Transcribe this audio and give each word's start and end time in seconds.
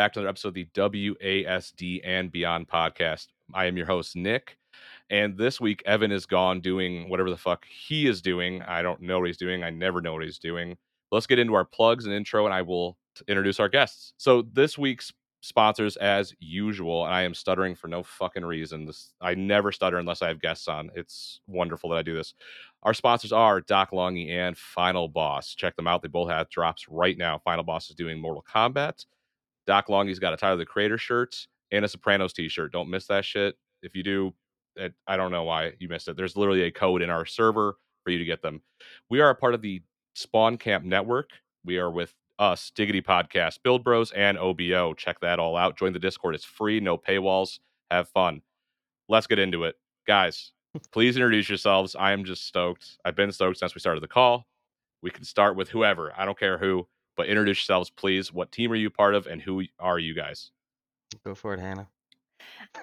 back 0.00 0.14
to 0.14 0.18
another 0.18 0.30
episode 0.30 0.48
of 0.48 0.54
the 0.54 0.64
WASD 0.72 2.00
and 2.04 2.32
Beyond 2.32 2.66
podcast. 2.68 3.26
I 3.52 3.66
am 3.66 3.76
your 3.76 3.84
host, 3.84 4.16
Nick. 4.16 4.56
And 5.10 5.36
this 5.36 5.60
week, 5.60 5.82
Evan 5.84 6.10
is 6.10 6.24
gone 6.24 6.62
doing 6.62 7.10
whatever 7.10 7.28
the 7.28 7.36
fuck 7.36 7.66
he 7.66 8.06
is 8.06 8.22
doing. 8.22 8.62
I 8.62 8.80
don't 8.80 9.02
know 9.02 9.18
what 9.18 9.26
he's 9.26 9.36
doing. 9.36 9.62
I 9.62 9.68
never 9.68 10.00
know 10.00 10.14
what 10.14 10.22
he's 10.22 10.38
doing. 10.38 10.78
Let's 11.12 11.26
get 11.26 11.38
into 11.38 11.52
our 11.52 11.66
plugs 11.66 12.06
and 12.06 12.14
intro, 12.14 12.46
and 12.46 12.54
I 12.54 12.62
will 12.62 12.96
introduce 13.28 13.60
our 13.60 13.68
guests. 13.68 14.14
So, 14.16 14.40
this 14.54 14.78
week's 14.78 15.12
sponsors, 15.42 15.98
as 15.98 16.32
usual, 16.40 17.04
and 17.04 17.12
I 17.12 17.20
am 17.20 17.34
stuttering 17.34 17.74
for 17.74 17.88
no 17.88 18.02
fucking 18.02 18.46
reason. 18.46 18.86
This, 18.86 19.12
I 19.20 19.34
never 19.34 19.70
stutter 19.70 19.98
unless 19.98 20.22
I 20.22 20.28
have 20.28 20.40
guests 20.40 20.66
on. 20.66 20.90
It's 20.96 21.42
wonderful 21.46 21.90
that 21.90 21.98
I 21.98 22.02
do 22.02 22.14
this. 22.14 22.32
Our 22.84 22.94
sponsors 22.94 23.32
are 23.32 23.60
Doc 23.60 23.90
Longy 23.90 24.30
and 24.30 24.56
Final 24.56 25.08
Boss. 25.08 25.54
Check 25.54 25.76
them 25.76 25.86
out. 25.86 26.00
They 26.00 26.08
both 26.08 26.30
have 26.30 26.48
drops 26.48 26.88
right 26.88 27.18
now. 27.18 27.38
Final 27.44 27.64
Boss 27.64 27.90
is 27.90 27.96
doing 27.96 28.18
Mortal 28.18 28.42
Kombat. 28.50 29.04
Doc 29.70 29.88
Longy's 29.88 30.18
got 30.18 30.32
a 30.32 30.36
Tyler 30.36 30.56
the 30.56 30.66
Creator 30.66 30.98
shirt 30.98 31.46
and 31.70 31.84
a 31.84 31.88
Sopranos 31.88 32.32
t-shirt. 32.32 32.72
Don't 32.72 32.90
miss 32.90 33.06
that 33.06 33.24
shit. 33.24 33.54
If 33.84 33.94
you 33.94 34.02
do, 34.02 34.34
it, 34.74 34.92
I 35.06 35.16
don't 35.16 35.30
know 35.30 35.44
why 35.44 35.74
you 35.78 35.88
missed 35.88 36.08
it. 36.08 36.16
There's 36.16 36.36
literally 36.36 36.62
a 36.62 36.72
code 36.72 37.02
in 37.02 37.08
our 37.08 37.24
server 37.24 37.76
for 38.02 38.10
you 38.10 38.18
to 38.18 38.24
get 38.24 38.42
them. 38.42 38.62
We 39.10 39.20
are 39.20 39.30
a 39.30 39.34
part 39.36 39.54
of 39.54 39.62
the 39.62 39.80
Spawn 40.16 40.58
Camp 40.58 40.84
Network. 40.84 41.30
We 41.64 41.78
are 41.78 41.88
with 41.88 42.12
us, 42.40 42.72
Diggity 42.74 43.00
Podcast, 43.00 43.62
Build 43.62 43.84
Bros, 43.84 44.10
and 44.10 44.38
OBO. 44.38 44.92
Check 44.94 45.20
that 45.20 45.38
all 45.38 45.56
out. 45.56 45.78
Join 45.78 45.92
the 45.92 46.00
Discord. 46.00 46.34
It's 46.34 46.44
free, 46.44 46.80
no 46.80 46.98
paywalls. 46.98 47.60
Have 47.92 48.08
fun. 48.08 48.42
Let's 49.08 49.28
get 49.28 49.38
into 49.38 49.62
it. 49.62 49.76
Guys, 50.04 50.50
please 50.90 51.14
introduce 51.14 51.48
yourselves. 51.48 51.94
I 51.94 52.10
am 52.10 52.24
just 52.24 52.44
stoked. 52.44 52.98
I've 53.04 53.14
been 53.14 53.30
stoked 53.30 53.58
since 53.58 53.76
we 53.76 53.80
started 53.80 54.02
the 54.02 54.08
call. 54.08 54.48
We 55.00 55.12
can 55.12 55.22
start 55.22 55.54
with 55.54 55.68
whoever. 55.68 56.12
I 56.18 56.24
don't 56.24 56.36
care 56.36 56.58
who, 56.58 56.88
but 57.20 57.28
introduce 57.28 57.58
yourselves, 57.58 57.90
please. 57.90 58.32
What 58.32 58.50
team 58.50 58.72
are 58.72 58.76
you 58.76 58.88
part 58.88 59.14
of, 59.14 59.26
and 59.26 59.42
who 59.42 59.62
are 59.78 59.98
you 59.98 60.14
guys? 60.14 60.52
Go 61.22 61.34
for 61.34 61.52
it, 61.52 61.60
Hannah. 61.60 61.86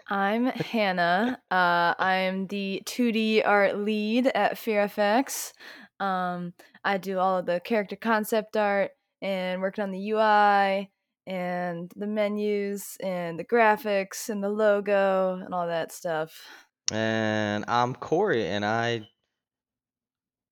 I'm 0.10 0.46
Hannah. 0.46 1.42
Uh, 1.50 1.96
I'm 1.98 2.46
the 2.46 2.84
2D 2.86 3.42
art 3.44 3.80
lead 3.80 4.28
at 4.28 4.54
FearFX. 4.54 5.54
Um, 6.00 6.54
I 6.84 7.00
do 7.00 7.18
all 7.18 7.40
of 7.40 7.48
the 7.48 7.60
character 7.60 7.96
concept 7.96 8.56
art 8.56 8.92
and 9.24 9.60
working 9.60 9.84
on 9.84 9.90
the 9.90 10.12
UI 10.12 10.92
and 11.26 11.92
the 11.96 12.06
menus 12.06 12.96
and 13.02 13.40
the 13.40 13.44
graphics 13.44 14.30
and 14.30 14.44
the 14.44 14.50
logo 14.50 15.42
and 15.44 15.52
all 15.52 15.66
that 15.66 15.92
stuff. 15.92 16.40
And 16.92 17.66
I'm 17.68 17.96
Corey, 17.96 18.46
and 18.46 18.64
I 18.64 19.08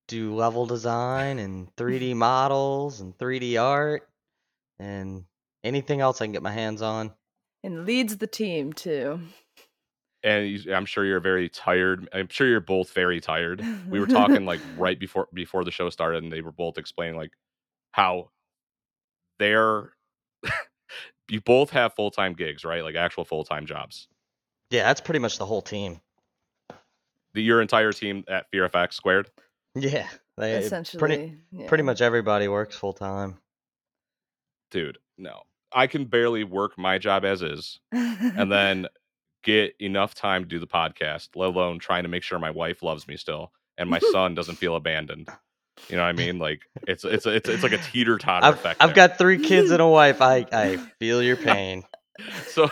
do 0.08 0.34
level 0.34 0.66
design 0.66 1.38
and 1.38 1.74
3D 1.76 2.14
models 2.16 3.00
and 3.00 3.16
3D 3.18 3.60
art 3.60 4.08
and 4.78 5.24
anything 5.64 6.00
else 6.00 6.20
I 6.20 6.26
can 6.26 6.32
get 6.32 6.42
my 6.42 6.52
hands 6.52 6.82
on. 6.82 7.12
And 7.62 7.84
leads 7.84 8.16
the 8.16 8.26
team 8.26 8.72
too. 8.72 9.20
And 10.22 10.48
you, 10.48 10.74
I'm 10.74 10.86
sure 10.86 11.04
you're 11.04 11.20
very 11.20 11.48
tired. 11.48 12.08
I'm 12.12 12.28
sure 12.28 12.46
you're 12.46 12.60
both 12.60 12.92
very 12.92 13.20
tired. 13.20 13.64
We 13.88 13.98
were 14.00 14.06
talking 14.06 14.44
like 14.44 14.60
right 14.78 14.98
before 14.98 15.28
before 15.32 15.64
the 15.64 15.70
show 15.70 15.90
started, 15.90 16.22
and 16.22 16.32
they 16.32 16.42
were 16.42 16.52
both 16.52 16.78
explaining 16.78 17.16
like 17.16 17.32
how 17.92 18.30
they're 19.38 19.92
you 21.28 21.40
both 21.40 21.70
have 21.70 21.94
full 21.94 22.10
time 22.10 22.34
gigs, 22.34 22.64
right? 22.64 22.82
Like 22.82 22.94
actual 22.94 23.24
full 23.24 23.44
time 23.44 23.66
jobs. 23.66 24.08
Yeah, 24.70 24.84
that's 24.84 25.00
pretty 25.00 25.20
much 25.20 25.38
the 25.38 25.46
whole 25.46 25.62
team. 25.62 26.00
The, 27.34 27.42
your 27.42 27.60
entire 27.60 27.92
team 27.92 28.24
at 28.28 28.50
FearFX 28.52 28.94
squared. 28.94 29.30
Yeah, 29.76 30.08
they, 30.38 30.54
Essentially. 30.56 30.98
pretty 30.98 31.34
yeah. 31.52 31.68
pretty 31.68 31.84
much 31.84 32.00
everybody 32.00 32.48
works 32.48 32.76
full 32.76 32.92
time. 32.92 33.38
Dude, 34.70 34.98
no. 35.18 35.42
I 35.72 35.86
can 35.86 36.06
barely 36.06 36.44
work 36.44 36.78
my 36.78 36.98
job 36.98 37.24
as 37.24 37.42
is 37.42 37.78
and 37.92 38.50
then 38.52 38.86
get 39.42 39.74
enough 39.78 40.14
time 40.14 40.42
to 40.42 40.48
do 40.48 40.58
the 40.58 40.66
podcast, 40.66 41.28
let 41.36 41.48
alone 41.48 41.78
trying 41.78 42.04
to 42.04 42.08
make 42.08 42.22
sure 42.22 42.38
my 42.38 42.50
wife 42.50 42.82
loves 42.82 43.06
me 43.06 43.16
still 43.16 43.52
and 43.76 43.90
my 43.90 43.98
son 43.98 44.34
doesn't 44.34 44.56
feel 44.56 44.76
abandoned. 44.76 45.28
You 45.88 45.96
know 45.96 46.02
what 46.02 46.08
I 46.08 46.12
mean? 46.24 46.38
Like 46.38 46.62
it's 46.88 47.04
it's 47.04 47.26
it's 47.26 47.48
it's 47.48 47.62
like 47.62 47.72
a 47.72 47.78
teeter 47.78 48.18
totter 48.18 48.48
effect. 48.48 48.80
I've 48.80 48.94
there. 48.94 49.08
got 49.08 49.18
three 49.18 49.38
kids 49.38 49.70
and 49.70 49.82
a 49.82 49.86
wife. 49.86 50.22
I 50.22 50.46
I 50.52 50.76
feel 50.98 51.22
your 51.22 51.36
pain. 51.36 51.84
so 52.46 52.70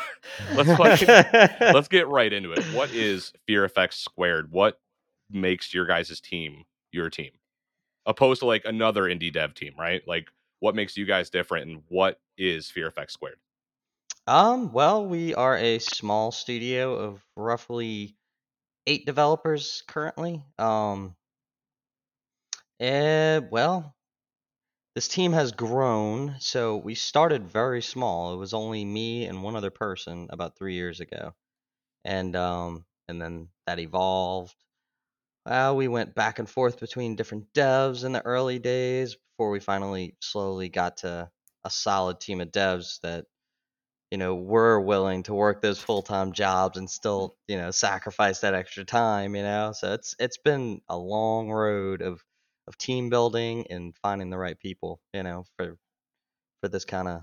let's 0.55 0.75
fucking 0.75 1.73
let's 1.75 1.89
get 1.89 2.09
right 2.09 2.33
into 2.33 2.53
it. 2.53 2.65
What 2.73 2.91
is 2.91 3.33
Fear 3.47 3.65
Effects 3.67 3.99
Squared? 3.99 4.51
What 4.51 4.81
makes 5.31 5.75
your 5.75 5.87
guys' 5.87 6.21
team 6.21 6.65
your 6.95 7.11
team? 7.11 7.33
Opposed 8.07 8.41
to 8.41 8.47
like 8.47 8.65
another 8.65 9.05
indie 9.05 9.33
dev 9.33 9.55
team, 9.55 9.75
right? 9.79 10.03
Like 10.07 10.29
what 10.61 10.75
makes 10.75 10.97
you 10.97 11.05
guys 11.05 11.31
different 11.31 11.69
and 11.69 11.83
what 11.89 12.21
is 12.39 12.71
Fear 12.71 12.89
Effect 12.89 13.13
Squared? 13.13 13.39
Um, 14.27 14.73
well, 14.73 15.07
we 15.07 15.35
are 15.35 15.57
a 15.57 15.79
small 15.79 16.33
studio 16.33 16.95
of 16.95 17.23
roughly 17.37 18.17
eight 18.87 19.05
developers 19.05 19.83
currently. 19.87 20.43
Um, 20.59 21.15
and 22.81 23.51
well, 23.51 23.95
this 24.95 25.09
team 25.09 25.33
has 25.33 25.53
grown. 25.53 26.37
So 26.39 26.77
we 26.77 26.95
started 26.95 27.49
very 27.51 27.83
small. 27.83 28.35
It 28.35 28.39
was 28.39 28.55
only 28.55 28.85
me 28.85 29.27
and 29.27 29.43
one 29.43 29.57
other 29.57 29.71
person 29.71 30.29
about 30.31 30.57
three 30.57 30.75
years 30.75 31.01
ago, 31.01 31.35
and 32.05 32.35
um, 32.37 32.85
and 33.09 33.21
then 33.21 33.49
that 33.67 33.79
evolved. 33.79 34.55
Well, 35.47 35.77
we 35.77 35.89
went 35.89 36.15
back 36.15 36.39
and 36.39 36.49
forth 36.49 36.81
between 36.81 37.17
different 37.17 37.53
devs 37.53 38.05
in 38.05 38.13
the 38.13 38.25
early 38.25 38.59
days 38.59 39.17
before 39.17 39.51
we 39.51 39.61
finally 39.61 40.17
slowly 40.21 40.69
got 40.69 40.99
to 40.99 41.31
a 41.65 41.71
solid 41.71 42.21
team 42.21 42.41
of 42.41 42.51
devs 42.51 43.01
that 43.03 43.27
you 44.11 44.19
know 44.19 44.35
were 44.37 44.81
willing 44.81 45.25
to 45.25 45.35
work 45.35 45.63
those 45.63 45.81
full-time 45.81 46.33
jobs 46.33 46.79
and 46.79 46.91
still 46.91 47.37
you 47.49 47.57
know 47.59 47.71
sacrifice 47.73 48.41
that 48.41 48.55
extra 48.55 48.85
time 48.85 49.37
you 49.37 49.43
know? 49.43 49.73
So 49.73 49.95
it's 49.95 50.17
it's 50.21 50.39
been 50.39 50.83
a 50.89 50.99
long 50.99 51.51
road 51.51 52.03
of 52.03 52.25
of 52.69 52.79
team 52.79 53.11
building 53.11 53.67
and 53.71 53.97
finding 54.03 54.31
the 54.31 54.39
right 54.39 54.59
people 54.59 55.01
you 55.15 55.23
know 55.25 55.45
for 55.59 55.79
for 56.63 56.69
this 56.69 56.85
kind 56.87 57.09
of 57.09 57.23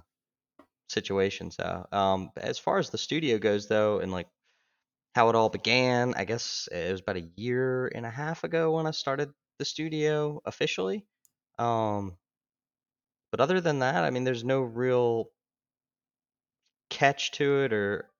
situation. 0.89 1.51
So 1.51 1.87
um 1.91 2.31
as 2.37 2.59
far 2.59 2.79
as 2.79 2.89
the 2.91 2.97
studio 2.99 3.37
goes 3.39 3.67
though 3.67 3.99
and 3.99 4.11
like 4.11 4.27
how 5.15 5.29
it 5.29 5.35
all 5.35 5.49
began 5.49 6.13
i 6.15 6.25
guess 6.25 6.67
it 6.71 6.91
was 6.91 7.01
about 7.01 7.17
a 7.17 7.29
year 7.35 7.91
and 7.93 8.05
a 8.05 8.09
half 8.09 8.43
ago 8.43 8.75
when 8.75 8.87
i 8.87 8.91
started 8.91 9.29
the 9.59 9.65
studio 9.65 10.41
officially 10.45 11.05
um 11.59 12.13
but 13.31 13.39
other 13.39 13.61
than 13.61 13.79
that 13.79 14.03
i 14.03 14.09
mean 14.09 14.23
there's 14.23 14.43
no 14.43 14.61
real 14.61 15.29
catch 16.91 17.31
to 17.31 17.63
it 17.63 17.73
or 17.73 18.11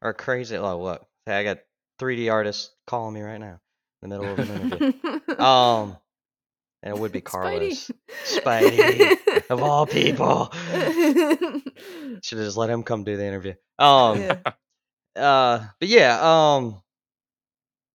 or 0.00 0.14
crazy. 0.14 0.56
Oh, 0.56 0.80
look, 0.80 1.06
hey, 1.26 1.38
I 1.38 1.44
got 1.44 1.58
3D 1.98 2.32
artists 2.32 2.70
calling 2.86 3.12
me 3.12 3.20
right 3.20 3.38
now 3.38 3.60
in 4.02 4.08
the 4.08 4.18
middle 4.18 4.32
of 4.32 4.38
an 4.38 4.62
interview. 4.62 5.38
um, 5.38 5.98
and 6.82 6.96
it 6.96 6.98
would 6.98 7.12
be 7.12 7.20
Carlos, 7.20 7.90
Spidey, 8.24 9.18
of 9.50 9.62
all 9.62 9.86
people. 9.86 10.50
Should 12.22 12.38
have 12.38 12.46
just 12.46 12.56
let 12.56 12.70
him 12.70 12.82
come 12.82 13.04
do 13.04 13.18
the 13.18 13.26
interview. 13.26 13.54
Um, 13.78 14.20
Yeah. 14.20 14.36
Uh, 15.16 15.66
but 15.78 15.88
yeah, 15.88 16.18
um, 16.20 16.80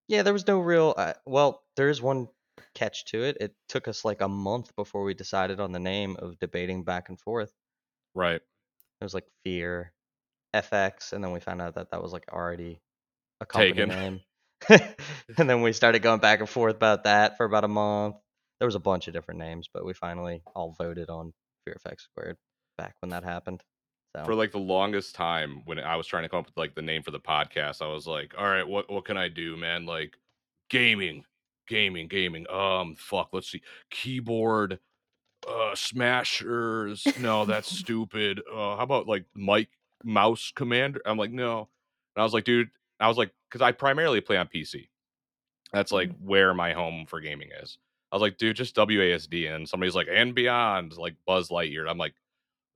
yeah, 0.08 0.22
there 0.22 0.32
was 0.32 0.46
no 0.46 0.60
real. 0.60 0.94
Uh, 0.96 1.14
well, 1.24 1.62
there 1.76 1.88
is 1.88 2.00
one 2.00 2.28
catch 2.74 3.04
to 3.06 3.22
it. 3.24 3.38
It 3.40 3.54
took 3.68 3.88
us 3.88 4.04
like 4.04 4.20
a 4.20 4.28
month 4.28 4.74
before 4.76 5.02
we 5.02 5.14
decided 5.14 5.60
on 5.60 5.72
the 5.72 5.78
name 5.78 6.16
of 6.18 6.38
debating 6.38 6.84
back 6.84 7.08
and 7.08 7.18
forth. 7.18 7.52
Right. 8.14 8.40
It 9.00 9.04
was 9.04 9.14
like 9.14 9.26
Fear, 9.44 9.92
FX, 10.54 11.12
and 11.12 11.22
then 11.22 11.32
we 11.32 11.40
found 11.40 11.60
out 11.60 11.74
that 11.74 11.90
that 11.90 12.02
was 12.02 12.12
like 12.12 12.26
already 12.32 12.80
a 13.40 13.46
company 13.46 13.72
Taken. 13.72 13.88
name. 13.88 14.20
and 15.38 15.50
then 15.50 15.60
we 15.60 15.72
started 15.72 16.00
going 16.00 16.20
back 16.20 16.40
and 16.40 16.48
forth 16.48 16.76
about 16.76 17.04
that 17.04 17.36
for 17.36 17.44
about 17.44 17.64
a 17.64 17.68
month. 17.68 18.16
There 18.58 18.66
was 18.66 18.74
a 18.74 18.80
bunch 18.80 19.06
of 19.06 19.12
different 19.12 19.40
names, 19.40 19.68
but 19.72 19.84
we 19.84 19.92
finally 19.92 20.42
all 20.54 20.74
voted 20.78 21.10
on 21.10 21.32
Fear 21.64 21.76
FX 21.86 22.00
Squared 22.02 22.38
back 22.78 22.94
when 23.00 23.10
that 23.10 23.24
happened. 23.24 23.62
So 24.16 24.24
For 24.24 24.34
like 24.34 24.52
the 24.52 24.58
longest 24.58 25.14
time 25.14 25.62
when 25.64 25.78
I 25.78 25.96
was 25.96 26.06
trying 26.06 26.22
to 26.22 26.28
come 26.28 26.40
up 26.40 26.46
with 26.46 26.56
like 26.56 26.74
the 26.74 26.82
name 26.82 27.02
for 27.02 27.10
the 27.10 27.20
podcast, 27.20 27.82
I 27.82 27.88
was 27.88 28.06
like, 28.06 28.34
all 28.38 28.46
right, 28.48 28.66
what 28.66 28.90
what 28.90 29.04
can 29.04 29.16
I 29.16 29.28
do, 29.28 29.56
man? 29.56 29.84
Like 29.86 30.16
gaming, 30.70 31.24
gaming, 31.68 32.08
gaming. 32.08 32.48
Um, 32.50 32.94
fuck, 32.96 33.30
let's 33.32 33.50
see. 33.50 33.62
Keyboard 33.90 34.78
uh 35.48 35.74
smashers. 35.74 37.06
No, 37.20 37.44
that's 37.44 37.70
stupid. 37.78 38.40
Uh 38.50 38.76
how 38.76 38.82
about 38.82 39.06
like 39.06 39.24
Mike 39.34 39.70
mouse 40.02 40.52
commander? 40.54 41.00
I'm 41.04 41.18
like, 41.18 41.32
no. 41.32 41.68
And 42.16 42.22
I 42.22 42.22
was 42.22 42.32
like, 42.32 42.44
dude, 42.44 42.70
I 42.98 43.08
was 43.08 43.18
like, 43.18 43.32
because 43.50 43.62
I 43.62 43.72
primarily 43.72 44.20
play 44.20 44.38
on 44.38 44.48
PC. 44.48 44.88
That's 45.72 45.92
like 45.92 46.10
where 46.20 46.54
my 46.54 46.72
home 46.72 47.06
for 47.06 47.20
gaming 47.20 47.50
is. 47.62 47.78
I 48.10 48.16
was 48.16 48.22
like, 48.22 48.38
dude, 48.38 48.56
just 48.56 48.76
WASD. 48.76 49.52
And 49.54 49.68
somebody's 49.68 49.94
like, 49.94 50.08
and 50.10 50.34
beyond, 50.34 50.96
like 50.96 51.16
Buzz 51.26 51.48
Lightyear. 51.48 51.90
I'm 51.90 51.98
like, 51.98 52.14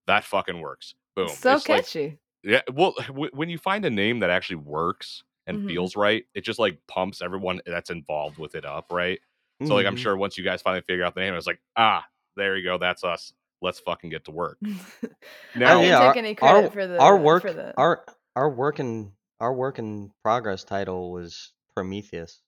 that 0.07 0.25
fucking 0.25 0.61
works. 0.61 0.95
Boom. 1.17 1.29
so 1.29 1.55
It's 1.55 1.69
like- 1.69 1.85
catchy. 1.85 2.19
yeah. 2.43 2.63
Well, 2.73 2.95
w- 3.09 3.31
when 3.33 3.49
you 3.49 3.59
find 3.59 3.85
a 3.85 3.91
name 3.91 4.21
that 4.21 4.31
actually 4.31 4.57
works 4.57 5.23
and 5.47 5.59
Mhm. 5.59 5.67
feels 5.69 5.97
right, 5.97 6.25
it 6.35 6.43
just 6.43 6.59
like 6.59 6.79
pumps 6.87 7.21
everyone 7.23 7.61
that's 7.67 7.91
involved 7.91 8.39
with 8.39 8.55
it 8.55 8.65
up, 8.65 8.87
right? 8.93 9.21
So 9.67 9.75
like 9.75 9.87
I'm 9.87 9.97
Mhm. 9.97 9.99
sure 9.99 10.17
once 10.17 10.39
you 10.39 10.45
guys 10.45 10.63
finally 10.63 10.83
figure 10.83 11.05
out 11.05 11.15
the 11.15 11.21
name, 11.21 11.35
it's 11.35 11.47
like, 11.47 11.61
ah, 11.77 12.07
there 12.37 12.57
you 12.57 12.65
go, 12.65 12.79
that's 12.79 13.05
us. 13.05 13.33
Let's 13.61 13.79
fucking 13.81 14.09
get 14.09 14.25
to 14.25 14.31
work. 14.31 14.57
I 14.63 15.09
Now, 15.55 15.75
didn't 15.81 15.89
yeah, 15.91 15.99
take 15.99 16.07
our- 16.07 16.17
any 16.17 16.35
credit 16.35 16.65
our, 16.65 16.71
for 16.71 16.87
the 16.87 16.99
our 16.99 17.17
work 17.19 17.43
for 17.43 17.53
the 17.53 17.77
our 17.77 18.05
our 18.37 18.49
work 18.49 18.79
in 18.81 19.13
our 19.39 19.53
work 19.53 19.79
in 19.79 20.13
progress 20.23 20.65
title 20.65 21.11
was 21.13 21.53
Prometheus. 21.75 22.41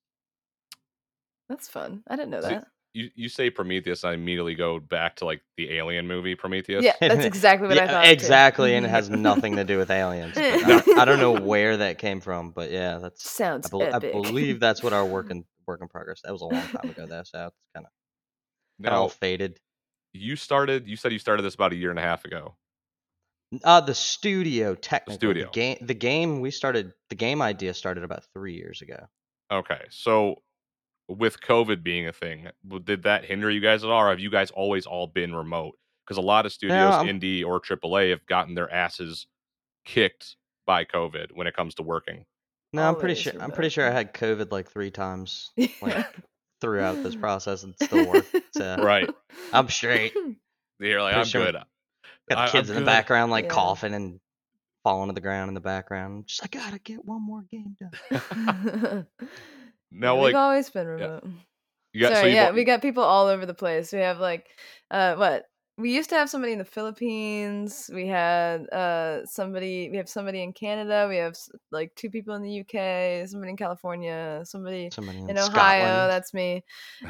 That's 1.49 1.67
fun. 1.67 2.03
I 2.07 2.15
didn't 2.15 2.31
know 2.31 2.41
See, 2.41 2.47
that. 2.49 2.67
You, 2.93 3.09
you 3.15 3.29
say 3.29 3.49
Prometheus, 3.49 4.03
I 4.03 4.13
immediately 4.13 4.55
go 4.55 4.79
back 4.79 5.15
to 5.17 5.25
like 5.25 5.41
the 5.57 5.71
Alien 5.73 6.07
movie 6.07 6.35
Prometheus. 6.35 6.83
Yeah, 6.83 6.93
that's 7.01 7.25
exactly 7.25 7.67
what 7.67 7.77
I 7.77 7.81
Yeah, 7.85 7.91
thought. 7.91 8.05
too. 8.05 8.11
exactly, 8.11 8.75
and 8.75 8.85
it 8.85 8.89
has 8.89 9.09
nothing 9.09 9.55
to 9.55 9.63
do 9.63 9.77
with 9.77 9.89
aliens. 9.89 10.33
but 10.35 10.87
I, 10.89 11.01
I 11.01 11.05
don't 11.05 11.19
know 11.19 11.39
where 11.39 11.77
that 11.77 11.97
came 11.97 12.21
from, 12.21 12.51
but 12.51 12.71
yeah, 12.71 12.99
that's 12.99 13.25
I, 13.25 13.29
Sounds 13.29 13.69
bel- 13.69 13.93
I 13.93 13.99
believe 13.99 14.59
that's 14.59 14.83
what 14.83 14.93
our 14.93 15.05
work 15.05 15.27
in 15.31 15.43
work 15.67 15.81
in 15.81 15.87
progress. 15.87 16.21
That 16.23 16.31
was 16.31 16.41
a 16.41 16.45
long 16.45 16.67
time 16.67 16.89
ago, 16.89 17.05
though, 17.07 17.23
so 17.23 17.45
it's 17.47 17.55
kind 17.75 17.85
of 17.85 17.91
Now 18.79 18.95
all 19.01 19.09
faded. 19.09 19.59
you 20.13 20.35
started. 20.35 20.87
You 20.87 20.95
said 20.95 21.11
you 21.11 21.19
started 21.19 21.43
this 21.43 21.55
about 21.55 21.73
a 21.73 21.75
year 21.75 21.89
and 21.89 21.99
a 21.99 22.03
half 22.03 22.25
ago. 22.25 22.55
Uh 23.63 23.81
the 23.81 23.93
studio 23.95 24.75
technically. 24.75 25.15
studio. 25.15 25.45
The 25.45 25.51
game 25.51 25.77
the 25.81 25.93
game 25.93 26.41
we 26.41 26.51
started 26.51 26.93
the 27.09 27.15
game 27.15 27.41
idea 27.41 27.73
started 27.73 28.03
about 28.03 28.23
three 28.33 28.53
years 28.55 28.81
ago. 28.81 29.07
Okay, 29.51 29.81
so 29.91 30.41
with 31.07 31.41
COVID 31.41 31.83
being 31.83 32.07
a 32.07 32.13
thing, 32.13 32.47
did 32.83 33.03
that 33.03 33.25
hinder 33.25 33.49
you 33.49 33.59
guys 33.61 33.83
at 33.83 33.89
all, 33.89 34.01
or 34.03 34.09
have 34.09 34.19
you 34.19 34.29
guys 34.31 34.51
always 34.51 34.85
all 34.85 35.07
been 35.07 35.35
remote? 35.35 35.77
Because 36.05 36.17
a 36.17 36.21
lot 36.25 36.45
of 36.45 36.51
studios, 36.53 36.93
I'm- 36.95 37.07
indie 37.07 37.45
or 37.45 37.59
AAA, 37.61 38.09
have 38.11 38.25
gotten 38.25 38.55
their 38.55 38.71
asses 38.71 39.27
kicked 39.85 40.35
by 40.65 40.85
COVID 40.85 41.31
when 41.33 41.47
it 41.47 41.55
comes 41.55 41.75
to 41.75 41.83
working. 41.83 42.25
No, 42.71 42.87
I'm 42.87 42.95
pretty 42.95 43.13
Always 43.13 43.19
sure 43.19 43.33
I'm 43.41 43.51
pretty 43.51 43.69
sure 43.69 43.87
I 43.87 43.91
had 43.91 44.13
COVID 44.13 44.51
like 44.51 44.69
three 44.71 44.89
times 44.91 45.51
like, 45.81 46.07
throughout 46.61 47.03
this 47.03 47.15
process 47.15 47.63
and 47.63 47.75
it 47.79 47.85
still 47.85 48.09
worked. 48.11 48.35
So 48.55 48.77
Right. 48.81 49.07
I'm 49.51 49.69
straight. 49.69 50.13
You're 50.79 51.01
like, 51.01 51.13
Pretty 51.13 51.19
I'm 51.19 51.25
sure- 51.25 51.45
good. 51.45 51.57
Got 52.29 52.45
the 52.47 52.51
kids 52.51 52.69
I'm 52.71 52.77
in 52.77 52.83
the 52.83 52.85
background 52.87 53.31
like 53.31 53.45
Yeah. 53.45 53.51
coughing 53.51 53.93
and 53.93 54.19
falling 54.83 55.09
to 55.09 55.13
the 55.13 55.21
ground 55.21 55.49
in 55.49 55.53
the 55.53 55.59
background. 55.61 56.25
Just 56.27 56.43
I 56.43 56.47
gotta 56.47 56.79
get 56.79 57.05
one 57.05 57.21
more 57.21 57.43
game 57.51 57.75
done. 57.79 59.05
Now, 59.93 60.15
We've 60.15 60.23
like, 60.25 60.35
always 60.35 60.69
been 60.69 60.87
remote. 60.87 61.23
you 61.93 62.01
got, 62.01 62.13
Sorry, 62.17 62.29
you've 62.29 62.35
yeah, 62.35 62.47
al- 62.47 62.53
we 62.53 62.63
got 62.63 62.81
people 62.81 63.03
all 63.03 63.27
over 63.27 63.45
the 63.45 63.53
place. 63.53 63.93
We 63.93 63.99
have 63.99 64.19
like, 64.19 64.47
uh, 64.91 65.15
what? 65.15 65.45
We 65.75 65.91
used 65.91 66.09
to 66.11 66.15
have 66.15 66.29
somebody 66.29 66.53
in 66.53 66.59
the 66.59 66.65
Philippines. 66.65 67.89
We 67.91 68.05
had 68.07 68.69
uh 68.69 69.25
somebody. 69.25 69.89
We 69.89 69.97
have 69.97 70.07
somebody 70.07 70.43
in 70.43 70.53
Canada. 70.53 71.07
We 71.09 71.17
have 71.17 71.35
like 71.71 71.95
two 71.95 72.11
people 72.11 72.35
in 72.35 72.43
the 72.43 72.59
UK. 72.59 73.27
Somebody 73.27 73.49
in 73.51 73.57
California. 73.57 74.41
Somebody 74.45 74.91
Somebody 74.91 75.17
in, 75.19 75.29
in 75.31 75.37
Ohio. 75.39 75.49
Scotland. 75.49 76.11
That's 76.11 76.33
me. 76.35 76.63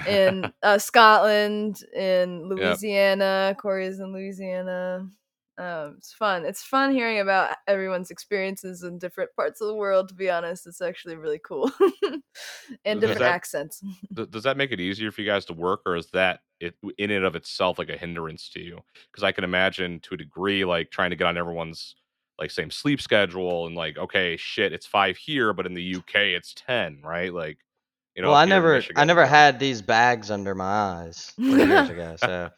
In 0.07 0.53
uh, 0.63 0.77
Scotland. 0.77 1.83
In 1.93 2.47
Yep. 2.49 2.57
Louisiana. 2.57 3.53
Corey's 3.59 3.99
in 3.99 4.13
Louisiana. 4.13 5.09
Um, 5.57 5.95
it's 5.99 6.11
fun. 6.13 6.45
It's 6.45 6.63
fun 6.63 6.91
hearing 6.91 7.19
about 7.19 7.55
everyone's 7.67 8.09
experiences 8.09 8.81
in 8.83 8.97
different 8.97 9.29
parts 9.35 9.61
of 9.61 9.67
the 9.67 9.75
world. 9.75 10.09
To 10.09 10.15
be 10.15 10.29
honest, 10.29 10.65
it's 10.65 10.81
actually 10.81 11.15
really 11.15 11.39
cool, 11.45 11.71
and 12.85 12.99
Does 12.99 13.09
different 13.09 13.19
that- 13.19 13.35
accents. 13.35 13.81
does 14.29 14.43
that 14.43 14.57
make 14.57 14.71
it 14.71 14.79
easier 14.79 15.11
for 15.11 15.21
you 15.21 15.27
guys 15.27 15.45
to 15.45 15.53
work, 15.53 15.81
or 15.85 15.95
is 15.95 16.07
that 16.13 16.39
it 16.59 16.75
in 16.97 17.11
and 17.11 17.25
of 17.25 17.35
itself 17.35 17.77
like 17.77 17.89
a 17.89 17.97
hindrance 17.97 18.49
to 18.49 18.59
you? 18.61 18.79
Because 19.11 19.23
I 19.23 19.31
can 19.31 19.43
imagine 19.43 19.99
to 20.01 20.15
a 20.15 20.17
degree, 20.17 20.65
like 20.65 20.89
trying 20.89 21.11
to 21.11 21.15
get 21.15 21.27
on 21.27 21.37
everyone's 21.37 21.95
like 22.39 22.49
same 22.49 22.71
sleep 22.71 22.99
schedule 22.99 23.67
and 23.67 23.75
like, 23.75 23.97
okay, 23.97 24.35
shit, 24.37 24.73
it's 24.73 24.87
five 24.87 25.17
here, 25.17 25.53
but 25.53 25.67
in 25.67 25.75
the 25.75 25.95
UK 25.97 26.15
it's 26.15 26.55
ten, 26.55 26.99
right? 27.03 27.31
Like, 27.31 27.59
you 28.15 28.23
know, 28.23 28.29
well, 28.29 28.37
I 28.37 28.45
here 28.47 28.55
in 28.55 28.61
never, 28.63 28.83
I 28.95 29.05
never 29.05 29.25
had 29.27 29.59
these 29.59 29.83
bags 29.83 30.31
under 30.31 30.55
my 30.55 30.65
eyes 30.65 31.31
three 31.35 31.65
years 31.65 31.89
ago. 31.89 32.15
So 32.19 32.49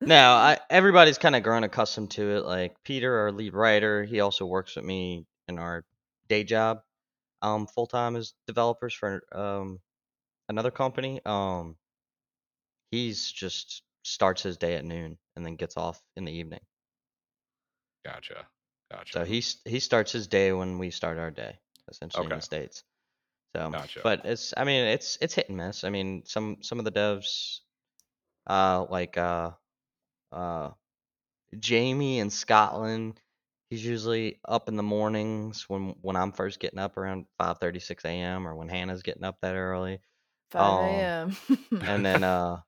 no, 0.00 0.16
I 0.32 0.58
everybody's 0.70 1.18
kind 1.18 1.36
of 1.36 1.42
grown 1.42 1.64
accustomed 1.64 2.10
to 2.12 2.36
it. 2.36 2.44
Like 2.44 2.82
Peter, 2.84 3.18
our 3.20 3.32
lead 3.32 3.54
writer, 3.54 4.04
he 4.04 4.20
also 4.20 4.46
works 4.46 4.76
with 4.76 4.84
me 4.84 5.26
in 5.48 5.58
our 5.58 5.84
day 6.28 6.44
job, 6.44 6.82
um, 7.42 7.66
full 7.66 7.86
time 7.86 8.16
as 8.16 8.34
developers 8.46 8.94
for 8.94 9.22
um 9.32 9.80
another 10.48 10.70
company. 10.70 11.20
Um, 11.26 11.76
he's 12.92 13.30
just 13.32 13.82
starts 14.04 14.42
his 14.42 14.56
day 14.56 14.76
at 14.76 14.84
noon 14.84 15.18
and 15.36 15.44
then 15.44 15.56
gets 15.56 15.76
off 15.76 16.00
in 16.16 16.24
the 16.24 16.32
evening. 16.32 16.60
Gotcha, 18.04 18.46
gotcha. 18.90 19.18
So 19.18 19.24
he 19.24 19.40
he 19.64 19.78
starts 19.80 20.12
his 20.12 20.26
day 20.26 20.52
when 20.52 20.78
we 20.78 20.90
start 20.90 21.18
our 21.18 21.30
day, 21.30 21.58
essentially 21.88 22.28
in 22.28 22.32
Okay. 22.32 22.36
the 22.36 22.40
states. 22.42 22.82
So, 23.56 23.76
Gotcha. 23.76 24.00
but 24.02 24.24
it's 24.26 24.54
I 24.56 24.64
mean 24.64 24.86
it's 24.86 25.18
it's 25.20 25.34
hit 25.34 25.48
and 25.48 25.58
miss. 25.58 25.84
I 25.84 25.90
mean 25.90 26.24
some 26.26 26.62
some 26.62 26.78
of 26.78 26.84
the 26.84 26.92
devs, 26.92 27.60
uh, 28.46 28.86
like 28.90 29.16
uh, 29.18 29.52
uh, 30.32 30.70
Jamie 31.58 32.18
in 32.20 32.30
Scotland, 32.30 33.20
he's 33.70 33.84
usually 33.84 34.40
up 34.46 34.68
in 34.68 34.76
the 34.76 34.82
mornings 34.82 35.68
when 35.68 35.96
when 36.02 36.16
I'm 36.16 36.32
first 36.32 36.60
getting 36.60 36.78
up 36.78 36.96
around 36.96 37.26
5:30 37.38 37.80
6 37.80 38.04
a.m. 38.04 38.46
or 38.46 38.54
when 38.56 38.68
Hannah's 38.68 39.02
getting 39.02 39.24
up 39.24 39.38
that 39.42 39.54
early, 39.56 40.00
5 40.50 40.80
Um, 40.80 40.80
a.m. 40.80 41.36
and 41.80 42.04
then 42.04 42.24
uh 42.24 42.60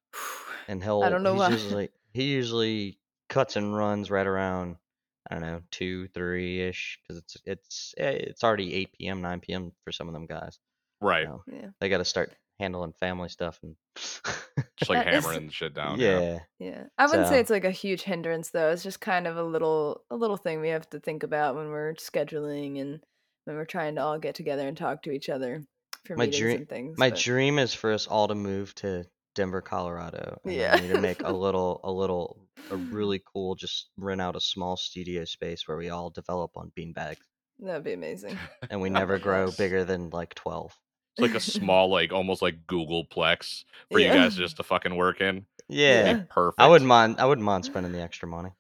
and 0.69 0.83
he'll 0.83 1.03
I 1.03 1.11
don't 1.11 1.23
know 1.23 1.35
he's 1.35 1.37
why. 1.37 1.49
usually 1.49 1.91
he 2.13 2.25
usually 2.25 2.99
cuts 3.29 3.57
and 3.57 3.77
runs 3.77 4.11
right 4.11 4.27
around 4.27 4.77
I 5.31 5.35
don't 5.35 5.43
know 5.43 5.63
two 5.71 6.09
three 6.09 6.61
ish 6.63 6.99
because 7.03 7.19
it's 7.23 7.37
it's 7.47 7.95
eh, 7.99 8.11
it's 8.11 8.45
already 8.45 8.75
8 8.75 8.93
p.m 8.93 9.23
9 9.23 9.41
p.m 9.41 9.73
for 9.85 9.93
some 9.93 10.09
of 10.09 10.15
them 10.15 10.27
guys. 10.27 10.59
right, 11.01 11.29
know, 11.29 11.45
yeah, 11.47 11.71
They 11.81 11.89
got 11.89 11.99
to 11.99 12.05
start 12.05 12.33
handling 12.63 12.93
family 12.93 13.29
stuff 13.29 13.59
and 13.63 13.75
just 13.97 14.89
like 14.91 15.05
That 15.05 15.15
is- 15.15 15.25
hammering 15.25 15.51
shit 15.51 15.75
down. 15.75 15.99
yeah. 15.99 16.39
yeah. 16.59 16.85
I 16.99 17.07
wouldn't 17.07 17.27
So- 17.27 17.33
say 17.33 17.41
it's 17.41 17.51
like 17.51 17.65
a 17.65 17.71
huge 17.71 18.03
hindrance 18.03 18.51
though. 18.51 18.71
It's 18.71 18.83
just 18.83 19.01
kind 19.01 19.27
of 19.27 19.37
a 19.37 19.43
little 19.43 20.03
a 20.11 20.17
little 20.17 20.37
thing 20.37 20.61
we 20.61 20.69
have 20.69 20.89
to 20.91 21.01
think 21.01 21.23
about 21.23 21.57
when 21.57 21.69
we're 21.71 21.95
scheduling 21.95 22.81
and 22.81 23.01
when 23.45 23.57
we're 23.57 23.65
trying 23.65 23.97
to 23.97 24.03
all 24.03 24.19
get 24.19 24.35
together 24.37 24.67
and 24.69 24.77
talk 24.77 25.03
to 25.03 25.11
each 25.11 25.29
other 25.29 25.65
for 26.07 26.17
My 26.17 26.27
meetings 26.27 26.41
dream- 26.41 26.57
and 26.59 26.69
things. 26.69 26.99
My 26.99 27.11
but- 27.11 27.19
dream 27.19 27.59
is 27.59 27.75
for 27.75 27.93
us 27.93 28.07
all 28.07 28.29
to 28.29 28.35
move 28.35 28.75
to 28.77 29.05
Denver, 29.35 29.63
Colorado. 29.63 30.39
And 30.45 30.53
Yeah. 30.55 30.75
I 30.77 30.81
need 30.81 30.93
to 30.93 31.01
make 31.01 31.23
a 31.23 31.33
little, 31.45 31.81
a 31.85 31.91
little, 31.91 32.39
a 32.71 32.77
really 32.77 33.23
cool, 33.33 33.55
just 33.55 33.89
rent 33.97 34.21
out 34.21 34.37
a 34.37 34.41
small 34.41 34.77
studio 34.77 35.25
space 35.25 35.67
where 35.67 35.77
we 35.79 35.89
all 35.89 36.11
develop 36.11 36.51
on 36.57 36.71
beanbags 36.79 37.17
That'd 37.59 37.83
be 37.85 37.93
amazing. 37.95 38.37
and 38.71 38.81
we 38.83 38.91
oh 38.91 38.93
never 38.93 39.19
grow 39.19 39.51
bigger 39.51 39.85
than 39.85 40.11
like 40.11 40.35
12. 40.35 40.77
It's 41.17 41.21
like 41.23 41.35
a 41.35 41.41
small, 41.41 41.89
like 41.91 42.13
almost 42.13 42.41
like 42.43 42.67
Googleplex 42.67 43.65
for 43.91 43.99
Yeah. 43.99 44.15
you 44.15 44.21
guys 44.21 44.37
just 44.37 44.57
to 44.57 44.63
fucking 44.63 44.97
work 44.97 45.21
in. 45.21 45.47
Yeah. 45.69 46.23
Perfect. 46.31 46.61
I 46.61 46.69
wouldn't 46.69 46.89
mind, 46.89 47.17
I 47.19 47.25
wouldn't 47.27 47.45
mind 47.45 47.65
spending 47.65 47.93
the 47.93 48.01
extra 48.01 48.29
money. 48.29 48.51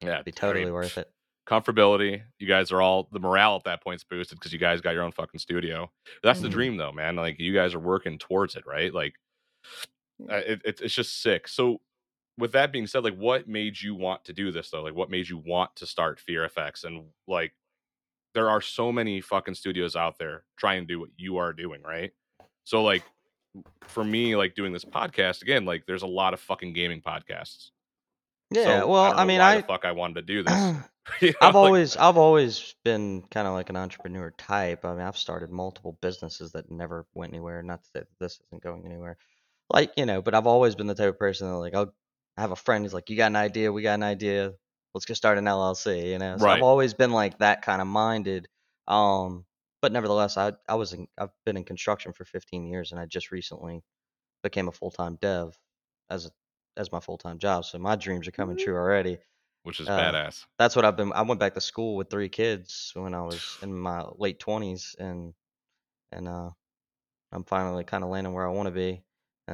Yeah, 0.00 0.14
It'd 0.14 0.24
be 0.26 0.32
totally 0.32 0.64
great. 0.64 0.72
worth 0.72 0.98
it. 0.98 1.10
comfortability. 1.48 2.22
You 2.38 2.46
guys 2.46 2.70
are 2.70 2.80
all 2.80 3.08
the 3.12 3.18
morale 3.18 3.56
at 3.56 3.64
that 3.64 3.82
point's 3.82 4.04
boosted 4.04 4.38
because 4.38 4.52
you 4.52 4.58
guys 4.58 4.80
got 4.80 4.94
your 4.94 5.02
own 5.02 5.10
fucking 5.12 5.40
studio. 5.40 5.90
That's 6.22 6.40
the 6.40 6.48
Mhm. 6.48 6.52
dream, 6.52 6.76
though, 6.76 6.92
man. 6.92 7.16
Like 7.16 7.40
you 7.40 7.52
guys 7.52 7.74
are 7.74 7.80
working 7.80 8.16
towards 8.18 8.54
it, 8.56 8.64
right? 8.66 8.92
Like 8.94 9.14
it, 10.28 10.60
it, 10.64 10.80
it's 10.80 10.94
just 10.94 11.20
sick. 11.22 11.48
So, 11.48 11.80
with 12.38 12.52
that 12.52 12.72
being 12.72 12.86
said, 12.86 13.04
like, 13.04 13.16
what 13.16 13.48
made 13.48 13.80
you 13.80 13.94
want 13.94 14.24
to 14.26 14.32
do 14.32 14.50
this 14.52 14.70
though? 14.70 14.82
Like, 14.82 14.94
what 14.94 15.10
made 15.10 15.28
you 15.28 15.36
want 15.38 15.74
to 15.76 15.86
start 15.86 16.20
Fear 16.20 16.48
FX? 16.48 16.84
And 16.84 17.06
like, 17.26 17.52
there 18.34 18.50
are 18.50 18.60
so 18.60 18.92
many 18.92 19.20
fucking 19.20 19.54
studios 19.54 19.96
out 19.96 20.18
there 20.18 20.44
trying 20.56 20.82
to 20.82 20.86
do 20.86 21.00
what 21.00 21.10
you 21.16 21.36
are 21.38 21.52
doing, 21.52 21.82
right? 21.82 22.12
So, 22.64 22.82
like, 22.82 23.02
for 23.88 24.04
me, 24.04 24.36
like 24.36 24.54
doing 24.54 24.72
this 24.72 24.84
podcast 24.84 25.42
again, 25.42 25.64
like 25.64 25.84
there's 25.86 26.02
a 26.02 26.06
lot 26.06 26.34
of 26.34 26.40
fucking 26.40 26.72
gaming 26.72 27.02
podcasts. 27.02 27.70
Yeah, 28.50 28.80
So, 28.80 28.88
well, 28.88 29.10
don't 29.10 29.20
I, 29.20 29.24
mean, 29.24 29.40
I 29.40 29.56
the 29.58 29.62
fuck 29.62 29.84
I 29.84 29.92
wanted 29.92 30.14
to 30.14 30.22
do 30.22 30.42
this. 30.44 30.76
You 31.20 31.30
know, 31.30 31.34
I've 31.40 31.56
like, 31.56 31.66
always 31.66 31.96
I've 31.96 32.16
always 32.16 32.76
been 32.84 33.22
kind 33.22 33.48
of 33.48 33.54
like 33.54 33.70
an 33.70 33.76
entrepreneur 33.76 34.32
type. 34.38 34.84
I 34.84 34.92
mean, 34.92 35.00
I've 35.00 35.16
started 35.16 35.50
multiple 35.50 35.98
businesses 36.00 36.52
that 36.52 36.70
never 36.70 37.06
went 37.12 37.32
anywhere. 37.32 37.60
Not 37.60 37.82
to 37.82 37.90
say 37.90 38.00
that 38.00 38.06
this 38.20 38.40
isn't 38.46 38.62
going 38.62 38.86
anywhere, 38.86 39.18
like 39.68 39.90
you 39.96 40.06
know. 40.06 40.22
But 40.22 40.36
I've 40.36 40.46
always 40.46 40.76
been 40.76 40.86
the 40.86 40.94
type 40.94 41.08
of 41.08 41.18
person 41.18 41.48
that 41.48 41.56
like 41.56 41.74
I'll 41.74 41.92
I 42.36 42.42
have 42.42 42.52
a 42.52 42.56
friend 42.56 42.84
who's 42.84 42.94
like, 42.94 43.10
"You 43.10 43.16
got 43.16 43.26
an 43.32 43.36
idea? 43.36 43.72
We 43.72 43.82
got 43.82 43.94
an 43.94 44.04
idea. 44.04 44.52
Let's 44.94 45.04
go 45.06 45.14
start 45.14 45.38
an 45.38 45.44
LLC." 45.46 46.10
You 46.12 46.18
know. 46.18 46.36
So 46.38 46.46
Right. 46.46 46.56
I've 46.56 46.62
always 46.62 46.94
been 46.94 47.12
like 47.12 47.38
that 47.38 47.62
kind 47.62 47.80
of 47.80 47.88
minded. 47.88 48.48
Um, 48.88 49.46
but 49.80 49.92
nevertheless, 49.92 50.36
I 50.36 50.52
I 50.68 50.74
was 50.76 50.92
in 50.92 51.08
I've 51.18 51.30
been 51.44 51.56
in 51.56 51.64
construction 51.64 52.12
for 52.12 52.24
15 52.24 52.66
years, 52.66 52.92
and 52.92 53.00
I 53.00 53.06
just 53.06 53.30
recently 53.32 53.82
became 54.42 54.68
a 54.68 54.72
full 54.72 54.90
time 54.90 55.16
dev 55.20 55.58
as 56.10 56.26
a 56.26 56.30
as 56.76 56.92
my 56.92 57.00
full 57.00 57.18
time 57.18 57.38
job. 57.38 57.64
So 57.64 57.78
my 57.78 57.96
dreams 57.96 58.28
are 58.28 58.32
coming 58.32 58.56
true 58.56 58.74
already 58.74 59.18
which 59.64 59.80
is 59.80 59.88
uh, 59.88 59.98
badass. 59.98 60.44
that's 60.58 60.76
what 60.76 60.84
I've 60.84 60.96
been. 60.96 61.12
I 61.12 61.22
went 61.22 61.40
back 61.40 61.54
to 61.54 61.60
school 61.60 61.96
with 61.96 62.10
three 62.10 62.28
kids 62.28 62.92
when 62.94 63.14
I 63.14 63.22
was 63.22 63.58
in 63.62 63.72
my 63.74 64.04
late 64.16 64.38
twenties, 64.38 64.96
and 64.98 65.34
and 66.10 66.28
uh, 66.28 66.50
I'm 67.32 67.44
finally 67.44 67.84
kind 67.84 68.04
of 68.04 68.10
landing 68.10 68.32
where 68.32 68.46
I 68.46 68.52
want 68.52 68.66
to 68.66 68.72
be. 68.72 69.02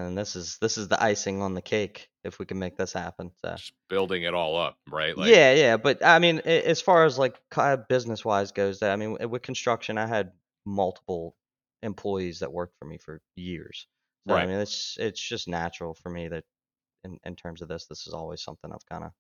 And 0.07 0.17
this 0.17 0.37
is 0.37 0.59
this 0.61 0.78
is 0.78 0.88
the 0.88 1.02
icing 1.02 1.43
on 1.43 1.55
the 1.55 1.62
cake 1.62 2.09
if 2.25 2.38
we 2.38 2.47
can 2.47 2.59
make 2.59 2.76
this 2.76 2.93
happen. 2.93 3.33
So 3.45 3.55
Just 3.57 3.73
building 3.88 4.23
it 4.23 4.35
all 4.35 4.57
up, 4.57 4.76
right? 4.90 5.17
Like, 5.17 5.31
yeah, 5.31 5.52
yeah. 5.55 5.76
But 5.76 6.05
I 6.05 6.19
mean, 6.19 6.38
as 6.40 6.81
far 6.81 7.05
as 7.05 7.19
like 7.19 7.37
business 7.88 8.25
wise 8.25 8.52
goes, 8.52 8.81
that 8.81 8.90
I 8.90 8.97
mean, 8.97 9.17
with 9.28 9.43
construction, 9.43 9.99
I 9.99 10.07
had 10.07 10.33
multiple 10.67 11.37
employees 11.83 12.40
that 12.40 12.52
worked 12.52 12.76
for 12.78 12.85
me 12.87 12.99
for 12.99 13.21
years. 13.37 13.87
So, 14.28 14.35
I 14.35 14.47
mean, 14.47 14.59
it's 14.59 14.97
it's 15.00 15.21
just 15.21 15.49
natural 15.49 15.95
for 15.95 16.11
me 16.11 16.28
that 16.28 16.45
in 17.05 17.19
in 17.25 17.37
terms 17.37 17.62
of 17.62 17.69
this, 17.69 17.87
this 17.87 18.07
is 18.07 18.12
always 18.14 18.43
something 18.43 18.71
I've 18.73 18.87
kind 18.87 19.05
of 19.05 19.12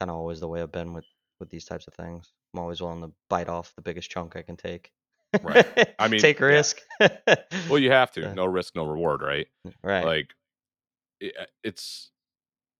kind 0.00 0.10
of 0.10 0.16
always 0.16 0.40
the 0.40 0.48
way 0.48 0.60
I've 0.62 0.72
been 0.72 0.92
with 0.92 1.06
with 1.40 1.50
these 1.50 1.64
types 1.64 1.86
of 1.86 1.94
things. 1.94 2.32
I'm 2.52 2.60
always 2.60 2.80
willing 2.80 3.02
to 3.02 3.12
bite 3.28 3.48
off 3.48 3.74
the 3.76 3.82
biggest 3.82 4.10
chunk 4.10 4.36
I 4.36 4.42
can 4.42 4.56
take. 4.56 4.90
Right. 5.42 5.94
I 5.98 6.08
mean, 6.08 6.20
take 6.20 6.40
yeah. 6.40 6.46
risk. 6.46 6.80
Well, 7.68 7.78
you 7.78 7.90
have 7.90 8.10
to. 8.12 8.34
No 8.34 8.44
risk, 8.44 8.74
no 8.74 8.84
reward, 8.84 9.22
right? 9.22 9.46
right. 9.82 10.04
Like, 10.04 10.34
it, 11.20 11.34
uh, 11.38 11.44
it's 11.62 12.10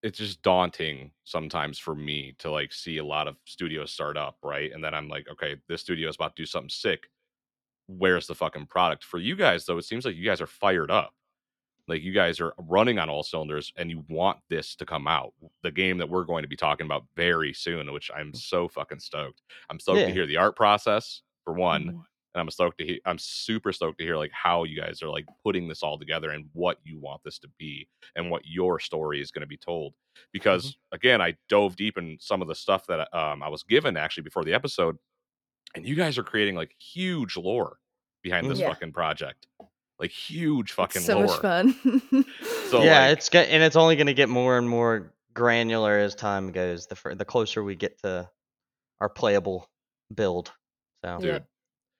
it's 0.04 0.18
just 0.18 0.42
daunting 0.42 1.10
sometimes 1.24 1.78
for 1.78 1.94
me 1.94 2.34
to 2.38 2.50
like 2.50 2.72
see 2.74 2.98
a 2.98 3.04
lot 3.04 3.26
of 3.26 3.36
studios 3.46 3.90
start 3.90 4.18
up, 4.18 4.36
right? 4.42 4.70
And 4.72 4.84
then 4.84 4.92
I'm 4.94 5.08
like, 5.08 5.26
okay, 5.32 5.56
this 5.66 5.80
studio 5.80 6.10
is 6.10 6.16
about 6.16 6.36
to 6.36 6.42
do 6.42 6.46
something 6.46 6.68
sick. 6.68 7.08
Where's 7.86 8.26
the 8.26 8.34
fucking 8.34 8.66
product? 8.66 9.02
For 9.02 9.18
you 9.18 9.34
guys, 9.34 9.64
though, 9.64 9.78
it 9.78 9.86
seems 9.86 10.04
like 10.04 10.14
you 10.14 10.24
guys 10.24 10.42
are 10.42 10.46
fired 10.46 10.90
up. 10.90 11.14
Like 11.88 12.02
you 12.02 12.12
guys 12.12 12.38
are 12.38 12.52
running 12.58 12.98
on 12.98 13.08
all 13.08 13.22
cylinders 13.22 13.72
and 13.76 13.90
you 13.90 14.04
want 14.08 14.38
this 14.50 14.74
to 14.76 14.86
come 14.86 15.06
out. 15.06 15.32
The 15.62 15.70
game 15.70 15.96
that 15.98 16.08
we're 16.08 16.24
going 16.24 16.42
to 16.42 16.48
be 16.48 16.56
talking 16.56 16.86
about 16.86 17.04
very 17.16 17.54
soon, 17.54 17.90
which 17.90 18.10
I'm 18.14 18.32
mm. 18.32 18.36
so 18.36 18.68
fucking 18.68 19.00
stoked. 19.00 19.40
I'm 19.70 19.80
stoked 19.80 20.00
Yeah. 20.00 20.06
to 20.06 20.12
hear 20.12 20.26
the 20.26 20.36
art 20.36 20.54
process 20.54 21.22
for 21.44 21.54
one. 21.54 22.04
And 22.34 22.40
I'm 22.40 22.50
stoked 22.50 22.78
to 22.78 22.84
hear 22.84 22.98
I'm 23.06 23.18
super 23.18 23.72
stoked 23.72 23.98
to 23.98 24.04
hear 24.04 24.16
like 24.16 24.32
how 24.32 24.64
you 24.64 24.80
guys 24.80 25.02
are 25.02 25.08
like 25.08 25.26
putting 25.44 25.68
this 25.68 25.82
all 25.82 25.98
together 25.98 26.30
and 26.30 26.46
what 26.52 26.78
you 26.84 26.98
want 26.98 27.22
this 27.24 27.38
to 27.40 27.48
be 27.58 27.88
and 28.16 28.30
what 28.30 28.42
your 28.44 28.80
story 28.80 29.20
is 29.20 29.30
going 29.30 29.42
to 29.42 29.46
be 29.46 29.56
told. 29.56 29.94
Because 30.32 30.76
again, 30.92 31.20
I 31.20 31.36
dove 31.48 31.76
deep 31.76 31.96
in 31.98 32.16
some 32.20 32.42
of 32.42 32.48
the 32.48 32.54
stuff 32.54 32.86
that 32.88 33.08
um, 33.16 33.42
I 33.42 33.48
was 33.48 33.62
given 33.62 33.96
actually 33.96 34.24
before 34.24 34.44
the 34.44 34.52
episode, 34.54 34.96
and 35.74 35.86
you 35.86 35.94
guys 35.94 36.18
are 36.18 36.22
creating 36.24 36.54
like 36.56 36.74
huge 36.78 37.36
lore 37.36 37.78
behind 38.22 38.50
this 38.50 38.58
Yeah. 38.58 38.68
fucking 38.68 38.92
project, 38.92 39.46
like 39.98 40.10
huge 40.10 40.72
fucking 40.72 41.02
so 41.02 41.18
lore. 41.18 41.26
much 41.26 41.40
fun. 41.40 42.24
So 42.70 42.82
yeah, 42.82 43.06
like, 43.08 43.18
it's 43.18 43.28
get 43.28 43.48
and 43.50 43.62
it's 43.62 43.76
only 43.76 43.94
going 43.96 44.06
to 44.08 44.14
get 44.14 44.28
more 44.28 44.58
and 44.58 44.68
more 44.68 45.12
granular 45.34 45.98
as 45.98 46.14
time 46.14 46.50
goes. 46.52 46.86
The 46.86 46.96
fur- 46.96 47.14
the 47.14 47.24
closer 47.24 47.62
we 47.62 47.74
get 47.76 47.98
to 48.02 48.28
our 49.00 49.08
playable 49.08 49.68
build. 50.14 50.52
So 51.04 51.18
dude. 51.20 51.44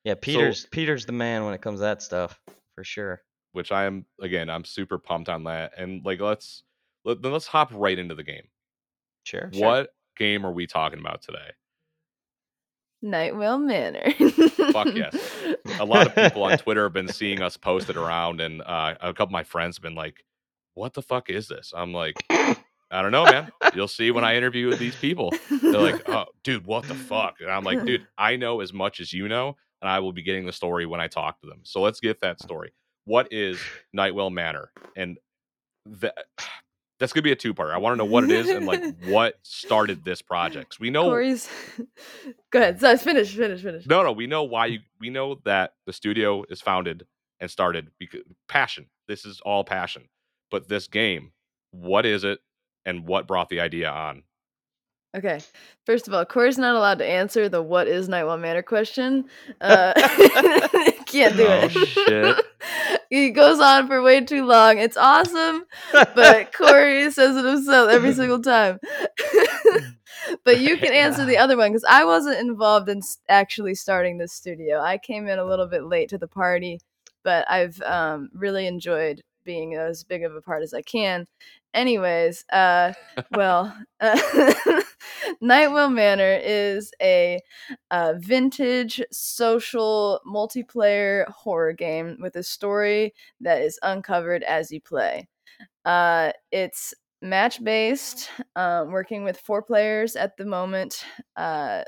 Yeah. 0.05 0.13
yeah, 0.13 0.15
Peter's 0.21 0.67
Peter's 0.67 1.07
the 1.07 1.13
man 1.13 1.45
when 1.45 1.55
it 1.55 1.63
comes 1.63 1.81
to 1.81 1.85
that 1.85 2.03
stuff 2.03 2.41
for 2.75 2.85
sure. 2.85 3.23
which 3.53 3.73
I 3.73 3.85
am 3.85 4.05
again, 4.21 4.51
I'm 4.51 4.65
super 4.65 4.99
pumped 4.99 5.29
on 5.29 5.45
that. 5.45 5.73
And 5.77 6.05
like, 6.05 6.21
let's 6.21 6.63
let, 7.05 7.23
then 7.23 7.33
let's 7.33 7.47
hop 7.47 7.71
right 7.73 7.99
into 7.99 8.15
the 8.15 8.23
game. 8.23 8.49
Sure. 9.25 9.51
sure. 9.53 9.63
What 9.65 9.95
game 10.17 10.45
are 10.45 10.53
we 10.53 10.67
talking 10.67 10.99
about 10.99 11.23
today? 11.23 11.51
Nightwell 13.03 13.59
Manor. 13.59 14.13
Fuck 14.73 14.95
yes. 14.95 15.15
A 15.79 15.85
lot 15.85 16.07
of 16.07 16.15
people 16.15 16.45
on 16.45 16.57
Twitter 16.59 16.85
have 16.85 16.95
been 16.95 17.09
seeing 17.09 17.43
us 17.43 17.57
post 17.57 17.91
it 17.91 17.97
around, 17.97 18.41
and 18.41 18.63
uh, 18.63 18.95
a 19.01 19.13
couple 19.13 19.25
of 19.27 19.31
my 19.33 19.45
friends 19.45 19.77
have 19.77 19.83
been 19.83 19.95
like, 19.95 20.25
"What 20.73 20.95
the 20.95 21.03
fuck 21.03 21.29
is 21.29 21.47
this?" 21.49 21.73
I'm 21.77 21.93
like, 21.93 22.17
"I 22.31 22.57
don't 22.91 23.13
know, 23.13 23.25
man. 23.25 23.51
You'll 23.75 23.89
see 23.89 24.11
when 24.11 24.25
I 24.25 24.37
interview 24.37 24.75
these 24.75 24.97
people." 24.97 25.35
They're 25.51 25.73
like, 25.73 26.03
"Oh, 26.09 26.25
dude, 26.45 26.65
what 26.67 26.89
the 26.89 26.95
fuck?" 26.95 27.37
And 27.41 27.51
I'm 27.51 27.63
like, 27.65 27.85
"Dude, 27.85 28.07
I 28.19 28.37
know 28.37 28.61
as 28.61 28.73
much 28.73 29.01
as 29.01 29.13
you 29.13 29.29
know, 29.29 29.57
and 29.83 29.89
I 29.91 30.01
will 30.01 30.13
be 30.13 30.23
getting 30.23 30.47
the 30.47 30.53
story 30.53 30.87
when 30.87 31.01
I 31.01 31.09
talk 31.09 31.41
to 31.41 31.47
them. 31.47 31.61
So 31.65 31.81
let's 31.81 32.01
get 32.01 32.21
that 32.21 32.41
story. 32.41 32.73
What 33.05 33.29
is 33.33 33.61
Nightwell 33.93 34.31
Manor? 34.31 34.71
And 34.97 35.19
that 35.87 36.15
that's 37.01 37.13
gonna 37.13 37.23
be 37.23 37.33
a 37.33 37.37
two 37.37 37.53
part. 37.55 37.71
I 37.73 37.79
want 37.79 37.95
to 37.95 37.97
know 37.99 38.05
what 38.11 38.25
it 38.25 38.31
is 38.31 38.49
and 38.49 38.67
like 38.67 38.83
what 39.07 39.39
started 39.43 40.05
this 40.05 40.23
project. 40.23 40.71
'Cause 40.71 40.81
we 40.81 40.91
know 40.91 41.05
Corey's. 41.05 41.49
Go 42.51 42.61
ahead. 42.61 42.81
So 42.81 42.97
finish, 42.97 43.35
finish, 43.35 43.63
finish. 43.63 43.87
no, 43.87 44.03
no, 44.03 44.13
we 44.13 44.27
know 44.27 44.45
why 44.45 44.67
you. 44.67 44.81
We 45.01 45.11
know 45.11 45.41
that 45.45 45.75
the 45.87 45.93
studio 45.93 46.45
is 46.49 46.61
founded 46.61 47.07
and 47.41 47.51
started 47.51 47.91
because 47.99 48.21
passion. 48.49 48.87
This 49.09 49.25
is 49.27 49.41
all 49.45 49.65
passion. 49.65 50.09
But 50.51 50.69
this 50.69 50.87
game, 50.87 51.33
what 51.73 52.07
is 52.07 52.23
it, 52.25 52.39
and 52.87 53.07
what 53.07 53.27
brought 53.27 53.49
the 53.49 53.61
idea 53.61 53.91
on? 53.91 54.23
Okay. 55.15 55.41
First 55.87 56.09
of 56.09 56.15
all, 56.15 56.25
Corey's 56.25 56.59
not 56.59 56.75
allowed 56.75 56.99
to 56.99 57.07
answer 57.07 57.49
the 57.49 57.63
"What 57.63 57.87
is 57.87 58.09
Nightwell 58.09 58.39
Manor?" 58.39 58.63
question. 58.63 59.27
Uh, 59.61 59.93
can't 61.07 61.37
do 61.37 61.47
Oh, 61.47 61.61
it. 61.63 61.71
shit. 61.71 62.47
he 63.11 63.31
goes 63.31 63.61
on 63.61 63.87
for 63.87 64.03
way 64.03 64.21
too 64.23 64.45
long. 64.45 64.79
It's 64.79 64.97
awesome, 64.97 65.65
but 65.93 66.53
Corey 66.53 67.11
says 67.13 67.37
it 67.37 67.45
himself 67.45 67.91
every 67.91 68.13
single 68.13 68.41
time. 68.41 68.81
but 70.45 70.59
you 70.61 70.77
can 70.77 70.93
answer 70.93 71.25
the 71.25 71.39
other 71.39 71.57
one 71.57 71.71
because 71.71 71.85
I 71.89 72.05
wasn't 72.05 72.39
involved 72.41 72.89
in 72.89 73.01
actually 73.29 73.75
starting 73.75 74.19
this 74.19 74.33
studio. 74.33 74.81
I 74.81 74.99
came 74.99 75.29
in 75.29 75.39
a 75.39 75.45
little 75.45 75.67
bit 75.67 75.85
late 75.85 76.09
to 76.11 76.19
the 76.19 76.29
party, 76.29 76.81
but 77.23 77.49
I've 77.51 77.81
um, 77.83 78.31
really 78.35 78.67
enjoyed 78.67 79.23
being 79.45 79.75
as 79.75 80.03
big 80.05 80.25
of 80.25 80.35
a 80.35 80.41
part 80.41 80.63
as 80.63 80.75
I 80.75 80.83
can. 80.83 81.27
Anyways, 81.75 82.45
uh, 82.53 82.95
well, 83.33 83.77
uh, 84.01 84.83
Nightwell 85.43 85.91
Manor 85.91 86.41
is 86.43 86.93
a 87.03 87.41
uh, 87.91 88.15
vintage 88.19 89.03
social 89.13 90.21
multiplayer 90.27 91.27
horror 91.29 91.73
game 91.75 92.19
with 92.21 92.37
a 92.37 92.45
story 92.45 93.15
that 93.41 93.63
is 93.63 93.79
uncovered 93.83 94.45
as 94.45 94.71
you 94.73 94.81
play. 94.81 95.29
Uh, 95.85 96.33
it's 96.53 96.95
match 97.23 97.63
based, 97.65 98.31
um, 98.57 98.91
working 98.93 99.25
with 99.25 99.39
four 99.41 99.63
players 99.63 100.17
at 100.17 100.37
the 100.37 100.45
moment. 100.47 101.05
Uh, 101.37 101.83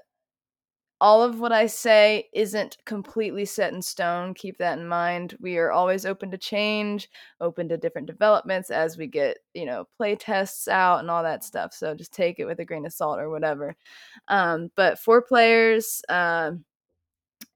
all 1.01 1.23
of 1.23 1.41
what 1.41 1.53
I 1.53 1.67
say 1.67 2.29
isn't 2.33 2.79
completely 2.87 3.45
set 3.45 3.73
in 3.73 3.83
stone. 3.83 4.33
Keep 4.35 4.59
that 4.59 4.79
in 4.79 4.89
mind. 4.89 5.37
We 5.41 5.59
are 5.59 5.71
always 5.71 6.07
open 6.07 6.31
to 6.31 6.39
change, 6.39 7.09
open 7.41 7.69
to 7.69 7.77
different 7.77 8.07
developments 8.07 8.71
as 8.71 8.97
we 8.97 9.07
get, 9.07 9.39
you 9.55 9.67
know, 9.67 9.87
play 9.97 10.17
tests 10.17 10.69
out 10.69 11.01
and 11.01 11.11
all 11.11 11.23
that 11.23 11.45
stuff. 11.45 11.75
So 11.75 11.95
just 11.95 12.13
take 12.13 12.39
it 12.39 12.47
with 12.47 12.61
a 12.61 12.65
grain 12.65 12.87
of 12.87 12.93
salt 12.93 13.19
or 13.19 13.29
whatever. 13.31 13.77
Um, 14.29 14.71
but 14.75 14.99
four 14.99 15.21
players, 15.23 16.03
um, 16.09 16.65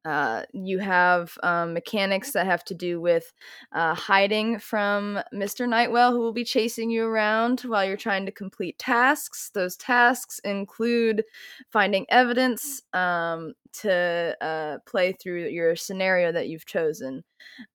uh, 0.05 0.45
you 0.53 0.79
have 0.79 1.37
um, 1.43 1.75
mechanics 1.75 2.33
that 2.33 2.47
have 2.47 2.65
to 2.65 2.75
do 2.75 3.01
with 3.01 3.33
uh, 3.73 3.95
hiding 3.95 4.59
from 4.59 5.21
Mr. 5.33 5.67
Nightwell, 5.67 6.13
who 6.13 6.21
will 6.21 6.33
be 6.33 6.45
chasing 6.45 6.91
you 6.91 7.05
around 7.05 7.61
while 7.61 7.85
you're 7.85 7.97
trying 7.99 8.25
to 8.27 8.33
complete 8.33 8.79
tasks. 8.79 9.51
Those 9.53 9.77
tasks 9.77 10.39
include 10.41 11.25
finding 11.71 12.07
evidence 12.09 12.83
um, 12.95 13.53
to 13.75 14.37
uh, 14.41 14.79
play 14.87 15.13
through 15.13 15.49
your 15.49 15.77
scenario 15.77 16.33
that 16.33 16.49
you've 16.49 16.67
chosen. 16.67 17.23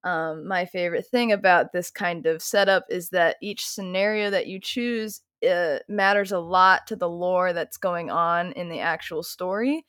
Um, 0.04 0.48
my 0.48 0.66
favorite 0.66 1.08
thing 1.08 1.32
about 1.32 1.74
this 1.74 1.92
kind 1.92 2.26
of 2.26 2.42
setup 2.42 2.86
is 2.90 3.10
that 3.10 3.38
each 3.42 3.68
scenario 3.68 4.30
that 4.30 4.48
you 4.48 4.60
choose 4.60 5.22
uh, 5.48 5.80
matters 5.88 6.32
a 6.32 6.40
lot 6.40 6.88
to 6.88 6.96
the 6.96 7.10
lore 7.10 7.54
that's 7.54 7.78
going 7.78 8.10
on 8.10 8.52
in 8.54 8.70
the 8.70 8.80
actual 8.80 9.24
story. 9.24 9.86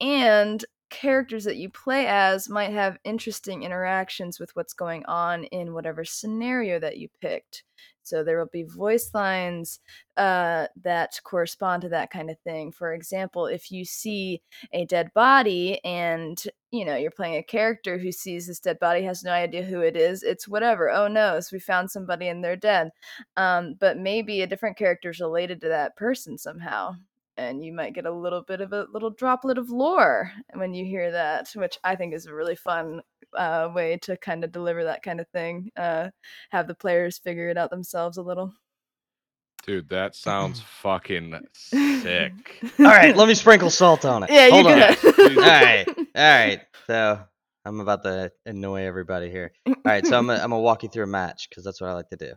And 0.00 0.64
characters 0.92 1.44
that 1.44 1.56
you 1.56 1.70
play 1.70 2.06
as 2.06 2.48
might 2.48 2.70
have 2.70 2.98
interesting 3.02 3.62
interactions 3.62 4.38
with 4.38 4.54
what's 4.54 4.74
going 4.74 5.04
on 5.06 5.44
in 5.44 5.72
whatever 5.72 6.04
scenario 6.04 6.78
that 6.78 6.98
you 6.98 7.08
picked. 7.20 7.64
So 8.02 8.22
there 8.22 8.38
will 8.38 8.50
be 8.52 8.64
voice 8.64 9.10
lines 9.14 9.80
uh, 10.16 10.66
that 10.82 11.18
correspond 11.24 11.82
to 11.82 11.88
that 11.90 12.10
kind 12.10 12.30
of 12.30 12.38
thing. 12.40 12.72
For 12.72 12.92
example, 12.92 13.46
if 13.46 13.70
you 13.70 13.84
see 13.84 14.42
a 14.72 14.84
dead 14.84 15.12
body 15.14 15.82
and 15.84 16.42
you 16.70 16.84
know 16.84 16.96
you're 16.96 17.10
playing 17.10 17.36
a 17.36 17.42
character 17.42 17.98
who 17.98 18.12
sees 18.12 18.46
this 18.46 18.60
dead 18.60 18.78
body 18.78 19.02
has 19.04 19.24
no 19.24 19.32
idea 19.32 19.62
who 19.62 19.80
it 19.80 19.96
is, 19.96 20.22
it's 20.22 20.46
whatever. 20.46 20.90
Oh 20.90 21.08
no, 21.08 21.40
so 21.40 21.50
we 21.54 21.60
found 21.60 21.90
somebody 21.90 22.28
and 22.28 22.44
they're 22.44 22.56
dead. 22.56 22.90
Um, 23.36 23.76
but 23.80 23.96
maybe 23.98 24.42
a 24.42 24.46
different 24.46 24.76
character 24.76 25.10
is 25.10 25.20
related 25.20 25.60
to 25.62 25.68
that 25.68 25.96
person 25.96 26.36
somehow 26.36 26.96
and 27.36 27.64
you 27.64 27.72
might 27.72 27.94
get 27.94 28.06
a 28.06 28.12
little 28.12 28.42
bit 28.42 28.60
of 28.60 28.72
a 28.72 28.86
little 28.92 29.10
droplet 29.10 29.58
of 29.58 29.70
lore 29.70 30.32
when 30.54 30.74
you 30.74 30.84
hear 30.84 31.10
that, 31.12 31.48
which 31.54 31.78
I 31.84 31.96
think 31.96 32.14
is 32.14 32.26
a 32.26 32.34
really 32.34 32.56
fun 32.56 33.02
uh, 33.36 33.70
way 33.74 33.98
to 34.02 34.16
kind 34.16 34.44
of 34.44 34.52
deliver 34.52 34.84
that 34.84 35.02
kind 35.02 35.20
of 35.20 35.28
thing. 35.28 35.70
Uh, 35.76 36.10
have 36.50 36.66
the 36.68 36.74
players 36.74 37.18
figure 37.18 37.48
it 37.48 37.56
out 37.58 37.70
themselves 37.70 38.16
a 38.18 38.22
little. 38.22 38.52
Dude, 39.64 39.88
that 39.90 40.14
sounds 40.16 40.60
fucking 40.82 41.38
sick. 41.52 42.32
All 42.78 42.84
right, 42.84 43.16
let 43.16 43.28
me 43.28 43.34
sprinkle 43.34 43.70
salt 43.70 44.04
on 44.04 44.24
it. 44.24 44.30
Yeah, 44.30 44.50
Hold 44.50 44.66
you 44.66 44.72
on. 44.72 44.78
go. 44.78 44.94
Please. 45.12 45.38
All 45.38 45.44
right, 45.44 45.84
all 45.88 46.04
right. 46.14 46.60
So 46.86 47.20
I'm 47.64 47.80
about 47.80 48.02
to 48.02 48.32
annoy 48.44 48.82
everybody 48.86 49.30
here. 49.30 49.52
All 49.66 49.74
right, 49.84 50.04
so 50.04 50.18
I'm 50.18 50.26
gonna, 50.26 50.42
I'm 50.42 50.50
gonna 50.50 50.60
walk 50.60 50.82
you 50.82 50.88
through 50.88 51.04
a 51.04 51.08
match 51.08 51.48
because 51.48 51.64
that's 51.64 51.80
what 51.80 51.90
I 51.90 51.94
like 51.94 52.08
to 52.10 52.16
do. 52.16 52.32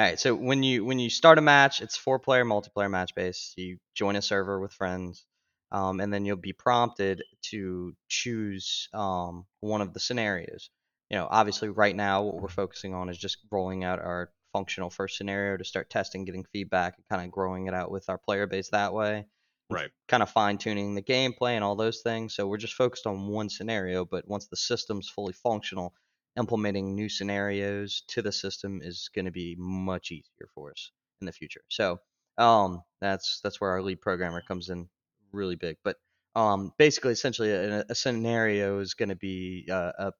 All 0.00 0.06
right, 0.06 0.18
so 0.18 0.34
when 0.34 0.62
you 0.62 0.82
when 0.86 0.98
you 0.98 1.10
start 1.10 1.36
a 1.36 1.42
match, 1.42 1.82
it's 1.82 1.94
four 1.96 2.18
player 2.18 2.42
multiplayer 2.44 2.90
match 2.90 3.14
based. 3.14 3.58
You 3.58 3.78
join 3.94 4.16
a 4.16 4.22
server 4.22 4.58
with 4.58 4.72
friends, 4.72 5.26
um, 5.72 6.00
and 6.00 6.10
then 6.10 6.24
you'll 6.24 6.38
be 6.38 6.54
prompted 6.54 7.22
to 7.50 7.94
choose 8.08 8.88
um, 8.94 9.46
one 9.60 9.82
of 9.82 9.92
the 9.92 10.00
scenarios. 10.00 10.70
You 11.10 11.18
know, 11.18 11.28
obviously, 11.30 11.68
right 11.68 11.94
now 11.94 12.22
what 12.22 12.40
we're 12.40 12.48
focusing 12.48 12.94
on 12.94 13.10
is 13.10 13.18
just 13.18 13.44
rolling 13.52 13.84
out 13.84 13.98
our 13.98 14.32
functional 14.54 14.88
first 14.88 15.18
scenario 15.18 15.58
to 15.58 15.64
start 15.64 15.90
testing, 15.90 16.24
getting 16.24 16.44
feedback, 16.44 16.96
and 16.96 17.06
kind 17.10 17.22
of 17.22 17.30
growing 17.30 17.66
it 17.66 17.74
out 17.74 17.90
with 17.92 18.08
our 18.08 18.18
player 18.18 18.46
base 18.46 18.70
that 18.70 18.94
way 18.94 19.26
Right. 19.70 19.90
kind 20.08 20.22
of 20.22 20.30
fine 20.30 20.58
tuning 20.58 20.94
the 20.94 21.02
gameplay 21.02 21.52
and 21.52 21.64
all 21.64 21.76
those 21.76 22.02
things. 22.02 22.34
So 22.34 22.46
we're 22.46 22.56
just 22.56 22.74
focused 22.74 23.06
on 23.06 23.28
one 23.28 23.48
scenario, 23.48 24.04
but 24.04 24.26
once 24.28 24.48
the 24.48 24.56
system's 24.56 25.08
fully 25.08 25.32
functional, 25.32 25.94
implementing 26.40 26.94
new 26.94 27.08
scenarios 27.08 28.02
to 28.08 28.22
the 28.22 28.32
system 28.32 28.80
is 28.82 29.10
going 29.14 29.26
to 29.26 29.30
be 29.30 29.54
much 29.58 30.10
easier 30.10 30.48
for 30.54 30.70
us 30.72 30.90
in 31.20 31.26
the 31.26 31.32
future. 31.32 31.62
So 31.68 32.00
um, 32.38 32.82
that's 33.00 33.40
that's 33.44 33.60
where 33.60 33.70
our 33.70 33.82
lead 33.82 34.00
programmer 34.00 34.42
comes 34.42 34.70
in 34.70 34.88
really 35.32 35.56
big. 35.56 35.76
But 35.84 35.96
um, 36.34 36.72
basically, 36.78 37.12
essentially, 37.12 37.50
a, 37.52 37.84
a 37.88 37.94
scenario 37.94 38.80
is 38.80 38.94
going 38.94 39.10
to 39.10 39.16
be 39.16 39.68
uh, 39.70 39.92
a 39.98 40.12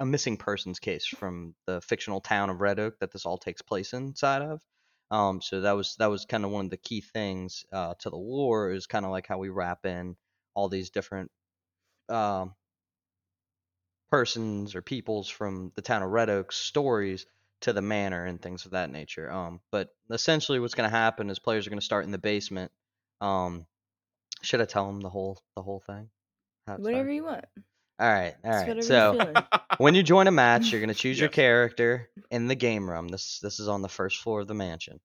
a 0.00 0.06
missing 0.06 0.38
persons 0.38 0.78
case 0.78 1.06
from 1.06 1.54
the 1.66 1.80
fictional 1.82 2.22
town 2.22 2.48
of 2.48 2.60
Red 2.60 2.80
Oak 2.80 2.98
that 3.00 3.12
this 3.12 3.26
all 3.26 3.36
takes 3.36 3.60
place 3.62 3.92
inside 3.92 4.42
of. 4.42 4.60
Um, 5.10 5.42
so 5.42 5.60
that 5.60 5.72
was 5.72 5.94
that 5.98 6.10
was 6.10 6.24
kind 6.24 6.44
of 6.44 6.50
one 6.50 6.64
of 6.64 6.70
the 6.70 6.78
key 6.78 7.02
things 7.02 7.64
uh, 7.72 7.94
to 8.00 8.10
the 8.10 8.16
lore 8.16 8.72
is 8.72 8.86
kind 8.86 9.04
of 9.04 9.10
like 9.10 9.26
how 9.26 9.38
we 9.38 9.50
wrap 9.50 9.84
in 9.84 10.16
all 10.54 10.68
these 10.68 10.90
different 10.90 11.30
um, 12.08 12.54
persons 14.10 14.74
or 14.74 14.82
peoples 14.82 15.28
from 15.28 15.72
the 15.76 15.82
town 15.82 16.02
of 16.02 16.10
Red 16.10 16.30
Oak 16.30 16.52
stories 16.52 17.26
to 17.62 17.72
the 17.72 17.82
manor 17.82 18.24
and 18.24 18.40
things 18.40 18.64
of 18.64 18.72
that 18.72 18.90
nature. 18.90 19.30
Um, 19.30 19.60
but 19.70 19.88
essentially, 20.10 20.60
what's 20.60 20.74
going 20.74 20.90
to 20.90 20.96
happen 20.96 21.30
is 21.30 21.38
players 21.38 21.66
are 21.66 21.70
going 21.70 21.80
to 21.80 21.84
start 21.84 22.04
in 22.04 22.10
the 22.10 22.18
basement. 22.18 22.72
Um, 23.20 23.66
should 24.42 24.60
I 24.60 24.64
tell 24.66 24.86
them 24.86 25.00
the 25.00 25.10
whole 25.10 25.42
the 25.56 25.62
whole 25.62 25.80
thing? 25.86 26.10
How 26.66 26.78
Whatever 26.78 27.10
starts? 27.10 27.14
you 27.14 27.24
want. 27.24 27.44
All 28.00 28.08
right, 28.08 28.34
all 28.44 28.50
It's 28.50 28.62
right. 28.62 28.68
whatever 28.68 28.82
So 28.82 29.18
when 29.78 29.94
you 29.94 30.02
join 30.02 30.26
a 30.26 30.32
match, 30.32 30.72
you're 30.72 30.80
going 30.80 30.88
to 30.88 30.94
choose 30.94 31.20
your 31.20 31.28
character 31.28 32.10
in 32.30 32.46
the 32.48 32.54
game 32.54 32.88
room. 32.88 33.08
This 33.08 33.40
this 33.40 33.60
is 33.60 33.68
on 33.68 33.82
the 33.82 33.88
first 33.88 34.18
floor 34.18 34.40
of 34.40 34.48
the 34.48 34.54
mansion. 34.54 35.00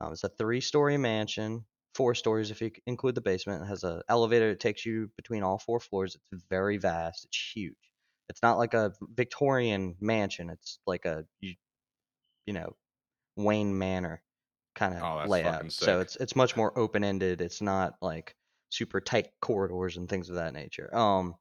Um, 0.00 0.12
it's 0.12 0.24
a 0.24 0.28
three-story 0.30 0.96
mansion, 0.98 1.66
four 1.94 2.14
stories 2.14 2.50
if 2.50 2.60
you 2.62 2.70
include 2.86 3.14
the 3.16 3.20
basement. 3.22 3.64
It 3.64 3.66
has 3.68 3.84
an 3.84 4.02
elevator 4.08 4.50
that 4.50 4.60
takes 4.60 4.86
you 4.86 5.10
between 5.16 5.42
all 5.42 5.58
four 5.58 5.80
floors. 5.80 6.16
It's 6.32 6.44
very 6.50 6.78
vast. 6.78 7.26
It's 7.26 7.52
huge. 7.54 7.76
It's 8.30 8.42
not 8.42 8.58
like 8.58 8.74
a 8.74 8.94
Victorian 9.02 9.96
mansion. 10.00 10.50
It's 10.50 10.78
like 10.86 11.04
a 11.04 11.26
you, 11.40 11.54
you 12.46 12.54
know 12.54 12.76
Wayne 13.36 13.76
Manor 13.78 14.22
kind 14.74 14.94
of 14.94 15.02
Oh, 15.02 15.28
layout. 15.28 15.72
So 15.72 16.00
it's 16.00 16.16
it's 16.16 16.36
much 16.36 16.56
more 16.56 16.76
open-ended. 16.78 17.40
It's 17.40 17.60
not 17.60 17.94
like 18.00 18.36
super 18.70 19.00
tight 19.00 19.30
corridors 19.40 19.96
and 19.96 20.08
things 20.08 20.28
of 20.30 20.36
that 20.36 20.54
nature. 20.54 20.94
Um, 20.94 21.36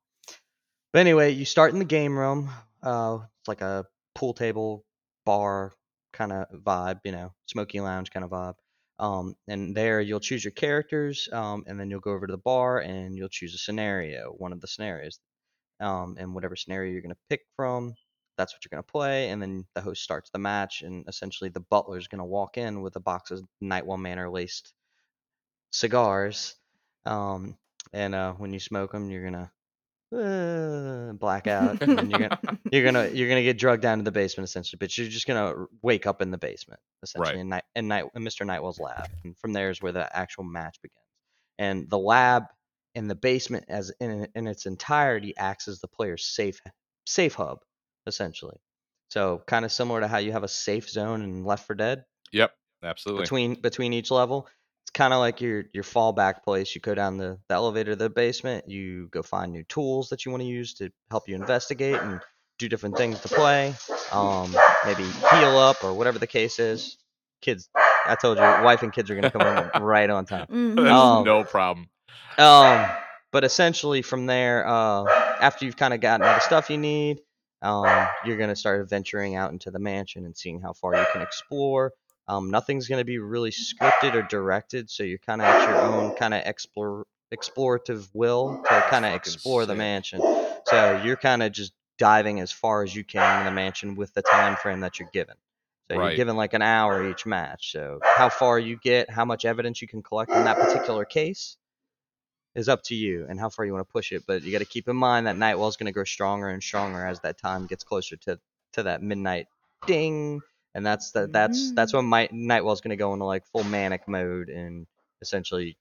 but 0.93 0.99
anyway, 0.99 1.31
you 1.31 1.45
start 1.45 1.73
in 1.73 1.79
the 1.79 1.85
game 1.85 2.17
room. 2.17 2.49
Uh, 2.81 3.19
it's 3.39 3.47
like 3.47 3.61
a 3.61 3.85
pool 4.15 4.33
table, 4.33 4.85
bar 5.25 5.73
kind 6.13 6.31
of 6.31 6.47
vibe, 6.51 7.01
you 7.03 7.11
know, 7.11 7.33
smoky 7.45 7.79
lounge 7.79 8.11
kind 8.11 8.23
of 8.23 8.31
vibe. 8.31 8.55
Um, 8.97 9.35
and 9.47 9.75
there 9.75 10.01
you'll 10.01 10.19
choose 10.19 10.43
your 10.43 10.51
characters, 10.51 11.29
um, 11.31 11.63
and 11.67 11.79
then 11.79 11.89
you'll 11.89 12.01
go 12.01 12.11
over 12.11 12.27
to 12.27 12.31
the 12.33 12.37
bar 12.37 12.79
and 12.79 13.15
you'll 13.15 13.29
choose 13.29 13.53
a 13.53 13.57
scenario, 13.57 14.31
one 14.31 14.51
of 14.51 14.59
the 14.61 14.67
scenarios. 14.67 15.19
Um, 15.79 16.15
and 16.19 16.33
whatever 16.35 16.55
scenario 16.55 16.91
you're 16.91 17.01
going 17.01 17.11
to 17.15 17.21
pick 17.29 17.41
from, 17.55 17.95
that's 18.37 18.53
what 18.53 18.63
you're 18.63 18.69
going 18.75 18.83
to 18.83 18.91
play. 18.91 19.29
And 19.29 19.41
then 19.41 19.65
the 19.75 19.81
host 19.81 20.03
starts 20.03 20.29
the 20.29 20.39
match, 20.39 20.81
and 20.81 21.05
essentially 21.07 21.49
the 21.49 21.59
butler 21.61 21.97
is 21.97 22.07
going 22.07 22.19
to 22.19 22.25
walk 22.25 22.57
in 22.57 22.81
with 22.81 22.95
a 22.95 22.99
box 23.01 23.31
of 23.31 23.43
Nightwell 23.61 23.97
Manor 23.97 24.29
laced 24.29 24.73
cigars. 25.71 26.55
Um, 27.05 27.57
and 27.93 28.13
uh, 28.13 28.33
when 28.33 28.53
you 28.53 28.59
smoke 28.59 28.91
them, 28.91 29.09
you're 29.09 29.23
gonna 29.23 29.51
uh, 30.15 31.13
black 31.13 31.47
out, 31.47 31.81
and 31.81 32.11
you're 32.11 32.19
gonna 32.19 32.39
you're 32.71 32.83
gonna 32.83 33.07
you're 33.09 33.29
gonna 33.29 33.43
get 33.43 33.57
drugged 33.57 33.81
down 33.81 33.97
to 33.99 34.03
the 34.03 34.11
basement 34.11 34.47
essentially. 34.49 34.77
But 34.79 34.97
you're 34.97 35.07
just 35.07 35.27
gonna 35.27 35.65
wake 35.81 36.05
up 36.05 36.21
in 36.21 36.31
the 36.31 36.37
basement 36.37 36.79
essentially 37.03 37.35
Right. 37.35 37.41
in 37.41 37.49
night 37.49 37.63
in 37.75 37.87
night 37.87 38.05
in 38.15 38.23
Mr. 38.23 38.45
Nightwell's 38.45 38.79
lab, 38.79 39.09
and 39.23 39.37
from 39.37 39.53
there 39.53 39.69
is 39.69 39.81
where 39.81 39.91
the 39.91 40.15
actual 40.15 40.43
match 40.43 40.79
begins. 40.81 40.95
And 41.57 41.89
the 41.89 41.99
lab 41.99 42.43
in 42.99 43.07
the 43.07 43.15
basement, 43.15 43.63
as 43.69 43.91
in 44.01 44.27
in 44.35 44.45
its 44.45 44.65
entirety, 44.65 45.33
acts 45.37 45.69
as 45.69 45.79
the 45.79 45.87
player's 45.87 46.25
safe 46.25 46.61
safe 47.05 47.33
hub 47.33 47.59
essentially. 48.05 48.57
So 49.09 49.41
kind 49.47 49.63
of 49.65 49.71
similar 49.71 50.01
to 50.01 50.07
how 50.07 50.17
you 50.17 50.33
have 50.33 50.43
a 50.43 50.49
safe 50.49 50.89
zone 50.89 51.23
in 51.23 51.45
Left 51.45 51.65
4 51.65 51.75
Dead 51.75 52.05
Yep. 52.31 52.51
Absolutely. 52.83 53.23
between 53.23 53.55
between 53.55 53.93
each 53.93 54.11
level. 54.11 54.47
It's 54.83 54.91
kind 54.91 55.13
of 55.13 55.19
like 55.19 55.39
your 55.39 55.63
your 55.73 55.83
fallback 55.83 56.43
place. 56.43 56.75
You 56.75 56.81
go 56.81 56.93
down 56.93 57.17
the, 57.17 57.39
the 57.47 57.55
elevator 57.55 57.91
to 57.91 57.95
the 57.95 58.09
basement. 58.09 58.69
You 58.69 59.07
go 59.07 59.23
find 59.23 59.51
new 59.53 59.63
tools 59.63 60.09
that 60.09 60.25
you 60.25 60.31
want 60.31 60.41
to 60.41 60.47
use 60.47 60.73
to 60.75 60.91
help 61.09 61.29
you 61.29 61.35
investigate 61.35 62.01
and 62.01 62.19
do 62.57 62.67
different 62.67 62.97
things 62.97 63.19
to 63.21 63.29
play. 63.29 63.73
Um, 64.11 64.53
maybe 64.85 65.03
heal 65.03 65.57
up 65.57 65.83
or 65.83 65.93
whatever 65.93 66.19
the 66.19 66.27
case 66.27 66.59
is. 66.59 66.97
Kids, 67.41 67.69
I 68.05 68.17
told 68.21 68.37
you, 68.37 68.43
wife 68.43 68.83
and 68.83 68.91
kids 68.91 69.09
are 69.09 69.15
gonna 69.15 69.31
come 69.31 69.41
in 69.41 69.69
right 69.81 70.09
on 70.09 70.25
time. 70.25 70.47
Mhm. 70.47 70.91
Um, 70.91 71.23
no 71.23 71.45
problem. 71.45 71.89
Um, 72.37 72.85
but 73.31 73.43
essentially 73.43 74.01
from 74.01 74.25
there, 74.25 74.65
uh, 74.67 75.03
after 75.39 75.65
you've 75.65 75.77
kind 75.77 75.93
of 75.93 76.01
gotten 76.01 76.25
all 76.25 76.33
the 76.33 76.39
stuff 76.39 76.69
you 76.69 76.77
need, 76.77 77.21
um, 77.61 78.07
you're 78.25 78.37
gonna 78.37 78.55
start 78.55 78.87
venturing 78.89 79.35
out 79.35 79.51
into 79.51 79.69
the 79.71 79.79
mansion 79.79 80.25
and 80.25 80.35
seeing 80.35 80.61
how 80.61 80.73
far 80.73 80.95
you 80.95 81.05
can 81.11 81.21
explore. 81.21 81.93
Um, 82.27 82.49
nothing's 82.51 82.87
gonna 82.87 83.03
be 83.03 83.17
really 83.19 83.51
scripted 83.51 84.13
or 84.13 84.21
directed, 84.23 84.89
so 84.89 85.03
you're 85.03 85.17
kind 85.19 85.41
of 85.41 85.47
at 85.47 85.67
your 85.67 85.81
own 85.81 86.11
kind 86.11 86.33
of 86.33 86.41
explore 86.45 87.05
explorative 87.33 88.09
will 88.13 88.59
to 88.67 88.81
kind 88.89 89.05
of 89.05 89.13
explore 89.13 89.65
the 89.65 89.75
mansion. 89.75 90.19
So 90.65 91.01
you're 91.03 91.15
kind 91.15 91.43
of 91.43 91.51
just 91.51 91.73
diving 91.99 92.39
as 92.39 92.51
far 92.51 92.81
as 92.83 92.95
you 92.95 93.03
can 93.03 93.41
in 93.41 93.45
the 93.45 93.51
mansion 93.51 93.95
with 93.95 94.13
the 94.13 94.23
time 94.23 94.55
frame 94.55 94.79
that 94.79 94.99
you're 94.99 95.09
given. 95.13 95.35
So 95.91 95.97
Right. 95.97 96.07
you're 96.07 96.15
given 96.15 96.35
like 96.37 96.53
an 96.53 96.61
hour 96.63 97.07
each 97.07 97.25
match. 97.27 97.71
So 97.71 97.99
how 98.03 98.29
far 98.29 98.57
you 98.57 98.79
get, 98.81 99.11
how 99.11 99.25
much 99.25 99.45
evidence 99.45 99.81
you 99.81 99.87
can 99.87 100.01
collect 100.01 100.31
in 100.35 100.43
that 100.45 100.57
particular 100.57 101.05
case 101.05 101.57
is 102.55 102.69
up 102.69 102.83
to 102.83 102.95
you 102.95 103.25
and 103.29 103.39
how 103.39 103.49
far 103.49 103.65
you 103.65 103.73
want 103.73 103.87
to 103.87 103.91
push 103.91 104.11
it. 104.11 104.23
But 104.27 104.43
you 104.43 104.51
got 104.51 104.59
to 104.59 104.65
keep 104.65 104.87
in 104.87 104.95
mind 104.95 105.27
that 105.27 105.37
Nightwell's 105.37 105.77
going 105.77 105.85
to 105.85 105.91
grow 105.91 106.03
stronger 106.03 106.49
and 106.49 106.61
stronger 106.61 107.05
as 107.05 107.19
that 107.21 107.37
time 107.37 107.67
gets 107.67 107.83
closer 107.83 108.17
to 108.17 108.39
to 108.73 108.83
that 108.83 109.01
midnight 109.01 109.47
ding, 109.87 110.41
and 110.75 110.85
that's 110.85 111.11
the, 111.11 111.27
that's 111.27 111.73
that's 111.73 111.91
mm. 111.91 111.95
when 111.95 112.05
my 112.05 112.29
Nightwell's 112.31 112.81
going 112.81 112.89
to 112.89 112.95
go 112.95 113.13
into 113.13 113.25
like 113.25 113.45
full 113.47 113.63
manic 113.63 114.07
mode, 114.07 114.49
and 114.49 114.87
essentially 115.21 115.77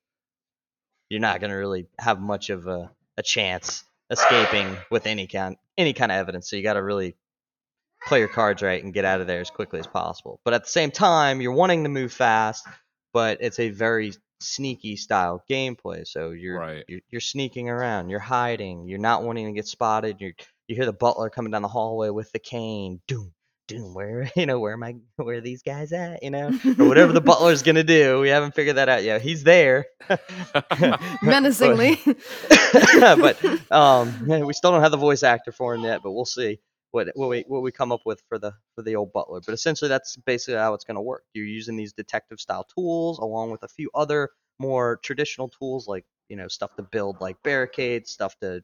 you're 1.08 1.20
not 1.20 1.40
going 1.40 1.50
to 1.50 1.56
really 1.56 1.86
have 1.98 2.20
much 2.20 2.50
of 2.50 2.66
a, 2.66 2.90
a 3.16 3.22
chance 3.22 3.84
escaping 4.10 4.76
with 4.90 5.06
any 5.06 5.26
kind 5.26 5.56
any 5.76 5.92
kind 5.92 6.12
of 6.12 6.16
evidence. 6.16 6.50
So 6.50 6.56
you 6.56 6.62
got 6.62 6.74
to 6.74 6.82
really 6.82 7.16
play 8.06 8.20
your 8.20 8.28
cards 8.28 8.62
right 8.62 8.82
and 8.82 8.94
get 8.94 9.04
out 9.04 9.20
of 9.20 9.26
there 9.26 9.40
as 9.40 9.50
quickly 9.50 9.80
as 9.80 9.86
possible. 9.86 10.40
But 10.44 10.54
at 10.54 10.64
the 10.64 10.70
same 10.70 10.90
time, 10.90 11.40
you're 11.40 11.52
wanting 11.52 11.82
to 11.84 11.88
move 11.88 12.12
fast, 12.12 12.66
but 13.12 13.38
it's 13.40 13.58
a 13.58 13.70
very 13.70 14.12
sneaky 14.40 14.96
style 14.96 15.42
gameplay. 15.50 16.06
So 16.06 16.30
you're 16.30 16.58
Right. 16.58 16.84
you're, 16.88 17.00
you're 17.10 17.20
sneaking 17.20 17.68
around, 17.68 18.08
you're 18.10 18.20
hiding, 18.20 18.88
you're 18.88 18.98
not 18.98 19.22
wanting 19.24 19.46
to 19.46 19.52
get 19.52 19.66
spotted. 19.66 20.20
You 20.20 20.32
you 20.68 20.76
hear 20.76 20.86
the 20.86 20.92
butler 20.92 21.30
coming 21.30 21.50
down 21.50 21.62
the 21.62 21.68
hallway 21.68 22.10
with 22.10 22.30
the 22.32 22.38
cane. 22.38 23.00
Doom, 23.08 23.32
doom. 23.68 23.94
Where 23.94 24.30
you 24.36 24.46
know 24.46 24.58
where 24.60 24.72
am 24.74 24.82
I? 24.82 24.96
Where 25.16 25.36
are 25.36 25.40
these 25.40 25.62
guys 25.62 25.92
at? 25.92 26.22
You 26.22 26.30
know, 26.30 26.48
or 26.78 26.86
whatever 26.88 27.12
the 27.12 27.20
butler's 27.32 27.62
gonna 27.62 27.84
do. 27.84 28.20
We 28.20 28.28
haven't 28.28 28.54
figured 28.54 28.76
that 28.76 28.88
out 28.88 29.02
yet. 29.02 29.22
He's 29.22 29.42
there. 29.44 29.86
Menacingly. 31.22 31.98
but 33.00 33.38
um, 33.72 34.26
we 34.46 34.52
still 34.52 34.72
don't 34.72 34.82
have 34.82 34.90
the 34.90 34.96
voice 34.96 35.22
actor 35.22 35.52
for 35.52 35.74
him 35.74 35.82
yet, 35.84 36.00
but 36.02 36.12
we'll 36.12 36.24
see. 36.24 36.58
What 36.90 37.08
what 37.14 37.28
we 37.28 37.44
what 37.48 37.62
we 37.62 37.72
come 37.72 37.92
up 37.92 38.00
with 38.04 38.22
for 38.28 38.38
the 38.38 38.52
for 38.74 38.82
the 38.82 38.96
old 38.96 39.12
butler. 39.12 39.40
But 39.44 39.52
essentially, 39.52 39.88
that's 39.88 40.16
basically 40.16 40.58
how 40.58 40.74
it's 40.74 40.84
going 40.84 40.96
to 40.96 41.00
work. 41.02 41.24
You're 41.34 41.44
using 41.46 41.76
these 41.76 41.92
detective 41.92 42.40
style 42.40 42.64
tools 42.64 43.18
along 43.18 43.50
with 43.50 43.62
a 43.62 43.68
few 43.68 43.90
other 43.94 44.30
more 44.58 44.98
traditional 45.02 45.48
tools 45.48 45.86
like 45.86 46.04
you 46.28 46.36
know 46.36 46.48
stuff 46.48 46.74
to 46.76 46.82
build 46.82 47.20
like 47.20 47.42
barricades, 47.42 48.10
stuff 48.10 48.36
to 48.40 48.62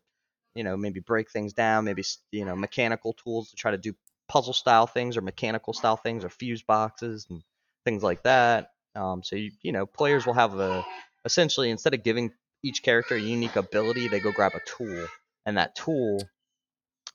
you 0.54 0.64
know 0.64 0.76
maybe 0.76 1.00
break 1.00 1.30
things 1.30 1.52
down, 1.52 1.84
maybe 1.84 2.02
you 2.32 2.44
know 2.44 2.56
mechanical 2.56 3.12
tools 3.12 3.50
to 3.50 3.56
try 3.56 3.70
to 3.70 3.78
do 3.78 3.94
puzzle 4.28 4.54
style 4.54 4.86
things 4.86 5.16
or 5.16 5.20
mechanical 5.20 5.72
style 5.72 5.96
things 5.96 6.24
or 6.24 6.30
fuse 6.30 6.62
boxes 6.62 7.26
and 7.28 7.42
things 7.84 8.02
like 8.02 8.22
that. 8.22 8.70
Um, 8.94 9.22
so 9.22 9.36
you 9.36 9.50
you 9.62 9.72
know 9.72 9.86
players 9.86 10.26
will 10.26 10.34
have 10.34 10.58
a 10.58 10.84
essentially 11.24 11.70
instead 11.70 11.94
of 11.94 12.02
giving 12.02 12.32
each 12.62 12.82
character 12.82 13.16
a 13.16 13.20
unique 13.20 13.56
ability, 13.56 14.08
they 14.08 14.20
go 14.20 14.32
grab 14.32 14.52
a 14.54 14.60
tool, 14.60 15.06
and 15.44 15.58
that 15.58 15.74
tool, 15.74 16.18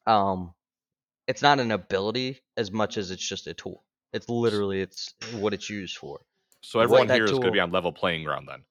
um, 0.05 0.53
it's 1.29 1.43
not 1.43 1.59
an 1.59 1.71
ability 1.71 2.41
as 2.57 2.71
much 2.71 2.97
as 2.97 3.11
it's 3.11 3.25
just 3.25 3.45
a 3.47 3.53
tool. 3.53 3.83
It's 4.11 4.27
literally 4.27 4.81
it's 4.81 5.13
what 5.35 5.53
it's 5.53 5.69
used 5.69 5.95
for. 5.95 6.19
So 6.61 6.79
What 6.79 6.83
everyone 6.85 7.07
that 7.07 7.13
here 7.15 7.25
is 7.25 7.31
going 7.31 7.43
to 7.43 7.51
be 7.51 7.59
on 7.59 7.71
level 7.71 7.93
playing 7.93 8.23
ground 8.23 8.47
then. 8.49 8.63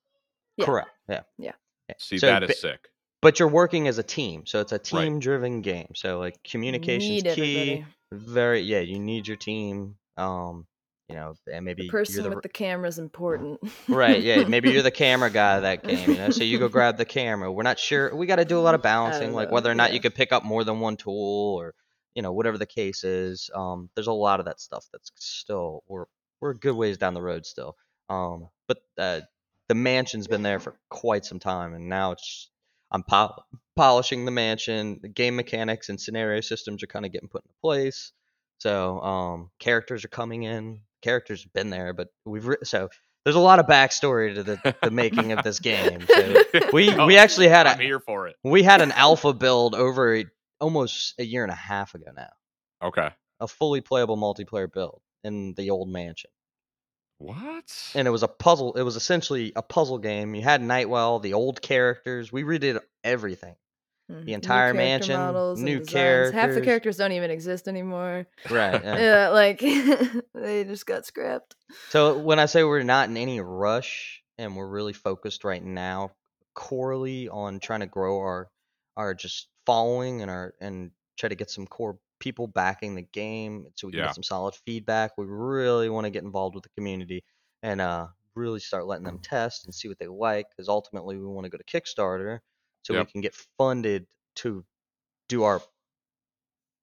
Yeah. 0.57 0.67
Correct. 0.67 0.91
Yeah. 1.09 1.21
Yeah. 1.39 1.53
See, 1.99 2.19
So 2.19 2.27
that 2.27 2.43
is 2.43 2.49
ba- 2.49 2.55
sick. 2.57 2.81
But 3.23 3.39
you're 3.39 3.49
working 3.49 3.89
as 3.89 3.99
a 3.99 4.03
team, 4.03 4.45
so 4.45 4.61
it's 4.61 4.73
a 4.73 4.79
team-driven 4.79 5.63
game. 5.63 5.93
So 5.95 6.19
like 6.19 6.43
communication's 6.45 7.25
Need 7.25 7.35
key. 7.35 7.61
everybody. 7.61 7.87
Very 8.13 8.61
yeah, 8.63 8.81
you 8.81 8.99
need 8.99 9.27
your 9.29 9.37
team. 9.37 9.97
Um, 10.17 10.67
you 11.09 11.15
know, 11.15 11.35
and 11.53 11.65
maybe 11.65 11.83
The 11.83 11.85
you're 11.85 11.93
person 11.93 12.23
the 12.25 12.31
with 12.31 12.43
the 12.43 12.49
camera 12.49 12.89
is 12.89 12.99
important. 12.99 13.61
Right, 13.89 14.21
yeah. 14.23 14.45
Maybe 14.45 14.71
you're 14.71 14.83
the 14.83 14.91
camera 14.91 15.31
guy 15.41 15.57
of 15.57 15.63
that 15.63 15.85
game, 15.85 16.11
you 16.11 16.17
know. 16.17 16.31
So 16.31 16.45
you 16.45 16.59
go 16.59 16.69
grab 16.69 16.97
the 16.99 17.05
camera. 17.05 17.51
We're 17.51 17.63
not 17.63 17.79
sure. 17.79 18.15
We 18.15 18.27
got 18.27 18.37
to 18.37 18.45
do 18.45 18.59
a 18.59 18.61
lot 18.61 18.75
of 18.75 18.83
balancing, 18.93 19.33
like 19.33 19.51
whether 19.51 19.71
or 19.71 19.75
not 19.75 19.91
yeah. 19.91 19.95
you 19.95 20.01
could 20.01 20.15
pick 20.15 20.33
up 20.33 20.45
more 20.45 20.65
than 20.65 20.81
one 20.81 20.97
tool, 20.97 21.57
or 21.59 21.75
you 22.19 22.23
know, 22.23 22.33
whatever 22.33 22.59
the 22.59 22.67
case 22.67 23.05
is. 23.05 23.49
Um, 23.55 23.91
there's 23.95 24.09
a 24.09 24.13
lot 24.13 24.41
of 24.41 24.47
that 24.47 24.59
stuff 24.61 24.85
that's 24.91 25.13
still 25.15 25.85
we're 25.87 26.07
we're 26.41 26.51
a 26.51 26.57
good 26.59 26.75
ways 26.75 26.99
down 26.99 27.15
the 27.15 27.23
road 27.23 27.47
still. 27.47 27.77
Um, 28.11 28.49
but 28.67 28.79
uh, 28.99 29.21
the 29.69 29.77
mansion's 29.77 30.27
been 30.27 30.43
there 30.43 30.59
for 30.59 30.75
quite 30.91 31.25
some 31.25 31.39
time, 31.39 31.75
and 31.75 31.89
now 31.89 32.11
it's 32.11 32.51
I'm 32.91 33.05
pol- 33.05 33.47
polishing 33.77 34.25
the 34.25 34.33
mansion. 34.33 34.99
The 35.01 35.09
game 35.09 35.37
mechanics 35.37 35.91
and 35.91 36.01
scenario 36.01 36.41
systems 36.41 36.83
are 36.83 36.89
kind 36.89 37.07
of 37.07 37.13
getting 37.13 37.29
put 37.29 37.45
into 37.45 37.55
place. 37.63 38.11
So 38.59 38.99
um, 39.01 39.51
characters 39.61 40.05
are 40.05 40.09
coming 40.09 40.43
in. 40.43 40.81
Characters 41.03 41.45
have 41.45 41.53
been 41.53 41.71
there, 41.71 41.93
but 41.93 42.09
we've 42.25 42.45
re- 42.49 42.57
so 42.65 42.89
there's 43.25 43.37
a 43.37 43.41
lot 43.41 43.61
of 43.61 43.67
backstory 43.67 44.35
to 44.35 44.43
the, 44.43 44.75
the 44.83 44.91
making 44.91 45.31
of 45.31 45.45
this 45.45 45.61
game. 45.61 46.05
So 46.09 46.43
we 46.73 46.91
No, 46.93 47.07
we 47.07 47.17
actually 47.17 47.47
had 47.47 47.69
I'm 47.69 47.79
a 47.79 47.83
here 47.83 48.01
for 48.01 48.27
it. 48.27 48.35
we 48.43 48.65
had 48.65 48.83
an 48.83 48.91
alpha 48.91 49.33
build 49.33 49.77
over 49.77 50.25
almost 50.61 51.15
a 51.19 51.25
year 51.25 51.43
and 51.43 51.53
a 51.53 51.57
half 51.57 51.95
ago 51.95 52.11
now. 52.17 52.31
Okay. 52.83 53.11
A 53.41 53.49
fully 53.49 53.81
playable 53.81 54.17
multiplayer 54.17 54.71
build 54.73 55.01
in 55.25 55.55
the 55.55 55.71
old 55.71 55.89
mansion. 55.89 56.31
What? 57.19 57.93
And 57.95 58.07
it 58.07 58.11
was 58.13 58.23
a 58.23 58.29
puzzle. 58.29 58.75
It 58.75 58.83
was 58.83 58.97
essentially 58.97 59.53
a 59.57 59.63
puzzle 59.63 59.99
game. 59.99 60.35
You 60.35 60.43
had 60.43 60.63
Nightwell, 60.63 61.19
the 61.19 61.35
old 61.35 61.61
characters. 61.61 62.31
We 62.33 62.45
redid 62.45 62.81
everything. 63.03 63.57
Mm, 64.11 64.25
The 64.25 64.33
entire 64.35 64.73
character 64.73 64.79
mansion, 64.79 65.17
models 65.17 65.61
new 65.61 65.81
characters. 65.81 66.33
Half 66.33 66.43
the 66.49 66.55
characters. 66.55 66.65
characters 66.65 66.97
don't 66.97 67.13
even 67.13 67.31
exist 67.31 67.69
anymore. 67.69 68.27
Right. 68.49 68.83
yeah. 68.83 68.99
Yeah, 68.99 69.29
like 69.31 69.61
they 70.35 70.65
just 70.65 70.87
got 70.87 71.07
scrapped. 71.07 71.57
So 71.91 72.17
when 72.19 72.39
I 72.39 72.47
say 72.47 72.63
we're 72.65 72.83
not 72.85 73.09
in 73.09 73.17
any 73.17 73.41
rush 73.41 74.23
and 74.39 74.57
we're 74.57 74.69
really 74.69 74.93
focused 74.93 75.45
right 75.45 75.63
now, 75.63 76.13
corely 76.55 77.29
on 77.29 77.61
trying 77.61 77.81
to 77.81 77.87
grow 77.87 78.19
our 78.21 78.49
our 78.97 79.15
just 79.15 79.49
following 79.69 80.23
and 80.23 80.33
our 80.33 80.55
and 80.63 80.93
try 81.19 81.29
to 81.31 81.37
get 81.37 81.51
some 81.51 81.69
core 81.69 82.01
people 82.21 82.49
backing 82.49 82.97
the 82.97 83.03
game 83.03 83.69
so 83.77 83.87
we 83.89 83.93
can 83.95 84.01
Yeah. 84.01 84.07
get 84.07 84.15
some 84.15 84.25
solid 84.25 84.57
feedback. 84.67 85.13
We 85.19 85.27
really 85.27 85.91
want 85.91 86.07
to 86.07 86.11
get 86.11 86.25
involved 86.25 86.57
with 86.57 86.65
the 86.65 86.71
community 86.71 87.25
and 87.63 87.81
uh 87.83 88.09
really 88.37 88.61
start 88.61 88.87
letting 88.87 89.05
them 89.07 89.21
test 89.21 89.67
and 89.67 89.75
see 89.75 89.89
what 89.89 89.99
they 90.01 90.09
like 90.09 90.47
because 90.51 90.69
ultimately 90.69 91.19
we 91.19 91.27
want 91.27 91.45
to 91.45 91.51
go 91.51 91.59
to 91.59 91.65
Kickstarter 91.65 92.41
so 92.85 92.95
Yep. 92.95 93.07
we 93.07 93.13
can 93.13 93.21
get 93.21 93.35
funded 93.59 94.07
to 94.37 94.65
do 95.29 95.45
our 95.45 95.61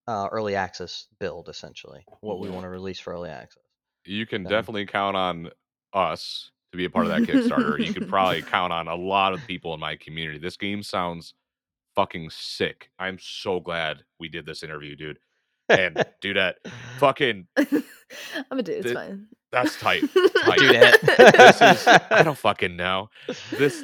uh, 0.08 0.30
early 0.32 0.56
access 0.56 1.08
build 1.20 1.50
essentially 1.50 2.06
what 2.22 2.40
we 2.40 2.50
want 2.50 2.64
to 2.66 2.70
release 2.70 3.00
for 3.00 3.14
early 3.14 3.30
access. 3.30 3.64
You 4.06 4.26
can 4.28 4.44
definitely 4.46 4.86
count 4.86 5.18
on 5.18 5.50
us 5.94 6.52
to 6.72 6.78
be 6.78 6.86
a 6.86 6.90
part 6.90 7.08
of 7.08 7.10
that 7.10 7.24
Kickstarter. 7.28 7.84
you 7.84 7.92
could 7.92 8.08
probably 8.08 8.44
count 8.44 8.72
on 8.74 8.88
a 8.88 8.96
lot 8.96 9.34
of 9.34 9.42
people 9.48 9.74
in 9.74 9.80
my 9.80 9.96
community. 9.96 10.38
This 10.38 10.58
game 10.58 10.84
sounds 10.84 11.34
fucking 11.96 12.30
sick. 12.30 12.90
I'm 13.00 13.18
so 13.20 13.60
glad 13.60 14.04
we 14.20 14.30
did 14.30 14.46
this 14.46 14.64
interview, 14.64 14.96
dude. 14.96 15.20
And 15.70 16.04
dude, 16.22 16.38
that 16.38 16.58
fucking 17.00 17.48
I'm 17.58 18.60
a 18.60 18.64
dude. 18.64 18.76
It's 18.78 18.86
Th- 18.86 18.96
fine. 18.96 19.28
that's 19.52 19.80
tight. 19.80 20.02
Tight. 20.46 20.60
Dudette. 20.60 21.02
this 21.36 21.62
is 21.62 21.88
I 22.12 22.22
don't 22.24 22.38
fucking 22.38 22.76
know. 22.76 23.10
This 23.58 23.84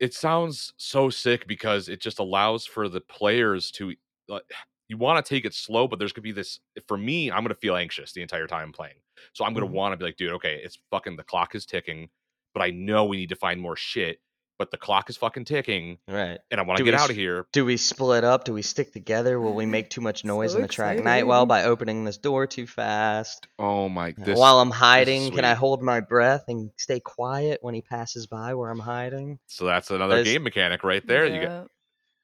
it 0.00 0.14
sounds 0.14 0.72
so 0.76 1.10
sick 1.10 1.46
because 1.46 1.88
it 1.88 2.00
just 2.00 2.18
allows 2.18 2.64
for 2.64 2.88
the 2.88 3.00
players 3.00 3.70
to 3.72 3.92
like 4.28 4.44
you 4.88 4.96
want 4.96 5.22
to 5.24 5.28
take 5.28 5.44
it 5.44 5.52
slow, 5.52 5.86
but 5.86 5.98
there's 5.98 6.12
gonna 6.12 6.22
be 6.22 6.32
this 6.32 6.60
for 6.86 6.96
me, 6.96 7.30
I'm 7.30 7.42
gonna 7.42 7.54
feel 7.56 7.76
anxious 7.76 8.12
the 8.12 8.22
entire 8.22 8.46
time 8.46 8.72
playing. 8.72 8.94
So 9.34 9.44
I'm 9.44 9.52
gonna 9.52 9.66
Mhm. 9.66 9.72
want 9.72 9.92
to 9.92 9.96
be 9.98 10.04
like, 10.06 10.16
dude, 10.16 10.32
okay, 10.32 10.60
it's 10.64 10.78
fucking 10.90 11.16
the 11.16 11.24
clock 11.24 11.54
is 11.54 11.66
ticking, 11.66 12.08
but 12.54 12.62
I 12.62 12.70
know 12.70 13.04
we 13.04 13.18
need 13.18 13.28
to 13.28 13.36
find 13.36 13.60
more 13.60 13.76
shit. 13.76 14.20
But 14.58 14.72
the 14.72 14.76
clock 14.76 15.08
is 15.08 15.16
fucking 15.16 15.44
ticking, 15.44 15.98
Right. 16.08 16.38
and 16.50 16.58
I 16.60 16.64
want 16.64 16.78
to 16.78 16.84
get 16.84 16.90
we 16.94 16.96
out 16.98 17.10
of 17.10 17.14
here. 17.16 17.46
Do 17.52 17.64
we 17.64 17.76
split 17.76 18.24
up? 18.24 18.42
Do 18.42 18.52
we 18.52 18.62
stick 18.62 18.92
together? 18.92 19.38
Will 19.40 19.54
we 19.54 19.66
make 19.66 19.88
too 19.88 20.00
much 20.00 20.24
noise 20.24 20.50
So 20.52 20.56
and 20.56 20.64
attract 20.64 20.94
exciting. 20.98 21.04
Nightwell 21.04 21.46
by 21.46 21.62
opening 21.62 22.02
this 22.04 22.16
door 22.18 22.48
too 22.48 22.66
fast? 22.66 23.46
Oh 23.60 23.88
my! 23.88 24.14
This, 24.18 24.36
While 24.36 24.58
I'm 24.58 24.72
hiding, 24.72 25.30
can 25.30 25.44
I 25.44 25.54
hold 25.54 25.80
my 25.80 26.00
breath 26.00 26.44
and 26.48 26.70
stay 26.76 26.98
quiet 26.98 27.60
when 27.62 27.74
he 27.74 27.82
passes 27.82 28.26
by 28.26 28.54
where 28.54 28.68
I'm 28.70 28.80
hiding? 28.80 29.38
so 29.46 29.64
that's 29.64 29.90
another 29.92 30.16
There's- 30.16 30.26
game 30.28 30.42
mechanic 30.42 30.82
right 30.82 31.06
there. 31.06 31.26
You 31.26 31.40
get 31.40 31.66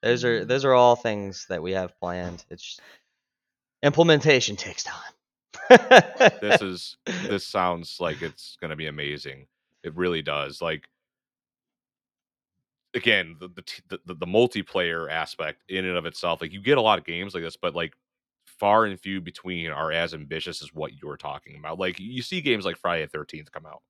Those 0.03 0.25
are 0.25 0.40
Mhm. 0.44 0.49
those 0.49 0.64
are 0.64 0.75
all 0.75 0.97
things 0.97 1.47
that 1.51 1.62
we 1.62 1.73
have 1.73 1.97
planned. 2.01 2.44
It's 2.51 2.81
implementation 3.83 4.57
takes 4.57 4.83
time. 4.83 5.12
this 6.40 6.61
is 6.62 6.97
this 7.29 7.47
sounds 7.47 7.99
like 8.01 8.23
it's 8.23 8.57
going 8.61 8.70
to 8.70 8.77
be 8.77 8.87
amazing 8.87 9.47
it 9.83 9.94
really 9.94 10.20
does 10.20 10.61
like 10.61 10.88
again 12.94 13.37
the, 13.40 13.48
the 13.48 13.98
the 14.07 14.14
the 14.14 14.26
multiplayer 14.26 15.11
aspect 15.11 15.62
in 15.68 15.85
and 15.85 15.96
of 15.96 16.07
itself 16.07 16.40
like 16.40 16.52
you 16.52 16.61
get 16.61 16.78
a 16.78 16.83
lot 16.83 16.98
of 16.98 17.04
games 17.04 17.35
like 17.35 17.42
this 17.42 17.57
but 17.57 17.74
like 17.74 17.92
far 18.46 18.85
and 18.85 18.98
few 19.00 19.20
between 19.20 19.70
are 19.70 19.90
as 19.92 20.14
ambitious 20.14 20.62
as 20.62 20.72
what 20.72 20.92
you're 21.02 21.16
talking 21.16 21.57
about 21.59 21.78
like 21.78 21.98
you 21.98 22.22
see 22.22 22.40
games 22.40 22.64
like 22.64 22.76
friday 22.76 23.07
the 23.07 23.18
13th 23.18 23.50
come 23.52 23.66
out 23.66 23.83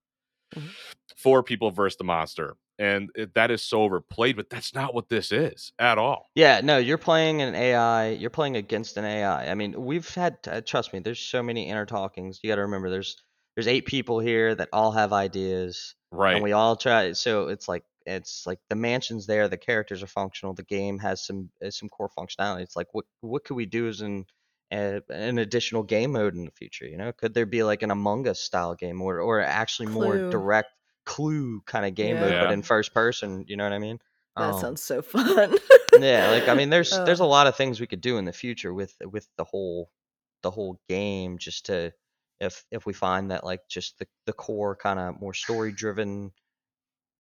Mhm. 0.57 0.71
four 1.17 1.43
people 1.43 1.71
versus 1.71 1.97
the 1.97 2.05
monster 2.05 2.57
and 2.79 3.11
it, 3.15 3.35
that 3.35 3.51
is 3.51 3.63
so 3.63 3.83
overplayed 3.83 4.37
but 4.37 4.49
that's 4.51 4.75
not 4.75 4.95
what 4.95 5.09
this 5.09 5.33
is 5.33 5.73
at 5.79 5.99
all 5.99 6.31
Yeah, 6.35 6.61
no, 6.63 6.79
you're 6.79 6.99
playing 6.99 7.43
an 7.43 7.55
AI. 7.55 8.11
You're 8.11 8.31
playing 8.31 8.57
against 8.57 8.97
an 8.97 9.05
AI. 9.05 9.49
I 9.51 9.55
mean, 9.55 9.85
we've 9.85 10.09
had. 10.15 10.39
Uh, 10.47 10.61
trust 10.61 10.93
me, 10.93 10.99
there's 10.99 11.21
so 11.21 11.43
many 11.43 11.69
inner 11.69 11.87
talkings. 11.87 12.41
You 12.43 12.51
got 12.51 12.57
to 12.57 12.63
remember, 12.63 12.91
there's 12.91 13.17
there's 13.55 13.69
eight 13.69 13.87
people 13.87 14.19
here 14.19 14.55
that 14.57 14.69
all 14.73 14.91
have 14.93 15.13
ideas, 15.13 15.95
right 16.11 16.35
and 16.35 16.43
we 16.43 16.51
all 16.53 16.75
try. 16.75 17.13
So 17.13 17.49
it's 17.49 17.69
like 17.69 17.85
it's 18.07 18.47
like 18.47 18.59
the 18.69 18.77
mansion's 18.77 19.27
there, 19.27 19.49
the 19.49 19.57
characters 19.57 20.03
are 20.03 20.07
functional, 20.09 20.55
the 20.55 20.63
game 20.65 20.99
has 21.01 21.25
some 21.27 21.51
uh, 21.65 21.71
some 21.71 21.89
core 21.89 22.11
functionality. 22.17 22.63
It's 22.63 22.77
like 22.77 22.89
what 22.93 23.05
what 23.21 23.45
could 23.45 23.55
we 23.55 23.67
do 23.67 23.89
as 23.89 24.01
an 24.01 24.27
uh, 24.73 25.01
an 25.09 25.39
additional 25.39 25.83
game 25.83 26.13
mode 26.13 26.35
in 26.35 26.45
the 26.45 26.51
future? 26.51 26.87
You 26.87 26.97
know, 26.97 27.13
could 27.13 27.35
there 27.35 27.47
be 27.47 27.63
like 27.63 27.83
an 27.83 27.91
Among 27.91 28.27
Us 28.29 28.41
style 28.41 28.75
game 28.75 29.01
or 29.03 29.21
or 29.21 29.41
actually 29.41 29.87
more 29.89 30.19
direct 30.31 30.71
clue 31.07 31.61
kind 31.67 31.87
of 31.87 31.95
game 31.95 32.21
mode, 32.21 32.33
but 32.41 32.53
in 32.53 32.63
first 32.63 32.93
person? 32.95 33.45
You 33.49 33.57
know 33.57 33.65
what 33.65 33.73
I 33.73 33.79
mean? 33.79 33.99
That 34.37 34.55
Um, 34.55 34.61
sounds 34.61 34.83
so 34.83 35.03
fun. 35.03 35.57
yeah 36.01 36.31
like 36.31 36.49
i 36.49 36.55
mean 36.55 36.71
there's 36.71 36.91
there's 37.05 37.21
a 37.21 37.25
Uh. 37.25 37.29
lot 37.29 37.47
of 37.47 37.57
things 37.57 37.81
we 37.81 37.87
could 37.87 38.01
do 38.01 38.19
in 38.19 38.25
the 38.25 38.33
future 38.33 38.75
with 38.75 38.95
with 39.05 39.29
the 39.37 39.45
whole 39.45 39.91
the 40.43 40.51
whole 40.51 40.81
game 40.89 41.39
just 41.39 41.67
to 41.67 41.93
if 42.41 42.65
if 42.73 42.85
we 42.85 42.93
find 42.93 43.31
that 43.31 43.45
like 43.45 43.61
just 43.69 43.99
the, 43.99 44.07
the 44.27 44.33
core 44.33 44.75
kind 44.75 44.99
of 44.99 45.21
more 45.21 45.35
story 45.35 45.71
driven 45.73 46.33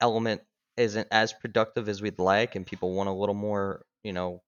element 0.01 0.42
isn't 0.77 1.09
as 1.11 1.33
productive 1.33 1.89
as 1.89 2.03
we'd 2.03 2.19
like 2.19 2.57
and 2.57 2.67
people 2.67 2.93
want 2.95 3.09
a 3.09 3.13
little 3.13 3.35
more 3.35 3.85
you 4.03 4.13
know 4.13 4.43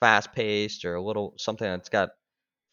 fast 0.00 0.32
paced 0.32 0.84
or 0.84 0.94
a 0.94 1.02
little 1.02 1.34
something 1.38 1.66
that's 1.66 1.88
got 1.88 2.10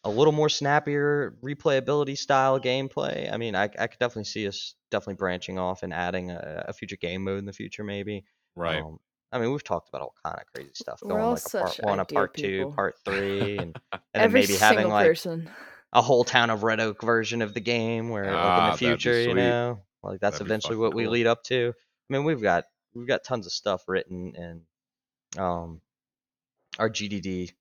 a 0.04 0.10
little 0.10 0.32
more 0.32 0.48
snappier 0.48 1.36
replayability 1.42 2.16
style 2.16 2.60
gameplay 2.60 3.32
i 3.32 3.36
mean 3.36 3.54
i, 3.54 3.64
I 3.64 3.86
could 3.86 3.98
definitely 3.98 4.24
see 4.24 4.46
us 4.46 4.74
definitely 4.90 5.14
branching 5.14 5.58
off 5.58 5.82
and 5.82 5.92
adding 5.92 6.30
a, 6.30 6.64
a 6.68 6.72
future 6.72 6.96
game 6.96 7.24
mode 7.24 7.38
in 7.38 7.46
the 7.46 7.52
future 7.52 7.84
maybe 7.84 8.24
right 8.56 8.82
um, 8.82 8.98
I 9.30 9.38
mean, 9.38 9.52
we've 9.52 9.64
talked 9.64 9.90
about 9.90 10.00
all 10.00 10.14
kind 10.24 10.38
of 10.40 10.46
crazy 10.54 10.70
stuff. 10.74 11.00
We're 11.02 11.10
Going 11.10 11.22
all 11.22 11.32
like 11.32 11.42
a 11.44 11.50
part 11.50 11.72
such 11.74 11.84
one, 11.84 11.98
a 11.98 12.02
idea 12.02 12.16
part 12.16 12.34
two, 12.34 12.72
part 12.74 12.94
three, 13.04 13.58
and, 13.58 13.76
and 13.92 14.00
then 14.14 14.32
maybe 14.32 14.54
having 14.54 14.88
like 14.88 15.06
person. 15.06 15.50
a 15.92 16.00
whole 16.00 16.24
town 16.24 16.48
of 16.50 16.62
Red 16.62 16.80
Oak 16.80 17.02
version 17.02 17.42
of 17.42 17.52
the 17.52 17.60
game, 17.60 18.08
where 18.08 18.24
like 18.24 18.32
in 18.32 18.38
Ah, 18.38 18.70
the 18.70 18.78
future, 18.78 19.20
you 19.20 19.34
know, 19.34 19.82
like 20.02 20.20
that's 20.20 20.36
That'd 20.38 20.46
eventually 20.46 20.76
fucking 20.76 20.80
what 20.80 20.94
we 20.94 21.06
lead 21.08 21.26
up 21.26 21.42
to. 21.44 21.74
I 22.08 22.12
mean, 22.12 22.24
we've 22.24 22.42
got 22.42 22.64
we've 22.94 23.06
got 23.08 23.24
tons 23.24 23.46
of 23.46 23.52
stuff 23.52 23.84
written 23.88 24.34
and 24.36 24.62
um 25.42 25.80
our 26.78 26.88
GDD. 26.90 27.52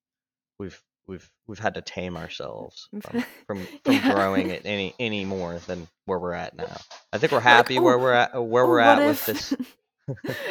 We've 0.59 0.81
we've 1.07 1.29
we've 1.47 1.59
had 1.59 1.75
to 1.75 1.81
tame 1.81 2.17
ourselves 2.17 2.89
from 3.01 3.23
from, 3.45 3.67
from 3.83 3.93
Yeah. 3.93 4.13
growing 4.13 4.49
it 4.49 4.61
any 4.65 4.93
any 4.99 5.25
more 5.25 5.59
than 5.67 5.87
where 6.05 6.19
we're 6.19 6.33
at 6.33 6.55
now. 6.55 6.77
I 7.11 7.17
think 7.17 7.31
we're 7.31 7.37
Like, 7.39 7.43
happy 7.43 7.79
where 7.79 7.95
"Oh, 7.95 7.99
we're 8.01 8.13
at 8.13 8.31
where 8.43 8.63
Oh, 8.63 8.67
we're 8.69 8.79
at 8.79 8.99
if- 8.99 9.07
with 9.07 9.25
this. 9.25 9.53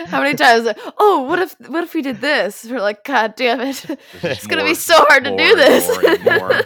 How 0.09 0.21
many 0.21 0.37
times? 0.37 0.65
Like, 0.67 0.79
oh, 0.99 1.23
what 1.23 1.39
if? 1.39 1.57
What 1.67 1.83
if 1.83 1.95
we 1.95 2.03
did 2.03 2.21
this? 2.21 2.67
We're 2.69 2.83
like, 2.83 3.05
God 3.05 3.37
damn 3.37 3.63
it! 3.63 3.73
just 3.73 3.89
It's 4.23 4.47
gonna 4.47 4.61
more- 4.63 4.71
be 4.71 4.75
so 4.75 4.95
hard 5.09 5.25
to 5.25 5.35
do 5.35 5.57
this. 5.57 5.89
more 5.89 6.11
and 6.11 6.25
more. 6.25 6.63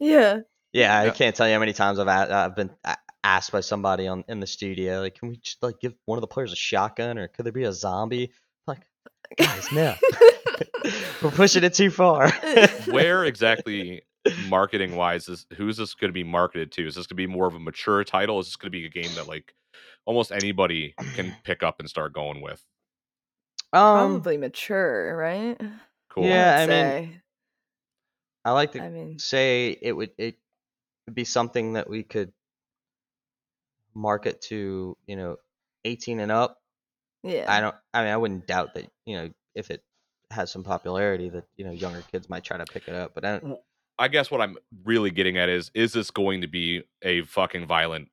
yeah. 0.00 0.38
Yeah, 0.72 0.98
I 0.98 1.04
Yeah. 1.04 1.10
can't 1.12 1.36
tell 1.36 1.46
you 1.46 1.52
how 1.52 1.60
many 1.60 1.74
times 1.74 1.98
I've 1.98 2.08
a- 2.08 2.34
I've 2.34 2.56
been 2.56 2.70
a- 2.82 2.96
asked 3.24 3.50
by 3.50 3.60
somebody 3.60 4.06
on 4.06 4.22
in 4.28 4.38
the 4.38 4.46
studio, 4.46 5.00
like, 5.00 5.18
can 5.18 5.30
we 5.30 5.36
just 5.38 5.60
like 5.62 5.80
give 5.80 5.94
one 6.04 6.18
of 6.18 6.20
the 6.20 6.28
players 6.28 6.52
a 6.52 6.56
shotgun, 6.56 7.18
or 7.18 7.26
could 7.26 7.44
there 7.44 7.52
be 7.52 7.64
a 7.64 7.72
zombie? 7.72 8.30
Like, 8.68 8.82
guys, 9.36 9.72
no, 9.72 9.94
we're 11.22 11.30
pushing 11.30 11.64
it 11.64 11.74
too 11.74 11.90
far. 11.90 12.30
Where 12.90 13.24
exactly, 13.24 14.02
marketing 14.48 14.94
wise, 14.94 15.28
is 15.28 15.46
who's 15.56 15.78
this 15.78 15.94
going 15.94 16.10
to 16.10 16.14
be 16.14 16.22
marketed 16.22 16.70
to? 16.72 16.86
Is 16.86 16.94
this 16.94 17.06
going 17.06 17.16
to 17.16 17.26
be 17.26 17.26
more 17.26 17.46
of 17.46 17.54
a 17.54 17.60
mature 17.60 18.04
title? 18.04 18.38
Is 18.38 18.46
this 18.46 18.56
going 18.56 18.70
to 18.70 18.78
be 18.78 18.86
a 18.86 18.90
game 18.90 19.10
that 19.16 19.26
like 19.26 19.54
almost 20.06 20.30
anybody 20.30 20.94
can 21.14 21.34
pick 21.44 21.62
up 21.62 21.80
and 21.80 21.88
start 21.88 22.12
going 22.12 22.40
with? 22.42 22.62
um, 23.72 24.20
Probably 24.20 24.36
mature, 24.36 25.16
right? 25.16 25.60
Cool. 26.10 26.26
Yeah, 26.26 26.58
I'd 26.60 26.70
I 26.70 27.00
mean. 27.00 27.20
I 28.44 28.52
like 28.52 28.72
to 28.72 28.82
I 28.82 28.90
mean, 28.90 29.18
say 29.18 29.76
it 29.80 29.92
would 29.92 30.10
it 30.18 30.36
would 31.06 31.14
be 31.14 31.24
something 31.24 31.72
that 31.72 31.88
we 31.88 32.02
could 32.02 32.30
market 33.94 34.40
to 34.42 34.96
you 35.06 35.16
know 35.16 35.36
18 35.84 36.20
and 36.20 36.32
up 36.32 36.58
yeah. 37.22 37.44
i 37.48 37.60
don't 37.60 37.74
i 37.92 38.02
mean 38.02 38.12
i 38.12 38.16
wouldn't 38.16 38.46
doubt 38.46 38.74
that 38.74 38.90
you 39.06 39.16
know 39.16 39.30
if 39.54 39.70
it 39.70 39.82
has 40.30 40.50
some 40.50 40.64
popularity 40.64 41.28
that 41.28 41.44
you 41.56 41.64
know 41.64 41.70
younger 41.70 42.02
kids 42.10 42.28
might 42.28 42.42
try 42.44 42.56
to 42.56 42.64
pick 42.64 42.88
it 42.88 42.94
up 42.94 43.12
but 43.14 43.24
i 43.24 43.38
don't 43.38 43.58
I 43.96 44.08
guess 44.08 44.28
what 44.28 44.40
I'm 44.40 44.56
really 44.82 45.12
getting 45.12 45.38
at 45.38 45.48
is 45.48 45.70
is 45.72 45.92
this 45.92 46.10
going 46.10 46.40
to 46.40 46.48
be 46.48 46.82
a 47.02 47.22
fucking 47.22 47.68
violent 47.68 48.08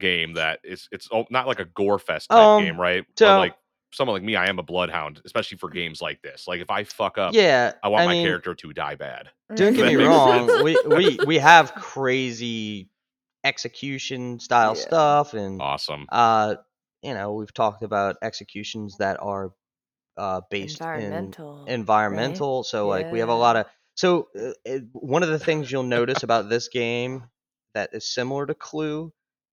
game 0.00 0.34
that 0.34 0.58
is 0.64 0.88
it's 0.90 1.08
not 1.30 1.46
like 1.46 1.60
a 1.60 1.66
gore 1.66 2.00
fest 2.00 2.30
type 2.30 2.36
Um, 2.40 2.64
game, 2.64 2.80
right? 2.80 3.04
so- 3.16 3.26
but 3.26 3.38
like 3.38 3.54
someone 3.92 4.14
like 4.16 4.24
me, 4.24 4.34
I 4.34 4.46
am 4.48 4.58
a 4.58 4.64
bloodhound, 4.64 5.20
especially 5.24 5.58
for 5.58 5.68
games 5.70 6.02
like 6.02 6.20
this. 6.22 6.48
Like 6.48 6.60
if 6.60 6.68
I 6.68 6.82
fuck 6.82 7.16
up, 7.16 7.32
yeah 7.32 7.74
I 7.80 7.86
want 7.90 8.06
my 8.06 8.14
mean, 8.14 8.26
character 8.26 8.56
to 8.56 8.72
die 8.72 8.96
bad. 8.96 9.30
don't 9.54 9.72
get 9.74 9.86
me 9.86 9.94
wrong 10.04 10.48
sense. 10.48 10.62
we, 10.64 10.76
we 10.96 11.18
we 11.26 11.38
have 11.38 11.74
crazy 11.76 12.88
execution 13.44 14.38
style 14.40 14.74
Yeah. 14.74 14.82
stuff 14.82 15.34
and 15.34 15.60
Awesome. 15.60 16.06
uh 16.10 16.56
you 17.02 17.14
know 17.14 17.32
we've 17.34 17.54
talked 17.54 17.82
about 17.82 18.16
executions 18.22 18.98
that 18.98 19.18
are 19.22 19.52
uh 20.16 20.42
based 20.50 20.80
in 20.80 20.88
environmental. 20.92 21.64
environmental. 21.68 22.64
So 22.64 22.88
like 22.88 23.10
we 23.12 23.20
have 23.20 23.28
a 23.30 23.34
lot 23.34 23.56
of 23.56 23.66
so 23.96 24.28
uh, 24.38 24.52
it, 24.64 24.84
one 24.92 25.22
of 25.22 25.28
the 25.30 25.38
things 25.38 25.70
you'll 25.70 25.82
notice 25.84 26.22
about 26.22 26.48
this 26.48 26.68
game 26.68 27.24
that 27.74 27.90
is 27.94 28.06
similar 28.06 28.46
to 28.46 28.54
Clue 28.54 29.12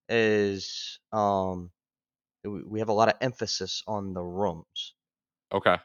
is 0.10 1.00
um 1.14 1.72
we 2.44 2.64
we 2.64 2.80
have 2.80 2.90
a 2.90 2.94
lot 2.94 3.10
of 3.10 3.16
emphasis 3.22 3.84
on 3.88 4.14
the 4.14 4.24
rooms. 4.24 4.96
Okay. 5.54 5.78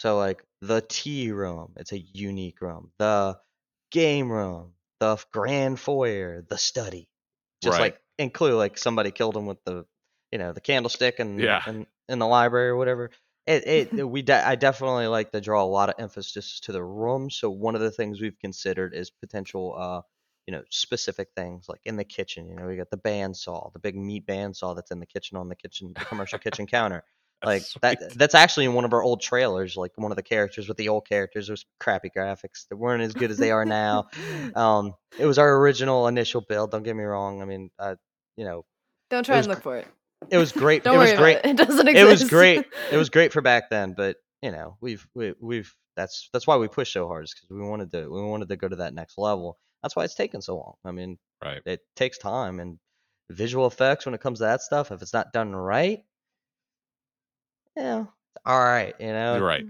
So 0.00 0.18
like 0.18 0.44
the 0.60 0.82
tea 0.88 1.32
room, 1.32 1.72
it's 1.76 1.92
a 1.92 1.98
unique 1.98 2.60
room. 2.60 2.92
The 2.98 3.38
game 3.92 4.30
room, 4.30 4.74
the 5.00 5.18
grand 5.32 5.80
foyer, 5.80 6.42
the 6.48 6.58
study. 6.58 7.08
Just 7.66 7.80
Right. 7.80 7.92
like 7.94 8.00
in 8.18 8.30
Clue, 8.30 8.56
like 8.56 8.78
somebody 8.78 9.12
killed 9.12 9.36
him 9.36 9.46
with 9.46 9.64
the 9.64 9.86
you 10.32 10.38
know 10.38 10.52
the 10.54 10.62
candlestick 10.62 11.20
and 11.20 11.40
Yeah. 11.40 11.62
and 11.66 11.86
in 12.08 12.20
the 12.20 12.28
library 12.28 12.70
or 12.70 12.76
whatever. 12.76 13.10
It 13.46 13.66
it 13.66 14.04
we 14.08 14.22
de- 14.22 14.46
I 14.48 14.56
definitely 14.56 15.08
like 15.08 15.32
to 15.32 15.42
draw 15.42 15.64
a 15.64 15.66
lot 15.66 15.90
of 15.90 15.96
emphasis 15.98 16.60
to 16.62 16.72
the 16.72 16.84
room. 16.84 17.30
So 17.30 17.50
one 17.50 17.76
of 17.76 17.82
the 17.82 17.92
things 17.92 18.20
we've 18.20 18.38
considered 18.40 18.94
is 18.94 19.10
potential 19.10 19.76
uh 19.78 20.02
you 20.48 20.52
know 20.52 20.62
specific 20.70 21.30
things 21.36 21.68
like 21.68 21.82
in 21.84 21.96
the 21.96 22.04
kitchen. 22.04 22.48
You 22.48 22.56
know 22.56 22.66
we 22.66 22.76
got 22.76 22.90
the 22.90 22.98
bandsaw, 22.98 23.72
the 23.74 23.80
big 23.80 23.96
meat 23.96 24.26
bandsaw 24.26 24.76
that's 24.76 24.92
in 24.92 25.00
the 25.00 25.06
kitchen 25.06 25.38
on 25.38 25.48
the 25.50 25.56
kitchen 25.56 25.94
the 25.98 26.06
commercial 26.06 26.38
kitchen 26.40 26.66
counter 26.66 27.04
like 27.44 27.62
that 27.82 27.98
that's 28.16 28.34
actually 28.34 28.64
in 28.64 28.74
one 28.74 28.84
of 28.84 28.92
our 28.92 29.02
old 29.02 29.20
trailers 29.20 29.76
like 29.76 29.92
one 29.96 30.10
of 30.12 30.16
the 30.16 30.22
characters 30.22 30.68
with 30.68 30.76
the 30.76 30.88
old 30.88 31.06
characters 31.06 31.48
was 31.48 31.64
crappy 31.78 32.10
graphics 32.14 32.66
that 32.68 32.76
weren't 32.76 33.02
as 33.02 33.14
good 33.14 33.30
as 33.30 33.38
they 33.38 33.50
are 33.50 33.64
now 33.64 34.06
um 34.54 34.94
it 35.18 35.26
was 35.26 35.38
our 35.38 35.56
original 35.58 36.08
initial 36.08 36.40
build 36.40 36.70
don't 36.70 36.82
get 36.82 36.96
me 36.96 37.04
wrong 37.04 37.42
i 37.42 37.44
mean 37.44 37.70
uh 37.78 37.94
you 38.36 38.44
know 38.44 38.64
Don't 39.10 39.24
try 39.24 39.36
was 39.36 39.46
and 39.46 39.54
look 39.54 39.62
for 39.62 39.76
it. 39.76 39.86
it 40.30 40.38
was 40.38 40.52
great 40.52 40.82
Don't 40.84 40.94
it 40.94 40.98
worry 40.98 41.10
was 41.10 41.18
great 41.18 41.36
about 41.38 41.44
it. 41.46 41.50
It 41.50 41.56
doesn't 41.66 41.88
exist 41.88 42.06
it 42.06 42.10
was 42.10 42.30
great 42.30 42.64
it 42.90 42.96
was 42.96 43.10
great 43.10 43.32
for 43.32 43.42
back 43.42 43.70
then 43.70 43.94
but 43.96 44.16
you 44.42 44.50
know 44.50 44.76
we've 44.80 45.06
we, 45.14 45.34
we've 45.40 45.74
that's 45.96 46.28
that's 46.32 46.46
why 46.46 46.56
we 46.56 46.68
pushed 46.68 46.92
so 46.92 47.06
hard 47.06 47.24
because 47.24 47.48
we 47.50 47.62
wanted 47.62 47.90
to 47.92 48.08
we 48.10 48.22
wanted 48.22 48.48
to 48.48 48.56
go 48.56 48.68
to 48.68 48.76
that 48.76 48.94
next 48.94 49.18
level 49.18 49.58
that's 49.82 49.94
why 49.96 50.04
it's 50.04 50.14
taken 50.14 50.40
so 50.40 50.56
long 50.56 50.74
i 50.84 50.90
mean 50.90 51.18
Right. 51.44 51.60
it 51.66 51.80
takes 51.96 52.16
time 52.16 52.60
and 52.60 52.78
visual 53.30 53.66
effects 53.66 54.06
when 54.06 54.14
it 54.14 54.20
comes 54.22 54.38
to 54.38 54.44
that 54.44 54.62
stuff 54.62 54.90
if 54.90 55.02
it's 55.02 55.12
not 55.12 55.32
done 55.34 55.54
right 55.54 56.02
yeah 57.76 58.04
all 58.44 58.58
right 58.58 58.94
you 59.00 59.08
know 59.08 59.36
You're 59.36 59.46
right. 59.46 59.64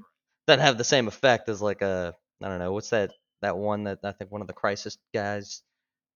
doesn't 0.47 0.61
have 0.65 0.79
the 0.79 0.85
same 0.85 1.09
effect 1.09 1.49
as 1.49 1.61
like 1.63 1.83
a 1.83 2.15
I 2.43 2.49
don't 2.49 2.59
know 2.59 2.73
what's 2.73 2.91
that 2.91 3.13
that 3.43 3.57
one 3.57 3.85
that 3.85 3.99
I 4.05 4.13
think 4.13 4.31
one 4.31 4.41
of 4.41 4.47
the 4.47 4.53
Crysis 4.55 4.97
guys 5.15 5.63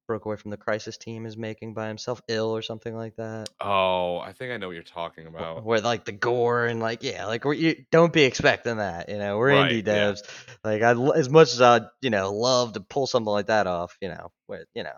broke 0.09 0.25
away 0.25 0.37
from 0.37 0.51
the 0.51 0.57
Crysis 0.57 0.99
team 0.99 1.25
is 1.25 1.37
making 1.37 1.73
by 1.75 1.87
himself 1.89 2.21
ill 2.29 2.51
or 2.51 2.63
something 2.63 2.95
like 2.97 3.15
that 3.17 3.49
Oh, 3.61 4.19
I 4.19 4.33
think 4.33 4.53
I 4.53 4.57
know 4.57 4.67
what 4.69 4.73
you're 4.75 4.83
talking 4.83 5.27
about. 5.27 5.65
where 5.65 5.81
like 5.81 6.05
the 6.05 6.13
gore 6.13 6.67
and 6.67 6.81
like 6.81 7.03
yeah 7.03 7.27
like 7.27 7.45
you 7.45 7.85
don't 7.93 8.13
be 8.13 8.23
expecting 8.25 8.79
that 8.79 9.09
you 9.09 9.19
know 9.19 9.39
we're 9.39 9.49
Right, 9.51 9.71
indie 9.73 9.87
yeah. 9.87 10.13
devs 10.13 10.23
like 10.65 10.83
I 10.83 10.93
as 11.17 11.29
much 11.31 11.53
as 11.53 11.61
I 11.61 11.83
you 12.03 12.11
know 12.11 12.33
love 12.33 12.73
to 12.75 12.81
pull 12.81 13.07
something 13.07 13.31
like 13.31 13.47
that 13.47 13.67
off 13.67 13.97
you 14.01 14.09
know 14.09 14.31
where 14.47 14.65
you 14.75 14.83
know 14.83 14.93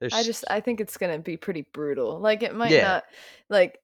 there's 0.00 0.12
I 0.14 0.22
just 0.22 0.44
I 0.48 0.60
think 0.60 0.80
it's 0.80 0.96
gonna 0.96 1.18
be 1.18 1.36
pretty 1.36 1.62
brutal. 1.72 2.18
Like 2.20 2.42
it 2.42 2.54
might 2.54 2.70
Yeah. 2.70 2.82
not 2.88 3.04
like 3.50 3.78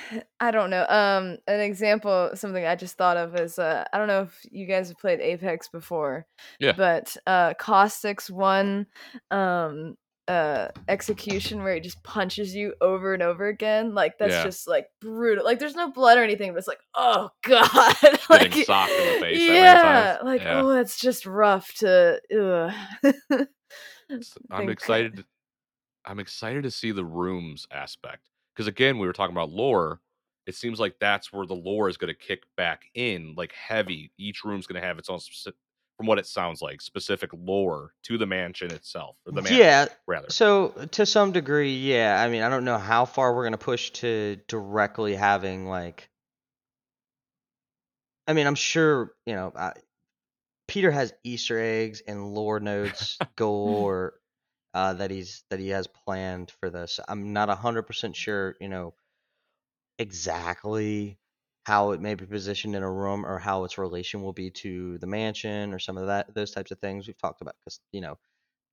I 0.40 0.50
don't 0.50 0.70
know. 0.70 0.86
Um 0.88 1.38
an 1.46 1.60
example 1.60 2.30
something 2.34 2.64
I 2.64 2.74
just 2.74 2.96
thought 2.96 3.16
of 3.16 3.34
is 3.36 3.58
uh 3.58 3.84
I 3.92 3.98
don't 3.98 4.08
know 4.08 4.22
if 4.22 4.40
you 4.50 4.66
guys 4.66 4.88
have 4.88 4.98
played 4.98 5.20
Apex 5.20 5.68
before. 5.68 6.26
Yeah. 6.58 6.72
But 6.72 7.16
uh 7.26 7.54
Caustic's 7.54 8.30
one 8.30 8.86
um 9.30 9.96
uh 10.26 10.68
execution 10.88 11.62
where 11.62 11.72
he 11.72 11.80
just 11.80 12.02
punches 12.02 12.54
you 12.54 12.74
over 12.82 13.14
and 13.14 13.22
over 13.22 13.46
again. 13.48 13.94
Like 13.94 14.18
that's 14.18 14.32
Yeah. 14.32 14.44
just 14.44 14.68
like 14.68 14.86
brutal. 15.00 15.42
Like 15.44 15.58
there's 15.58 15.74
no 15.74 15.90
blood 15.90 16.18
or 16.18 16.22
anything, 16.22 16.52
but 16.52 16.58
it's 16.58 16.68
like, 16.68 16.80
oh 16.94 17.30
god. 17.44 17.94
like 18.28 18.42
Getting 18.50 18.64
socked 18.64 18.90
in 18.92 19.14
the 19.14 19.20
face 19.20 19.38
that 19.38 19.52
many 19.52 19.54
Yeah. 19.58 20.18
Like, 20.22 20.42
Yeah. 20.42 20.60
oh 20.62 20.70
it's 20.72 20.98
just 20.98 21.24
rough 21.26 21.72
to 21.76 22.20
I'm 24.50 24.68
excited. 24.68 25.24
To- 26.08 26.12
I'm 26.12 26.18
excited 26.18 26.62
to 26.64 26.70
see 26.70 26.90
the 26.90 27.04
rooms 27.04 27.66
aspect 27.70 28.28
because 28.54 28.66
again, 28.66 28.98
we 28.98 29.06
were 29.06 29.12
talking 29.12 29.34
about 29.34 29.50
lore. 29.50 30.00
It 30.46 30.54
seems 30.54 30.80
like 30.80 30.96
that's 30.98 31.32
where 31.32 31.46
the 31.46 31.54
lore 31.54 31.88
is 31.90 31.98
going 31.98 32.08
to 32.12 32.18
kick 32.18 32.44
back 32.56 32.84
in, 32.94 33.34
like 33.36 33.52
heavy. 33.52 34.12
Each 34.16 34.44
room's 34.44 34.66
going 34.66 34.80
to 34.80 34.86
have 34.86 34.98
its 34.98 35.10
own, 35.10 35.18
speci- 35.18 35.52
from 35.98 36.06
what 36.06 36.18
it 36.18 36.26
sounds 36.26 36.62
like, 36.62 36.80
specific 36.80 37.30
lore 37.34 37.92
to 38.04 38.16
the 38.16 38.24
mansion 38.24 38.72
itself, 38.72 39.16
or 39.26 39.32
the 39.32 39.42
mansion, 39.42 39.58
yeah 39.58 39.86
rather. 40.06 40.30
So 40.30 40.68
to 40.92 41.04
some 41.04 41.32
degree, 41.32 41.74
yeah. 41.74 42.18
I 42.18 42.30
mean, 42.30 42.42
I 42.42 42.48
don't 42.48 42.64
know 42.64 42.78
how 42.78 43.04
far 43.04 43.34
we're 43.34 43.44
gonna 43.44 43.58
push 43.58 43.90
to 43.90 44.36
directly 44.48 45.14
having 45.14 45.66
like. 45.66 46.08
I 48.26 48.32
mean, 48.32 48.46
I'm 48.46 48.54
sure 48.54 49.12
you 49.26 49.34
know. 49.34 49.52
I, 49.54 49.72
Peter 50.66 50.90
has 50.90 51.12
Easter 51.24 51.58
eggs 51.58 52.00
and 52.06 52.32
lore 52.32 52.60
notes 52.60 53.18
galore 53.36 54.14
uh, 54.74 54.94
that 54.94 55.10
he's 55.10 55.44
that 55.50 55.60
he 55.60 55.68
has 55.70 55.86
planned 55.86 56.50
for 56.50 56.70
this. 56.70 57.00
I'm 57.08 57.32
not 57.32 57.48
hundred 57.58 57.82
percent 57.84 58.16
sure, 58.16 58.56
you 58.60 58.68
know, 58.68 58.94
exactly 59.98 61.18
how 61.66 61.90
it 61.90 62.00
may 62.00 62.14
be 62.14 62.24
positioned 62.26 62.74
in 62.74 62.82
a 62.82 62.90
room 62.90 63.26
or 63.26 63.38
how 63.38 63.64
its 63.64 63.76
relation 63.78 64.22
will 64.22 64.32
be 64.32 64.50
to 64.50 64.96
the 64.98 65.06
mansion 65.06 65.72
or 65.74 65.78
some 65.78 65.98
of 65.98 66.06
that 66.06 66.32
those 66.34 66.50
types 66.50 66.70
of 66.70 66.78
things 66.78 67.06
we've 67.06 67.18
talked 67.18 67.40
about 67.42 67.56
because 67.60 67.80
you 67.92 68.00
know 68.00 68.18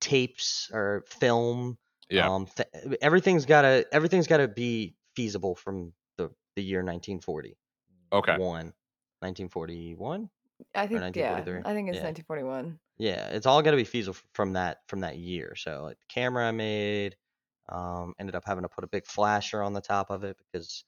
tapes 0.00 0.70
or 0.72 1.04
film 1.08 1.78
Yeah. 2.10 2.30
um 2.30 2.46
th- 2.46 2.68
everything's 3.02 3.46
got 3.46 3.62
to 3.62 3.86
everything's 3.92 4.26
got 4.28 4.38
to 4.38 4.48
be 4.48 4.96
feasible 5.16 5.56
from 5.56 5.94
the 6.18 6.30
the 6.56 6.62
year 6.64 6.82
1940 6.82 7.58
Okay. 8.12 8.38
one 8.38 8.74
1941 9.22 10.30
I 10.74 10.86
think 10.86 11.06
yeah. 11.14 11.48
I 11.64 11.74
think 11.74 11.88
it's 11.90 12.02
Yeah. 12.02 12.02
1941. 12.02 12.78
Yeah 12.98 13.28
it's 13.28 13.46
all 13.46 13.62
gonna 13.62 13.76
be 13.76 13.84
feasible 13.84 14.16
from 14.32 14.54
that 14.54 14.78
from 14.88 15.00
that 15.00 15.18
year 15.18 15.54
so 15.56 15.82
like 15.82 15.98
the 15.98 16.06
camera 16.08 16.48
i 16.48 16.50
made 16.50 17.16
um 17.68 18.14
ended 18.18 18.34
up 18.34 18.44
having 18.46 18.62
to 18.62 18.68
put 18.68 18.84
a 18.84 18.88
big 18.88 19.06
flasher 19.06 19.62
on 19.62 19.72
the 19.72 19.80
top 19.80 20.10
of 20.10 20.24
it 20.24 20.36
because 20.38 20.84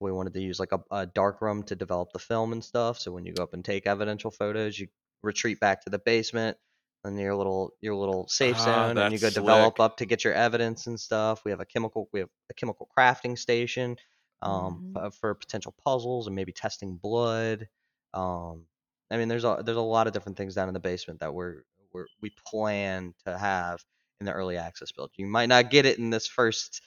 we 0.00 0.12
wanted 0.12 0.34
to 0.34 0.40
use 0.42 0.58
like 0.60 0.72
a, 0.72 0.80
a 0.90 1.06
dark 1.06 1.40
room 1.42 1.62
to 1.64 1.76
develop 1.76 2.12
the 2.12 2.18
film 2.18 2.52
and 2.52 2.64
stuff 2.64 2.98
so 2.98 3.12
when 3.12 3.24
you 3.26 3.34
go 3.34 3.42
up 3.42 3.54
and 3.54 3.64
take 3.64 3.86
evidential 3.86 4.30
photos 4.30 4.78
you 4.78 4.88
retreat 5.22 5.60
back 5.60 5.82
to 5.82 5.90
the 5.90 5.98
basement 5.98 6.56
and 7.04 7.18
your 7.18 7.34
little 7.36 7.72
your 7.80 7.94
little 7.94 8.26
safe 8.28 8.58
Ah, 8.58 8.60
zone 8.60 8.98
and 8.98 9.12
you 9.12 9.18
go 9.18 9.30
develop 9.30 9.78
slick. 9.78 9.80
up 9.80 9.96
to 9.98 10.06
get 10.06 10.24
your 10.24 10.34
evidence 10.34 10.86
and 10.86 10.98
stuff 11.00 11.44
we 11.44 11.50
have 11.50 11.60
a 11.60 11.66
chemical 11.66 12.08
we 12.12 12.20
have 12.20 12.30
a 12.50 12.54
chemical 12.54 12.88
crafting 12.96 13.38
station 13.38 13.96
um 14.42 14.82
Mhm. 14.82 15.06
for 15.20 15.34
potential 15.34 15.74
puzzles 15.84 16.26
and 16.26 16.36
maybe 16.36 16.52
testing 16.52 16.96
blood 16.96 17.68
um 18.14 18.66
i 19.10 19.16
mean 19.16 19.28
there's 19.28 19.44
a 19.44 19.62
there's 19.64 19.76
a 19.76 19.80
lot 19.80 20.06
of 20.06 20.12
different 20.12 20.36
things 20.38 20.54
down 20.54 20.68
in 20.68 20.74
the 20.74 20.80
basement 20.80 21.20
that 21.20 21.32
we're 21.34 21.62
we're, 21.92 22.06
we 22.20 22.30
plan 22.46 23.12
to 23.26 23.36
have 23.36 23.82
in 24.20 24.26
the 24.26 24.32
early 24.32 24.56
access 24.56 24.92
build. 24.92 25.10
You 25.16 25.26
might 25.26 25.48
not 25.48 25.70
get 25.70 25.86
it 25.86 25.98
in 25.98 26.10
this 26.10 26.26
first 26.28 26.82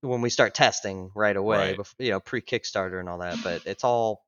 when 0.00 0.20
we 0.22 0.28
start 0.30 0.54
testing 0.54 1.10
right 1.14 1.36
away, 1.36 1.68
Right. 1.70 1.78
bef- 1.78 1.94
you 1.98 2.10
know, 2.10 2.18
pre 2.20 2.40
Kickstarter 2.40 2.98
and 2.98 3.08
all 3.08 3.18
that. 3.18 3.38
But 3.44 3.62
it's 3.66 3.84
all 3.84 4.24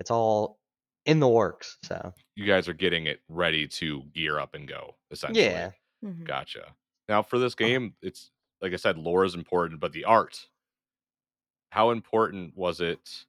it's 0.00 0.10
all 0.10 0.58
in 1.04 1.20
the 1.20 1.28
works. 1.28 1.76
So 1.82 2.14
You 2.36 2.46
guys 2.46 2.68
are 2.68 2.72
getting 2.74 3.06
it 3.06 3.20
ready 3.28 3.68
to 3.68 4.02
gear 4.14 4.38
up 4.38 4.54
and 4.54 4.66
go, 4.66 4.96
essentially. 5.10 5.44
yeah, 5.44 5.72
Mhm. 6.02 6.24
Gotcha. 6.24 6.74
Now 7.08 7.22
for 7.22 7.38
this 7.38 7.54
game, 7.54 7.94
it's 8.00 8.30
like 8.62 8.72
I 8.72 8.76
said, 8.76 8.96
lore 8.96 9.24
is 9.26 9.34
important, 9.34 9.78
but 9.80 9.92
the 9.92 10.04
art. 10.04 10.48
How 11.70 11.90
important 11.90 12.56
was 12.56 12.80
it 12.80 13.26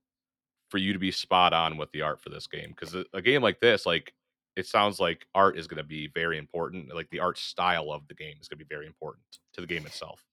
for 0.73 0.79
you 0.79 0.91
to 0.91 0.97
be 0.97 1.11
spot 1.11 1.53
on 1.53 1.77
with 1.77 1.91
the 1.91 2.01
art 2.01 2.19
for 2.19 2.29
this 2.29 2.47
game? 2.47 2.69
Because 2.69 2.95
a, 2.95 3.05
a 3.13 3.21
game 3.21 3.43
like 3.43 3.59
this, 3.59 3.85
like 3.85 4.11
it 4.55 4.65
sounds 4.65 4.99
like 4.99 5.27
art 5.35 5.55
is 5.55 5.67
going 5.67 5.77
to 5.77 5.83
be 5.83 6.07
very 6.07 6.39
important. 6.39 6.91
Like 6.91 7.11
the 7.11 7.19
art 7.19 7.37
style 7.37 7.91
of 7.91 8.07
the 8.07 8.15
game 8.15 8.37
is 8.41 8.47
going 8.47 8.57
to 8.57 8.65
be 8.65 8.73
very 8.73 8.87
important 8.87 9.21
to 9.53 9.61
the 9.61 9.67
game 9.67 9.85
itself. 9.85 10.25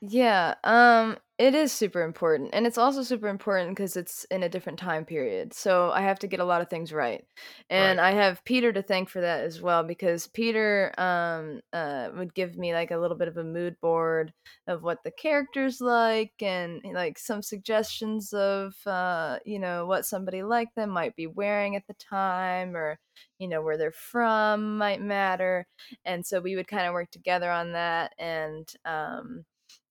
Yeah, 0.00 0.54
um, 0.62 1.18
it 1.38 1.54
is 1.56 1.72
super 1.72 2.02
important, 2.02 2.50
and 2.52 2.68
it's 2.68 2.78
also 2.78 3.02
super 3.02 3.26
important 3.26 3.70
because 3.70 3.96
it's 3.96 4.22
in 4.26 4.44
a 4.44 4.48
different 4.48 4.78
time 4.78 5.04
period. 5.04 5.52
So 5.52 5.90
I 5.90 6.02
have 6.02 6.20
to 6.20 6.28
get 6.28 6.38
a 6.38 6.44
lot 6.44 6.60
of 6.62 6.70
things 6.70 6.92
right, 6.92 7.24
and 7.68 8.00
I 8.00 8.12
have 8.12 8.44
Peter 8.44 8.72
to 8.72 8.80
thank 8.82 9.08
for 9.08 9.20
that 9.20 9.42
as 9.44 9.60
well 9.60 9.82
because 9.82 10.28
Peter 10.28 10.94
um 10.98 11.60
uh 11.72 12.10
would 12.14 12.32
give 12.34 12.56
me 12.56 12.72
like 12.74 12.92
a 12.92 12.96
little 12.98 13.16
bit 13.16 13.26
of 13.26 13.38
a 13.38 13.44
mood 13.44 13.74
board 13.80 14.32
of 14.68 14.84
what 14.84 15.02
the 15.02 15.10
characters 15.10 15.80
like 15.80 16.32
and 16.40 16.80
like 16.94 17.18
some 17.18 17.42
suggestions 17.42 18.32
of 18.32 18.74
uh 18.86 19.38
you 19.44 19.58
know 19.58 19.84
what 19.86 20.06
somebody 20.06 20.44
like 20.44 20.68
them 20.76 20.90
might 20.90 21.16
be 21.16 21.26
wearing 21.26 21.74
at 21.74 21.86
the 21.88 21.94
time 21.94 22.76
or 22.76 22.98
you 23.40 23.48
know 23.48 23.62
where 23.62 23.76
they're 23.76 23.90
from 23.92 24.78
might 24.78 25.00
matter, 25.02 25.66
and 26.04 26.24
so 26.24 26.38
we 26.40 26.54
would 26.54 26.68
kind 26.68 26.86
of 26.86 26.92
work 26.94 27.10
together 27.10 27.50
on 27.50 27.72
that 27.72 28.12
and 28.18 28.72
um 28.84 29.44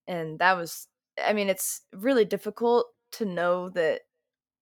and 0.08 0.40
that 0.40 0.56
was 0.58 0.88
i 1.26 1.34
mean 1.34 1.50
it's 1.50 1.82
really 1.94 2.26
difficult 2.26 2.88
to 3.12 3.26
know 3.26 3.70
that 3.70 4.02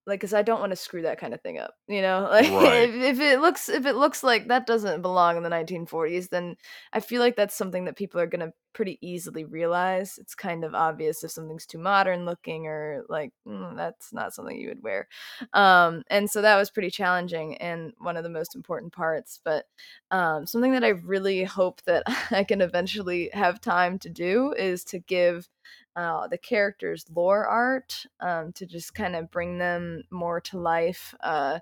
like 0.07 0.19
because 0.19 0.33
i 0.33 0.41
don't 0.41 0.59
want 0.59 0.71
to 0.71 0.75
screw 0.75 1.01
that 1.03 1.17
kind 1.19 1.33
of 1.33 1.41
thing 1.41 1.57
up 1.57 1.73
you 1.87 2.01
know? 2.01 2.27
Like 2.31 2.49
Right. 2.51 2.89
if, 2.89 2.95
if 2.95 3.19
it 3.19 3.39
looks 3.41 3.69
if 3.69 3.85
it 3.85 3.95
looks 3.95 4.23
like 4.23 4.47
that 4.47 4.67
doesn't 4.67 5.01
belong 5.01 5.37
in 5.37 5.43
the 5.43 5.49
1940s 5.49 6.29
then 6.29 6.55
i 6.93 6.99
feel 6.99 7.21
like 7.21 7.35
that's 7.35 7.55
something 7.55 7.85
that 7.85 7.95
people 7.97 8.19
are 8.19 8.27
going 8.27 8.45
to 8.45 8.53
pretty 8.73 8.97
easily 9.01 9.45
realize. 9.45 10.17
It's 10.17 10.35
kind 10.35 10.65
of 10.65 10.75
obvious 10.75 11.23
if 11.23 11.31
something's 11.31 11.65
too 11.65 11.77
modern 11.77 12.25
looking 12.25 12.67
or 12.67 13.05
like 13.07 13.31
mm, 13.47 13.73
that's 13.77 14.11
not 14.11 14.33
something 14.33 14.59
you 14.59 14.67
would 14.67 14.83
wear. 14.83 15.07
Um 15.53 16.03
and 16.09 16.29
so 16.29 16.41
that 16.41 16.57
was 16.57 16.69
pretty 16.71 16.89
challenging 16.89 17.55
and 17.57 17.93
one 17.99 18.17
of 18.17 18.23
the 18.23 18.29
most 18.29 18.55
important 18.55 18.93
parts 18.93 19.39
but 19.43 19.65
um, 20.11 20.45
something 20.45 20.71
that 20.73 20.83
I 20.83 20.89
really 20.89 21.43
hope 21.43 21.81
that 21.83 22.03
I 22.31 22.43
can 22.43 22.61
eventually 22.61 23.29
have 23.33 23.61
time 23.61 23.99
to 23.99 24.09
do 24.09 24.53
is 24.53 24.83
to 24.85 24.99
give 24.99 25.47
uh, 25.95 26.27
the 26.27 26.37
characters 26.37 27.05
lore 27.13 27.45
art 27.45 28.05
um, 28.19 28.51
to 28.53 28.65
just 28.65 28.93
kind 28.93 29.15
of 29.15 29.31
bring 29.31 29.57
them 29.57 30.03
more 30.11 30.41
to 30.41 30.59
life. 30.59 31.13
Uh, 31.21 31.59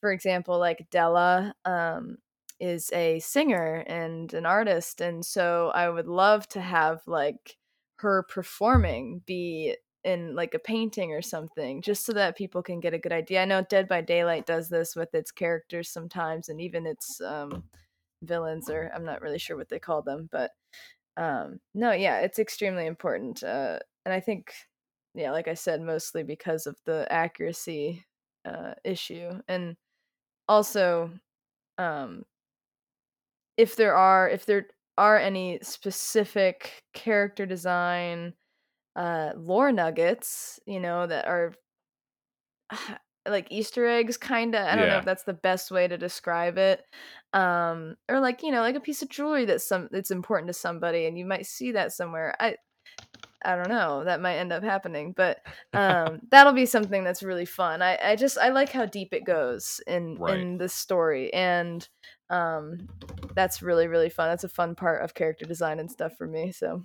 for 0.00 0.12
example, 0.12 0.58
like 0.58 0.88
Della 0.90 1.54
um, 1.64 2.18
is 2.58 2.90
a 2.92 3.20
singer 3.20 3.84
and 3.86 4.32
an 4.34 4.46
artist, 4.46 5.00
and 5.00 5.24
so 5.24 5.70
I 5.74 5.88
would 5.88 6.06
love 6.08 6.48
to 6.48 6.60
have 6.60 7.00
like 7.06 7.56
her 7.96 8.22
performing 8.24 9.22
be 9.26 9.76
in 10.04 10.34
like 10.34 10.54
a 10.54 10.58
painting 10.58 11.12
or 11.12 11.20
something 11.20 11.82
just 11.82 12.06
so 12.06 12.12
that 12.14 12.36
people 12.36 12.62
can 12.62 12.80
get 12.80 12.94
a 12.94 12.98
good 12.98 13.12
idea. 13.12 13.42
I 13.42 13.44
know 13.44 13.62
Dead 13.62 13.86
by 13.86 14.00
Daylight 14.00 14.46
does 14.46 14.68
this 14.70 14.96
with 14.96 15.14
its 15.14 15.30
characters 15.30 15.90
sometimes 15.90 16.48
and 16.48 16.60
even 16.60 16.86
its 16.86 17.20
um 17.20 17.64
villains 18.22 18.70
or 18.70 18.90
I'm 18.94 19.04
not 19.04 19.22
really 19.22 19.38
sure 19.38 19.56
what 19.56 19.68
they 19.68 19.78
call 19.78 20.02
them, 20.02 20.28
but 20.32 20.52
um 21.20 21.60
no, 21.74 21.92
yeah, 21.92 22.20
it's 22.20 22.40
extremely 22.40 22.86
important. 22.86 23.44
Uh 23.44 23.80
and 24.06 24.14
I 24.14 24.20
think 24.20 24.52
yeah, 25.14 25.32
like 25.32 25.48
I 25.48 25.54
said 25.54 25.82
mostly 25.82 26.24
because 26.24 26.66
of 26.66 26.76
the 26.86 27.06
accuracy 27.12 28.04
uh 28.46 28.74
issue 28.84 29.40
and 29.48 29.76
also 30.48 31.12
um 31.78 32.24
if 33.56 33.76
there 33.76 33.94
are 33.94 34.28
if 34.28 34.46
there 34.46 34.66
are 34.98 35.18
any 35.18 35.58
specific 35.62 36.82
character 36.92 37.46
design 37.46 38.34
uh 38.96 39.32
lore 39.36 39.72
nuggets, 39.72 40.60
you 40.66 40.80
know, 40.80 41.06
that 41.06 41.26
are 41.26 41.54
like 43.28 43.48
Easter 43.50 43.86
eggs 43.86 44.16
kind 44.16 44.54
of. 44.54 44.66
I 44.66 44.76
don't 44.76 44.88
know 44.88 44.98
if 44.98 45.04
that's 45.04 45.24
the 45.24 45.34
best 45.34 45.70
way 45.70 45.86
to 45.88 45.98
describe 45.98 46.58
it. 46.58 46.84
Um 47.32 47.96
or 48.08 48.20
like, 48.20 48.42
you 48.42 48.50
know, 48.50 48.60
like 48.60 48.76
a 48.76 48.80
piece 48.80 49.02
of 49.02 49.08
jewelry 49.08 49.44
that's 49.44 49.66
some 49.66 49.88
that's 49.90 50.10
important 50.10 50.48
to 50.48 50.52
somebody 50.54 51.06
and 51.06 51.18
you 51.18 51.24
might 51.24 51.46
see 51.46 51.72
that 51.72 51.92
somewhere. 51.92 52.34
I 52.40 52.56
I 53.42 53.56
don't 53.56 53.68
know, 53.70 54.04
that 54.04 54.20
might 54.20 54.36
end 54.36 54.52
up 54.52 54.62
happening, 54.62 55.12
but 55.16 55.38
um 55.74 56.20
that'll 56.30 56.52
be 56.52 56.66
something 56.66 57.04
that's 57.04 57.22
really 57.22 57.44
fun. 57.46 57.82
I 57.82 57.98
I 58.02 58.16
just 58.16 58.38
I 58.38 58.48
like 58.50 58.70
how 58.72 58.86
deep 58.86 59.12
it 59.12 59.24
goes 59.24 59.80
in 59.86 60.16
Right. 60.16 60.38
in 60.38 60.58
the 60.58 60.68
story 60.68 61.32
and 61.32 61.86
um 62.30 62.88
that's 63.34 63.62
really 63.62 63.86
really 63.86 64.08
fun. 64.10 64.28
That's 64.28 64.44
a 64.44 64.48
fun 64.48 64.74
part 64.74 65.02
of 65.02 65.14
character 65.14 65.44
design 65.46 65.78
and 65.78 65.90
stuff 65.90 66.16
for 66.16 66.26
me. 66.26 66.52
So, 66.52 66.84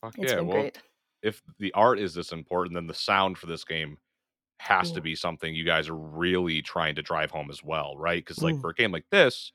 Fuck 0.00 0.14
it's 0.18 0.32
yeah. 0.32 0.38
been 0.38 0.46
Well, 0.46 0.62
great. 0.62 0.78
if 1.22 1.42
the 1.58 1.72
art 1.72 1.98
is 1.98 2.14
this 2.14 2.32
important, 2.32 2.74
then 2.74 2.86
the 2.86 2.94
sound 2.94 3.38
for 3.38 3.46
this 3.46 3.64
game 3.64 3.98
has 4.58 4.92
to 4.92 5.00
be 5.00 5.14
something 5.14 5.54
you 5.54 5.64
guys 5.64 5.88
are 5.88 5.96
really 5.96 6.62
trying 6.62 6.94
to 6.96 7.02
drive 7.02 7.30
home 7.30 7.50
as 7.50 7.62
well, 7.62 7.96
right? 7.96 8.24
Because 8.24 8.42
like 8.42 8.56
Mm. 8.56 8.60
for 8.60 8.70
a 8.70 8.74
game 8.74 8.92
like 8.92 9.06
this, 9.10 9.52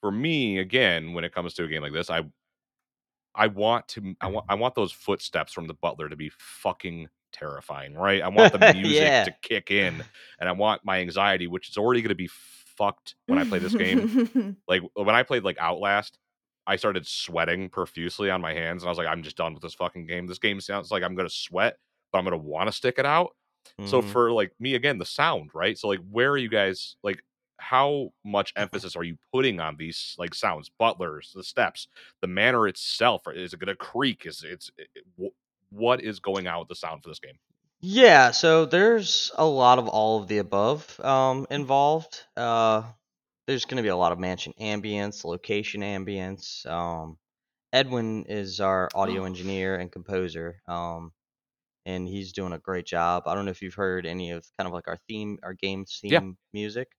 for 0.00 0.10
me, 0.12 0.58
again, 0.58 1.12
when 1.14 1.24
it 1.24 1.34
comes 1.34 1.54
to 1.54 1.64
a 1.64 1.68
game 1.68 1.82
like 1.82 1.92
this, 1.92 2.10
I 2.10 2.22
I 3.34 3.48
want 3.48 3.88
to 3.88 4.14
I 4.20 4.28
want 4.28 4.46
I 4.48 4.54
want 4.54 4.74
those 4.74 4.92
footsteps 4.92 5.52
from 5.52 5.66
the 5.66 5.74
butler 5.74 6.08
to 6.08 6.16
be 6.16 6.30
fucking 6.38 7.08
terrifying, 7.32 7.94
right? 7.94 8.22
I 8.22 8.28
want 8.28 8.52
the 8.52 8.58
music 8.72 9.02
Yeah. 9.02 9.24
to 9.24 9.32
kick 9.42 9.70
in, 9.70 10.04
and 10.38 10.48
I 10.48 10.52
want 10.52 10.84
my 10.84 11.00
anxiety, 11.00 11.46
which 11.46 11.68
is 11.68 11.76
already 11.76 12.00
going 12.02 12.10
to 12.10 12.14
be 12.14 12.30
fucked 12.76 13.16
when 13.26 13.38
I 13.38 13.44
play 13.44 13.58
this 13.58 13.74
game. 13.74 14.06
Like 14.68 14.82
when 14.94 15.14
I 15.14 15.22
played 15.22 15.44
like 15.44 15.58
Outlast, 15.58 16.18
I 16.66 16.76
started 16.76 17.06
sweating 17.06 17.68
profusely 17.68 18.30
on 18.30 18.40
my 18.40 18.54
hands, 18.54 18.82
and 18.82 18.88
I 18.88 18.90
was 18.90 18.98
like, 18.98 19.08
I'm 19.08 19.22
just 19.22 19.36
done 19.36 19.54
with 19.54 19.62
this 19.62 19.74
fucking 19.74 20.06
game. 20.06 20.26
This 20.26 20.38
game 20.38 20.60
sounds 20.60 20.90
like 20.90 21.02
I'm 21.02 21.14
gonna 21.14 21.28
sweat, 21.30 21.78
but 22.12 22.18
I'm 22.18 22.24
gonna 22.24 22.36
want 22.38 22.68
to 22.68 22.72
stick 22.72 22.96
it 22.98 23.06
out. 23.06 23.34
So 23.84 24.02
Mhm. 24.02 24.10
for 24.10 24.32
like 24.32 24.52
me 24.58 24.74
again, 24.74 24.98
the 24.98 25.04
sound, 25.06 25.50
right? 25.54 25.76
So 25.78 25.88
like 25.88 26.00
where 26.10 26.30
are 26.30 26.38
you 26.38 26.48
guys 26.48 26.96
like 27.02 27.22
how 27.58 28.12
much 28.24 28.52
emphasis 28.56 28.96
are 28.96 29.04
you 29.04 29.16
putting 29.32 29.60
on 29.60 29.76
these 29.76 30.14
like 30.18 30.34
sounds, 30.34 30.70
butlers, 30.78 31.32
the 31.34 31.44
steps, 31.44 31.88
the 32.20 32.26
manner 32.28 32.66
itself? 32.68 33.22
Is 33.28 33.52
it 33.54 33.60
gonna 33.60 33.76
creak? 33.76 34.26
Is 34.26 34.42
it's 34.44 34.70
it, 34.78 34.88
it- 34.94 35.32
what 35.70 36.02
is 36.02 36.20
going 36.20 36.46
on 36.46 36.60
with 36.60 36.68
the 36.68 36.74
sound 36.76 37.02
for 37.02 37.08
this 37.08 37.18
game? 37.18 37.38
Yeah, 37.80 38.30
so 38.30 38.64
there's 38.64 39.30
a 39.34 39.44
lot 39.46 39.78
of 39.78 39.88
all 39.88 40.20
of 40.22 40.28
the 40.28 40.38
above 40.38 40.98
um, 41.00 41.46
involved. 41.50 42.22
Uh, 42.36 42.82
there's 43.46 43.64
going 43.66 43.76
to 43.76 43.82
be 43.82 43.88
a 43.90 43.96
lot 43.96 44.12
of 44.12 44.18
mansion 44.18 44.54
ambience, 44.60 45.24
location 45.24 45.82
ambience. 45.82 46.64
Um, 46.66 47.18
Edwin 47.72 48.24
is 48.26 48.60
our 48.60 48.90
audio 48.94 49.24
engineer 49.24 49.76
and 49.76 49.92
composer, 49.92 50.62
um, 50.68 51.12
and 51.86 52.08
he's 52.08 52.32
doing 52.32 52.52
a 52.52 52.58
great 52.58 52.86
job. 52.86 53.24
I 53.26 53.34
don't 53.34 53.44
know 53.44 53.50
if 53.50 53.62
you've 53.62 53.74
heard 53.74 54.06
any 54.06 54.30
of 54.32 54.46
kind 54.58 54.66
of 54.68 54.72
like 54.74 54.88
our 54.88 54.98
theme, 55.08 55.38
our 55.42 55.54
game 55.54 55.84
theme 55.86 56.08
Yeah. 56.08 56.22
music. 56.52 56.92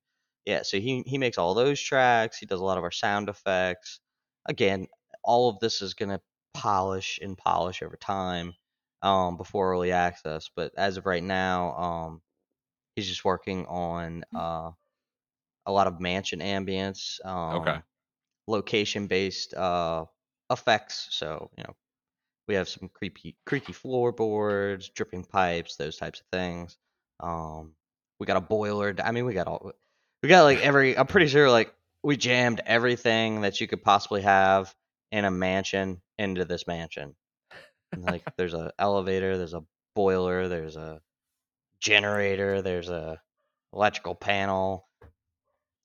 Yeah, 0.45 0.61
so 0.63 0.79
he 0.79 1.03
he 1.07 1.17
makes 1.17 1.37
all 1.37 1.53
those 1.55 1.81
tracks. 1.81 2.37
He 2.37 2.45
does 2.45 2.59
a 2.59 2.63
lot 2.63 2.77
of 2.77 2.83
our 2.83 2.91
sound 2.91 3.29
effects. 3.29 3.99
Again, 4.47 4.87
all 5.23 5.49
of 5.49 5.59
this 5.59 5.81
is 5.81 5.93
going 5.95 6.09
to 6.09 6.21
polish 6.53 7.19
and 7.21 7.37
polish 7.37 7.81
over 7.81 7.97
time 7.97 8.53
um, 9.01 9.37
before 9.37 9.71
early 9.71 9.91
access. 9.91 10.49
But 10.55 10.73
as 10.77 10.97
of 10.97 11.05
right 11.07 11.23
now, 11.23 11.73
um, 11.77 12.21
he's 12.95 13.07
just 13.07 13.25
working 13.25 13.65
on 13.67 14.25
uh, 14.35 14.71
a 15.65 15.71
lot 15.71 15.87
of 15.87 15.99
mansion 15.99 16.39
ambience, 16.39 17.23
um, 17.25 17.73
Okay. 17.73 17.81
location 18.47 19.07
based 19.07 19.53
uh, 19.55 20.05
effects. 20.51 21.09
So 21.11 21.51
you 21.57 21.63
know, 21.65 21.75
we 22.47 22.55
have 22.55 22.69
some 22.69 22.89
creepy, 22.93 23.35
creaky 23.45 23.73
floorboards, 23.73 24.89
dripping 24.89 25.23
pipes, 25.23 25.75
those 25.77 25.97
types 25.97 26.19
of 26.21 26.25
things. 26.31 26.77
Um, 27.19 27.73
we 28.19 28.25
got 28.25 28.37
a 28.37 28.41
boiler. 28.41 28.93
I 29.03 29.11
mean, 29.11 29.25
we 29.25 29.33
got 29.33 29.47
all. 29.47 29.71
We 30.23 30.29
got 30.29 30.43
like 30.43 30.59
every. 30.59 30.97
I'm 30.97 31.07
pretty 31.07 31.27
sure 31.27 31.49
like 31.49 31.73
we 32.03 32.17
jammed 32.17 32.61
everything 32.65 33.41
that 33.41 33.59
you 33.61 33.67
could 33.67 33.83
possibly 33.83 34.21
have 34.21 34.73
in 35.11 35.25
a 35.25 35.31
mansion 35.31 36.01
into 36.17 36.45
this 36.45 36.67
mansion. 36.67 37.15
Like 37.97 38.23
there's 38.37 38.53
a 38.53 38.71
elevator, 38.79 39.37
there's 39.37 39.53
a 39.53 39.63
boiler, 39.95 40.47
there's 40.47 40.75
a 40.75 41.01
generator, 41.79 42.61
there's 42.61 42.89
a 42.89 43.19
electrical 43.73 44.15
panel, 44.15 44.87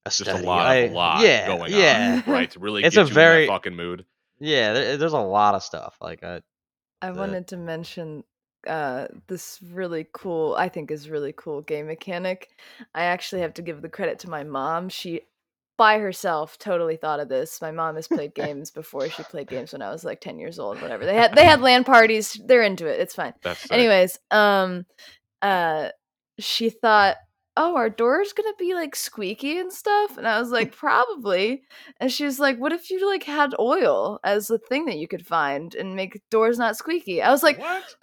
a 0.07 0.09
Just 0.11 0.21
study. 0.23 0.45
a 0.45 0.47
lot, 0.47 0.67
I- 0.67 0.75
a 0.77 0.91
lot 0.91 1.23
yeah, 1.23 1.47
going 1.47 1.73
yeah, 1.73 2.23
on, 2.27 2.33
right? 2.33 2.51
To 2.53 2.59
really 2.61 2.85
It's 2.85 2.95
get 2.97 3.03
a 3.03 3.05
you 3.05 3.09
in 3.09 3.15
very- 3.15 3.47
that 3.47 3.53
fucking 3.53 3.77
mood. 3.77 4.05
yeah. 4.39 4.73
There, 4.73 4.97
there's 4.97 5.13
a 5.13 5.19
lot 5.19 5.55
of 5.55 5.63
stuff. 5.63 5.97
Like 6.01 6.23
uh, 6.23 6.41
I 7.03 7.13
wanted 7.13 7.49
to 7.49 7.57
mention 7.57 8.25
uh 8.67 9.07
this 9.27 9.59
really 9.73 10.07
cool 10.13 10.55
I 10.55 10.69
think 10.69 10.91
is 10.91 11.09
really 11.09 11.33
cool 11.35 11.63
game 11.63 11.87
mechanic. 11.87 12.51
I 12.95 13.05
actually 13.05 13.41
have 13.41 13.55
to 13.55 13.63
give 13.63 13.81
the 13.81 13.89
credit 13.89 14.19
to 14.21 14.31
my 14.31 14.45
mom. 14.45 14.89
She 14.91 15.23
by 15.79 15.99
herself 15.99 16.59
totally 16.59 16.97
thought 16.97 17.21
of 17.21 17.31
this. 17.31 17.63
My 17.63 17.71
mom 17.71 17.95
has 17.95 18.07
played 18.07 18.35
games 18.45 18.71
before. 18.71 19.09
She 19.09 19.23
played 19.23 19.49
games 19.49 19.73
when 19.73 19.81
I 19.81 19.91
was 19.91 20.05
like 20.05 20.21
10 20.21 20.39
years 20.39 20.59
old, 20.59 20.83
whatever. 20.83 21.07
They 21.07 21.15
had 21.15 21.35
they 21.35 21.47
had 21.47 21.61
LAN 21.63 21.85
parties. 21.85 22.39
They're 22.45 22.63
into 22.63 22.87
it. 22.87 23.01
It's 23.01 23.15
fine. 23.15 23.33
That's. 23.43 23.71
Anyways, 23.71 24.19
um 24.31 24.85
uh 25.41 25.89
she 26.39 26.71
thought, 26.71 27.17
"Oh, 27.63 27.77
our 27.77 27.91
door's 27.91 28.33
to 28.33 28.55
be 28.59 28.75
like 28.75 28.97
squeaky 28.97 29.59
and 29.59 29.73
stuff." 29.73 30.17
And 30.19 30.27
I 30.27 30.41
was 30.41 30.51
like, 30.51 30.75
"Probably." 30.75 31.63
And 31.99 32.11
she 32.11 32.25
was 32.25 32.39
like, 32.41 32.57
"What 32.59 32.73
if 32.73 32.91
you 32.91 33.07
like 33.09 33.25
had 33.25 33.55
oil 33.59 34.19
as 34.25 34.49
a 34.51 34.59
thing 34.59 34.87
that 34.87 34.97
you 34.97 35.07
could 35.07 35.27
find 35.27 35.75
and 35.75 35.95
make 35.95 36.21
doors 36.31 36.59
not 36.59 36.77
squeaky?" 36.77 37.21
I 37.23 37.31
was 37.31 37.43
like, 37.43 37.59
what? 37.59 37.95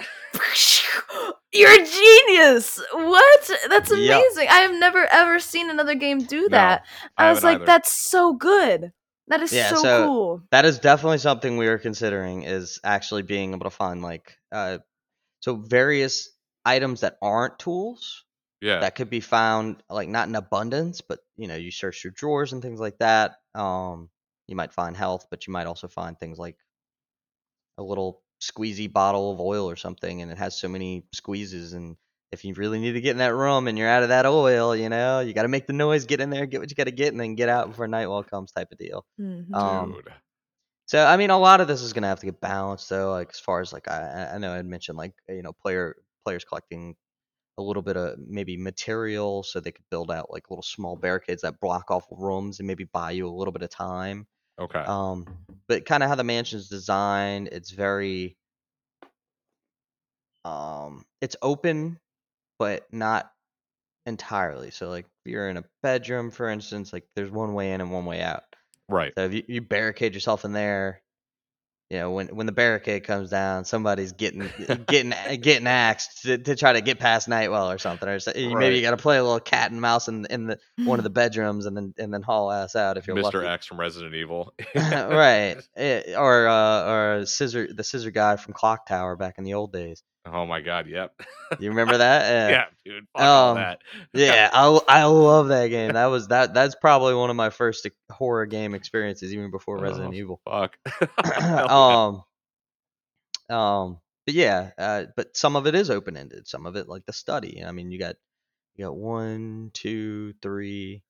You're 1.53 1.71
a 1.71 1.85
genius. 1.85 2.79
What? 2.93 3.51
That's 3.69 3.89
Yep. 3.89 3.97
amazing. 3.99 4.47
I 4.49 4.59
have 4.59 4.73
never 4.79 5.05
ever 5.07 5.39
seen 5.39 5.69
another 5.69 5.95
game 5.95 6.19
do 6.19 6.41
No, 6.43 6.47
that. 6.49 6.85
I 7.17 7.27
I, 7.27 7.31
was 7.33 7.43
like, 7.43 7.55
either. 7.57 7.65
that's 7.65 7.91
so 8.09 8.33
good. 8.33 8.91
That 9.29 9.41
is 9.41 9.51
Yeah, 9.51 9.69
so, 9.69 9.75
so- 9.77 10.05
cool. 10.05 10.41
that 10.51 10.65
is 10.65 10.79
definitely 10.79 11.17
something 11.17 11.57
we 11.57 11.67
are 11.67 11.77
considering 11.79 12.43
is 12.43 12.79
actually 12.83 13.23
being 13.23 13.53
able 13.53 13.63
to 13.65 13.69
find 13.69 14.01
like 14.01 14.37
uh 14.51 14.77
so 15.39 15.55
various 15.55 16.29
items 16.65 17.01
that 17.01 17.17
aren't 17.21 17.59
tools 17.59 18.23
Yeah. 18.61 18.79
that 18.81 18.95
could 18.95 19.09
be 19.09 19.19
found 19.19 19.83
like 19.89 20.09
not 20.09 20.27
in 20.27 20.35
abundance 20.35 21.01
but 21.01 21.19
you 21.35 21.47
know 21.47 21.55
you 21.55 21.71
search 21.71 22.03
your 22.03 22.11
drawers 22.11 22.53
and 22.53 22.61
things 22.61 22.79
like 22.79 22.97
that 22.99 23.37
um 23.55 24.09
you 24.47 24.55
might 24.55 24.73
find 24.73 24.95
health 24.97 25.27
but 25.29 25.45
you 25.47 25.53
might 25.53 25.67
also 25.67 25.87
find 25.87 26.17
things 26.19 26.37
like 26.39 26.57
a 27.77 27.83
little 27.83 28.21
squeezy 28.41 28.91
bottle 28.91 29.31
of 29.31 29.39
oil 29.39 29.69
or 29.69 29.75
something 29.75 30.21
and 30.21 30.31
it 30.31 30.37
has 30.37 30.57
so 30.59 30.67
many 30.67 31.05
squeezes 31.13 31.73
and 31.73 31.97
if 32.31 32.43
you 32.45 32.53
really 32.53 32.79
need 32.79 32.93
to 32.93 33.01
get 33.01 33.11
in 33.11 33.17
that 33.17 33.33
room 33.33 33.67
and 33.67 33.77
you're 33.77 33.87
out 33.89 34.03
of 34.03 34.09
that 34.09 34.25
oil 34.25 34.75
you 34.75 34.89
know 34.89 35.19
you 35.21 35.33
got 35.33 35.43
to 35.43 35.47
make 35.47 35.65
the 35.65 35.73
noise 35.73 36.05
get 36.05 36.21
in 36.21 36.29
there 36.29 36.45
get 36.45 36.59
what 36.59 36.69
you 36.69 36.75
got 36.75 36.83
to 36.85 36.91
get 36.91 37.09
and 37.13 37.19
then 37.19 37.35
get 37.35 37.49
out 37.49 37.67
before 37.69 37.87
nightfall 37.87 38.23
comes 38.23 38.51
type 38.51 38.71
of 38.71 38.77
deal 38.77 39.05
Mhm. 39.19 39.55
um, 39.55 39.91
Dude. 39.93 40.13
so 40.87 41.03
I 41.05 41.17
mean, 41.17 41.29
a 41.31 41.37
lot 41.39 41.61
of 41.61 41.67
this 41.67 41.81
is 41.81 41.93
gonna 41.93 42.07
have 42.07 42.19
to 42.21 42.25
get 42.27 42.39
balanced, 42.41 42.89
though. 42.89 43.11
Like 43.11 43.29
as 43.31 43.39
far 43.39 43.61
as 43.61 43.73
like 43.73 43.87
I, 43.89 44.01
I- 44.31 44.35
I 44.35 44.37
know 44.39 44.51
I 44.53 44.61
mentioned 44.61 44.97
like 44.97 45.13
you 45.29 45.41
know 45.41 45.53
player 45.53 45.95
players 46.25 46.45
collecting 46.45 46.95
a 47.57 47.61
little 47.61 47.81
bit 47.81 47.97
of 47.97 48.17
maybe 48.19 48.55
material 48.57 49.43
so 49.43 49.59
they 49.59 49.71
could 49.71 49.89
build 49.89 50.11
out 50.11 50.31
like 50.31 50.49
little 50.49 50.63
small 50.63 50.95
barricades 50.95 51.41
that 51.41 51.59
block 51.59 51.89
off 51.89 52.05
rooms 52.11 52.59
and 52.59 52.67
maybe 52.67 52.83
buy 52.85 53.11
you 53.11 53.27
a 53.27 53.29
little 53.29 53.51
bit 53.51 53.63
of 53.63 53.69
time. 53.69 54.27
Okay. 54.59 54.79
Um, 54.79 55.25
but 55.67 55.85
kind 55.85 56.03
of 56.03 56.09
how 56.09 56.15
the 56.15 56.23
mansion's 56.23 56.69
designed, 56.69 57.49
it's 57.51 57.71
very 57.71 58.37
um, 60.45 61.05
it's 61.21 61.35
open, 61.41 61.99
but 62.59 62.85
not 62.91 63.31
entirely. 64.05 64.71
So 64.71 64.89
like 64.89 65.05
if 65.05 65.31
you're 65.31 65.49
in 65.49 65.57
a 65.57 65.63
bedroom, 65.83 66.31
for 66.31 66.49
instance, 66.49 66.93
like 66.93 67.05
there's 67.15 67.31
one 67.31 67.53
way 67.53 67.73
in 67.73 67.81
and 67.81 67.91
one 67.91 68.05
way 68.05 68.21
out. 68.21 68.43
right. 68.89 69.13
So 69.17 69.25
if 69.25 69.33
you, 69.33 69.43
you 69.47 69.61
barricade 69.61 70.13
yourself 70.13 70.45
in 70.45 70.53
there, 70.53 71.01
you 71.89 71.97
know, 71.99 72.11
when 72.11 72.27
when 72.35 72.45
the 72.47 72.51
barricade 72.51 73.03
comes 73.05 73.29
down, 73.29 73.63
somebody's 73.63 74.11
getting 74.11 74.49
getting 74.87 75.13
getting 75.39 75.67
axed 75.67 76.23
to, 76.23 76.37
to 76.37 76.55
try 76.55 76.73
to 76.73 76.81
get 76.81 76.99
past 76.99 77.27
Nightwell 77.29 77.71
or 77.71 77.77
something. 77.77 78.09
Or 78.09 78.19
so, 78.19 78.33
you- 78.35 78.57
maybe 78.57 78.75
you 78.75 78.81
got 78.81 78.91
to 78.91 78.97
play 78.97 79.17
a 79.17 79.23
little 79.23 79.39
cat 79.39 79.71
and 79.71 79.79
mouse 79.79 80.07
in 80.09 80.25
in 80.25 80.47
the 80.47 80.59
one 80.83 80.99
of 80.99 81.03
the 81.03 81.09
bedrooms 81.21 81.65
and 81.65 81.77
then 81.77 81.93
and 81.97 82.13
then 82.13 82.21
haul 82.23 82.51
ass 82.51 82.75
out 82.75 82.97
if 82.97 83.07
you're 83.07 83.15
Mr. 83.15 83.23
lucky. 83.35 83.47
X 83.47 83.65
from 83.67 83.79
Resident 83.79 84.15
Evil. 84.15 84.53
right. 84.75 85.55
Eh, 85.77 86.13
Or 86.17 86.47
uh, 86.47 86.91
or 86.91 87.25
scissor 87.25 87.67
the 87.73 87.83
scissor 87.83 88.11
guy 88.11 88.35
from 88.35 88.53
Clock 88.53 88.85
Tower 88.87 89.15
back 89.15 89.37
in 89.37 89.43
the 89.45 89.53
old 89.53 89.71
days. 89.71 90.03
Oh 90.31 90.45
my 90.45 90.61
god, 90.61 90.87
yep. 90.87 91.13
You 91.59 91.69
remember 91.69 91.97
that? 91.97 92.49
yeah, 92.51 92.65
dude. 92.85 93.07
Fuck 93.13 93.21
all 93.21 93.49
Um, 93.51 93.55
that. 93.57 93.79
Yeah, 94.13 94.49
I, 94.51 94.79
I 94.87 95.03
love 95.05 95.47
that 95.49 95.67
game. 95.67 95.93
That 95.93 96.07
was 96.07 96.27
that 96.29 96.53
that's 96.53 96.75
probably 96.75 97.13
one 97.13 97.29
of 97.29 97.35
my 97.35 97.49
first 97.49 97.87
horror 98.11 98.45
game 98.45 98.73
experiences, 98.75 99.33
even 99.33 99.51
before 99.51 99.77
Resident 99.77 100.13
Oh, 100.13 100.17
Evil. 100.17 100.41
Fuck. 100.45 100.77
Um, 101.69 102.23
um, 103.49 103.99
but 104.25 104.35
yeah, 104.35 104.71
uh, 104.77 105.05
but 105.15 105.35
some 105.37 105.55
of 105.55 105.67
it 105.67 105.75
is 105.75 105.89
open 105.89 106.17
ended. 106.17 106.47
Some 106.47 106.65
of 106.65 106.75
it, 106.75 106.89
like 106.89 107.05
the 107.05 107.13
study. 107.13 107.63
I 107.63 107.71
mean, 107.71 107.91
you 107.91 107.99
got 107.99 108.15
you 108.75 108.85
got 108.85 108.95
one, 108.95 109.71
two, 109.73 110.33
three, 110.41 111.03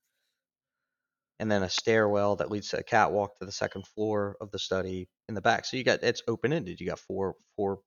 and 1.40 1.52
then 1.52 1.64
a 1.64 1.70
stairwell 1.70 2.36
that 2.38 2.52
leads 2.52 2.70
to 2.70 2.80
a 2.80 2.84
catwalk 2.84 3.38
to 3.40 3.46
the 3.46 3.52
second 3.52 3.88
floor 3.88 4.38
of 4.42 4.52
the 4.52 4.60
study 4.60 5.08
in 5.30 5.36
the 5.36 5.42
back. 5.42 5.66
So 5.66 5.78
you 5.78 5.84
got 5.84 6.04
it's 6.04 6.22
open 6.28 6.54
ended. 6.54 6.80
You 6.80 6.88
got 6.88 7.00
four 7.00 7.36
four 7.56 7.80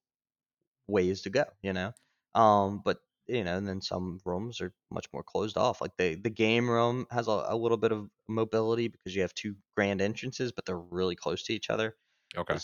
ways 0.91 1.23
to 1.23 1.31
go. 1.31 1.45
You 1.63 1.73
know, 1.73 1.93
um, 2.35 2.81
but 2.85 2.99
you 3.27 3.45
know, 3.45 3.57
and 3.57 3.69
then 3.69 3.81
some 3.81 4.21
rooms 4.25 4.61
are 4.61 4.75
much 4.91 5.07
more 5.13 5.23
closed 5.23 5.57
off. 5.57 5.81
Like 5.81 5.97
the 5.97 6.17
the 6.17 6.31
game 6.31 6.69
room 6.71 7.07
has 7.11 7.29
a, 7.29 7.45
a 7.49 7.57
little 7.57 7.79
bit 7.79 7.93
of 7.93 8.11
mobility 8.29 8.89
because 8.89 9.15
you 9.15 9.23
have 9.23 9.35
two 9.35 9.57
grand 9.77 10.01
entrances, 10.01 10.53
but 10.53 10.67
they're 10.67 10.79
really 10.79 11.17
close 11.17 11.43
to 11.45 11.55
each 11.55 11.71
other. 11.71 11.97
Okay. 12.37 12.61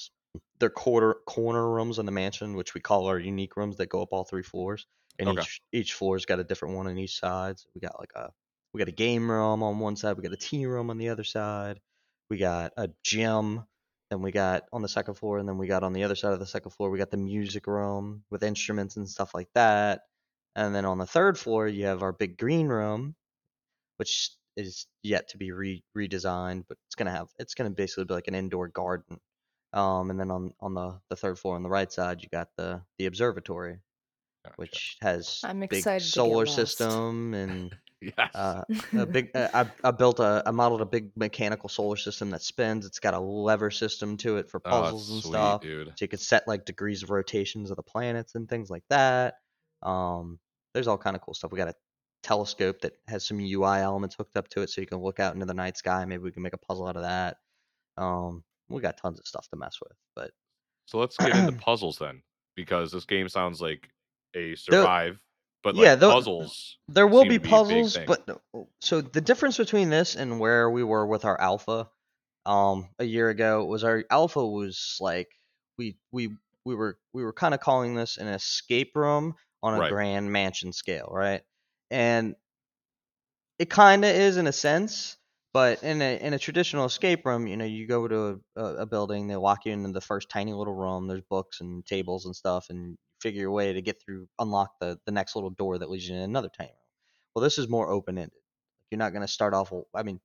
They're 0.59 0.70
quarter 0.70 1.14
corner 1.27 1.70
rooms 1.70 1.99
in 1.99 2.07
the 2.07 2.12
mansion, 2.12 2.55
which 2.57 2.74
we 2.74 2.81
call 2.81 3.07
our 3.07 3.18
unique 3.18 3.57
rooms 3.57 3.77
that 3.77 3.89
go 3.89 4.03
up 4.03 4.12
all 4.12 4.24
three 4.24 4.43
floors, 4.43 4.87
and 5.18 5.29
Okay. 5.29 5.47
each 5.47 5.61
each 5.72 5.93
floor's 5.95 6.24
got 6.27 6.41
a 6.41 6.45
different 6.45 6.77
one 6.77 6.87
on 6.87 6.99
each 6.99 7.18
side. 7.18 7.59
So 7.59 7.68
we 7.74 7.81
got 7.81 7.99
like 7.99 8.12
a 8.14 8.33
we 8.72 8.79
got 8.79 8.89
a 8.89 8.93
game 8.93 9.31
room 9.31 9.62
on 9.62 9.79
one 9.79 9.97
side, 9.97 10.16
we 10.16 10.22
got 10.22 10.33
a 10.33 10.37
tea 10.37 10.66
room 10.66 10.91
on 10.91 10.99
the 10.99 11.09
other 11.11 11.24
side, 11.24 11.81
we 12.31 12.39
got 12.39 12.72
a 12.77 12.89
gym, 13.05 13.66
then 14.11 14.23
we 14.23 14.33
got 14.33 14.65
on 14.73 14.83
the 14.83 14.89
second 14.89 15.15
floor, 15.15 15.39
and 15.39 15.49
then 15.49 15.59
we 15.59 15.67
got 15.67 15.83
on 15.83 15.93
the 15.93 16.05
other 16.05 16.15
side 16.17 16.33
of 16.33 16.41
the 16.41 16.47
second 16.47 16.71
floor, 16.73 16.91
we 16.91 16.99
got 16.99 17.11
the 17.11 17.17
music 17.17 17.67
room 17.67 18.25
with 18.31 18.43
instruments 18.43 18.97
and 18.97 19.09
stuff 19.09 19.35
like 19.35 19.49
that. 19.55 20.03
And 20.57 20.75
then 20.75 20.85
on 20.85 20.99
the 20.99 21.07
third 21.07 21.39
floor, 21.39 21.69
you 21.69 21.87
have 21.87 22.03
our 22.03 22.13
big 22.13 22.39
green 22.39 22.69
room, 22.69 23.17
which 23.99 24.33
is 24.57 24.87
yet 25.03 25.29
to 25.31 25.39
be 25.39 25.53
re- 25.53 25.85
redesigned, 25.97 26.65
but 26.69 26.79
it's 26.87 26.95
gonna 26.97 27.11
have 27.11 27.29
it's 27.39 27.55
gonna 27.55 27.71
basically 27.71 28.05
be 28.07 28.15
like 28.15 28.29
an 28.29 28.35
indoor 28.35 28.69
garden. 28.69 29.21
Um, 29.73 30.11
and 30.11 30.19
then 30.21 30.31
on 30.31 30.55
on 30.61 30.75
the 30.75 31.01
the 31.11 31.17
third 31.17 31.39
floor 31.39 31.57
on 31.57 31.63
the 31.63 31.69
right 31.71 31.93
side, 31.93 32.23
you 32.23 32.29
got 32.31 32.49
the 32.57 32.83
the 32.99 33.07
observatory, 33.07 33.81
Gotcha. 34.47 34.55
which 34.57 34.97
has 35.03 35.45
I'm 35.45 35.61
big 35.61 35.73
excited 35.79 36.11
to 36.11 36.13
get 36.13 36.13
solar 36.13 36.47
lost. 36.47 36.55
system 36.55 37.35
and 37.35 37.77
yes. 38.01 38.35
uh, 38.35 38.63
a 38.97 39.07
big. 39.07 39.31
Uh, 39.35 39.49
I 39.55 39.89
I 39.89 39.91
built 39.91 40.21
a 40.21 40.43
I 40.47 40.51
modeled 40.51 40.81
a 40.83 40.87
big 40.87 41.11
mechanical 41.17 41.69
solar 41.69 41.97
system 41.97 42.31
that 42.31 42.43
spins. 42.43 42.87
It's 42.87 42.99
got 43.01 43.15
a 43.15 43.21
lever 43.21 43.71
system 43.71 44.17
to 44.19 44.37
it 44.37 44.49
for 44.51 44.61
oh, 44.65 44.71
puzzles 44.71 45.09
that's 45.09 45.15
and 45.15 45.23
sweet, 45.23 45.31
stuff 45.33 45.61
dude. 45.63 45.89
so 45.89 45.95
you 46.01 46.09
could 46.09 46.21
set 46.21 46.47
like 46.47 46.65
degrees 46.65 47.03
of 47.03 47.11
rotations 47.11 47.71
of 47.71 47.77
the 47.77 47.83
planets 47.83 48.35
and 48.35 48.49
things 48.49 48.71
like 48.71 48.85
that. 48.91 49.35
Um, 49.83 50.39
there's 50.75 50.89
all 50.89 50.99
kind 50.99 51.17
of 51.17 51.23
cool 51.23 51.35
stuff. 51.35 51.53
We 51.53 51.59
got 51.59 51.69
a 51.69 51.75
telescope 52.23 52.81
that 52.83 52.93
has 53.09 53.25
some 53.25 53.39
UI 53.41 53.79
elements 53.79 54.15
hooked 54.17 54.37
up 54.37 54.49
to 54.49 54.63
it, 54.63 54.71
so 54.71 54.81
you 54.81 54.87
can 54.87 54.99
look 54.99 55.21
out 55.21 55.35
into 55.35 55.47
the 55.47 55.55
night 55.55 55.77
sky. 55.77 56.05
Maybe 56.05 56.23
we 56.23 56.33
can 56.33 56.43
make 56.43 56.55
a 56.55 56.59
puzzle 56.59 56.87
out 56.87 56.97
of 56.97 57.03
that. 57.03 57.37
Um, 57.97 58.45
we 58.69 58.81
got 58.83 58.99
tons 58.99 59.19
of 59.19 59.27
stuff 59.27 59.49
to 59.51 59.57
mess 59.57 59.79
with, 59.83 59.97
but 60.15 60.31
So 60.87 60.99
let's 60.99 61.17
get 61.17 61.35
into 61.35 61.53
puzzles 61.65 61.99
then, 61.99 62.23
because 62.57 62.93
this 62.93 63.05
game 63.05 63.29
sounds 63.29 63.61
like 63.61 63.89
a 64.37 64.55
survive, 64.57 65.20
but 65.64 65.74
like 65.74 65.87
yeah, 65.87 65.95
tho- 65.97 66.12
puzzles. 66.12 66.78
there 66.89 67.07
will 67.07 67.24
be 67.24 67.39
be 67.39 67.49
puzzles. 67.49 67.97
But 68.07 68.26
so 68.80 69.01
the 69.01 69.20
difference 69.20 69.57
between 69.57 69.91
this 69.91 70.14
and 70.16 70.39
where 70.41 70.70
we 70.70 70.84
were 70.84 71.07
with 71.07 71.24
our 71.24 71.41
alpha, 71.41 71.89
um, 72.45 72.89
a 72.99 73.05
year 73.05 73.28
ago 73.30 73.64
was 73.64 73.84
our 73.84 74.05
alpha 74.11 74.47
was 74.47 74.99
like 75.01 75.28
we 75.78 75.97
we 76.12 76.30
we 76.64 76.74
were 76.74 76.99
we 77.12 77.24
were 77.24 77.32
kind 77.32 77.55
of 77.55 77.61
calling 77.61 77.95
this 77.95 78.18
an 78.18 78.28
escape 78.28 78.93
room 78.95 79.34
on 79.62 79.74
a 79.74 79.80
Right. 79.80 79.89
grand 79.89 80.30
mansion 80.32 80.72
scale, 80.72 81.09
right? 81.11 81.43
And 81.91 82.37
it 83.59 83.70
kind 83.70 84.05
of 84.05 84.11
is 84.14 84.37
in 84.37 84.47
a 84.47 84.53
sense, 84.53 85.16
but 85.53 85.82
in 85.82 86.03
a 86.03 86.18
in 86.20 86.34
a 86.34 86.39
traditional 86.39 86.84
escape 86.84 87.24
room, 87.24 87.47
you 87.47 87.57
know, 87.57 87.64
you 87.64 87.87
go 87.87 88.07
to 88.07 88.41
a, 88.57 88.64
a 88.64 88.87
building, 88.87 89.26
they 89.28 89.37
lock 89.37 89.64
you 89.64 89.72
into 89.72 89.93
the 89.93 90.01
first 90.01 90.28
tiny 90.28 90.53
little 90.53 90.74
room. 90.74 91.07
There's 91.07 91.22
books 91.30 91.61
and 91.61 91.84
tables 91.87 92.26
and 92.26 92.37
stuff, 92.37 92.66
and 92.70 92.99
figure 93.27 93.41
your 93.41 93.51
way 93.51 93.72
to 93.72 93.83
get 93.83 94.01
through, 94.01 94.29
unlock 94.39 94.70
the 94.81 94.99
the 95.05 95.12
next 95.12 95.35
little 95.35 95.51
door 95.51 95.79
that 95.79 95.91
leads 95.91 96.09
you 96.09 96.14
in 96.14 96.22
another 96.22 96.51
tiny 96.57 96.68
room. 96.70 96.77
Well, 97.35 97.43
this 97.43 97.59
is 97.59 97.68
more 97.68 97.91
open 97.91 98.18
ended. 98.18 98.39
You're 98.91 98.99
not 99.01 99.12
going 99.12 99.27
to 99.27 99.29
start 99.29 99.53
off. 99.53 99.72
I 99.95 100.05
mean, 100.05 100.20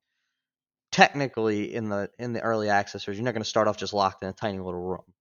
technically, 0.92 1.74
in 1.74 1.90
the 1.90 2.10
in 2.20 2.34
the 2.34 2.42
early 2.42 2.70
access, 2.70 3.08
you're 3.08 3.16
not 3.18 3.34
going 3.34 3.44
to 3.44 3.50
start 3.50 3.68
off 3.68 3.78
just 3.78 3.94
locked 3.94 4.24
in 4.24 4.30
a 4.30 4.34
tiny 4.34 4.60
little 4.60 4.82
room, 4.82 5.14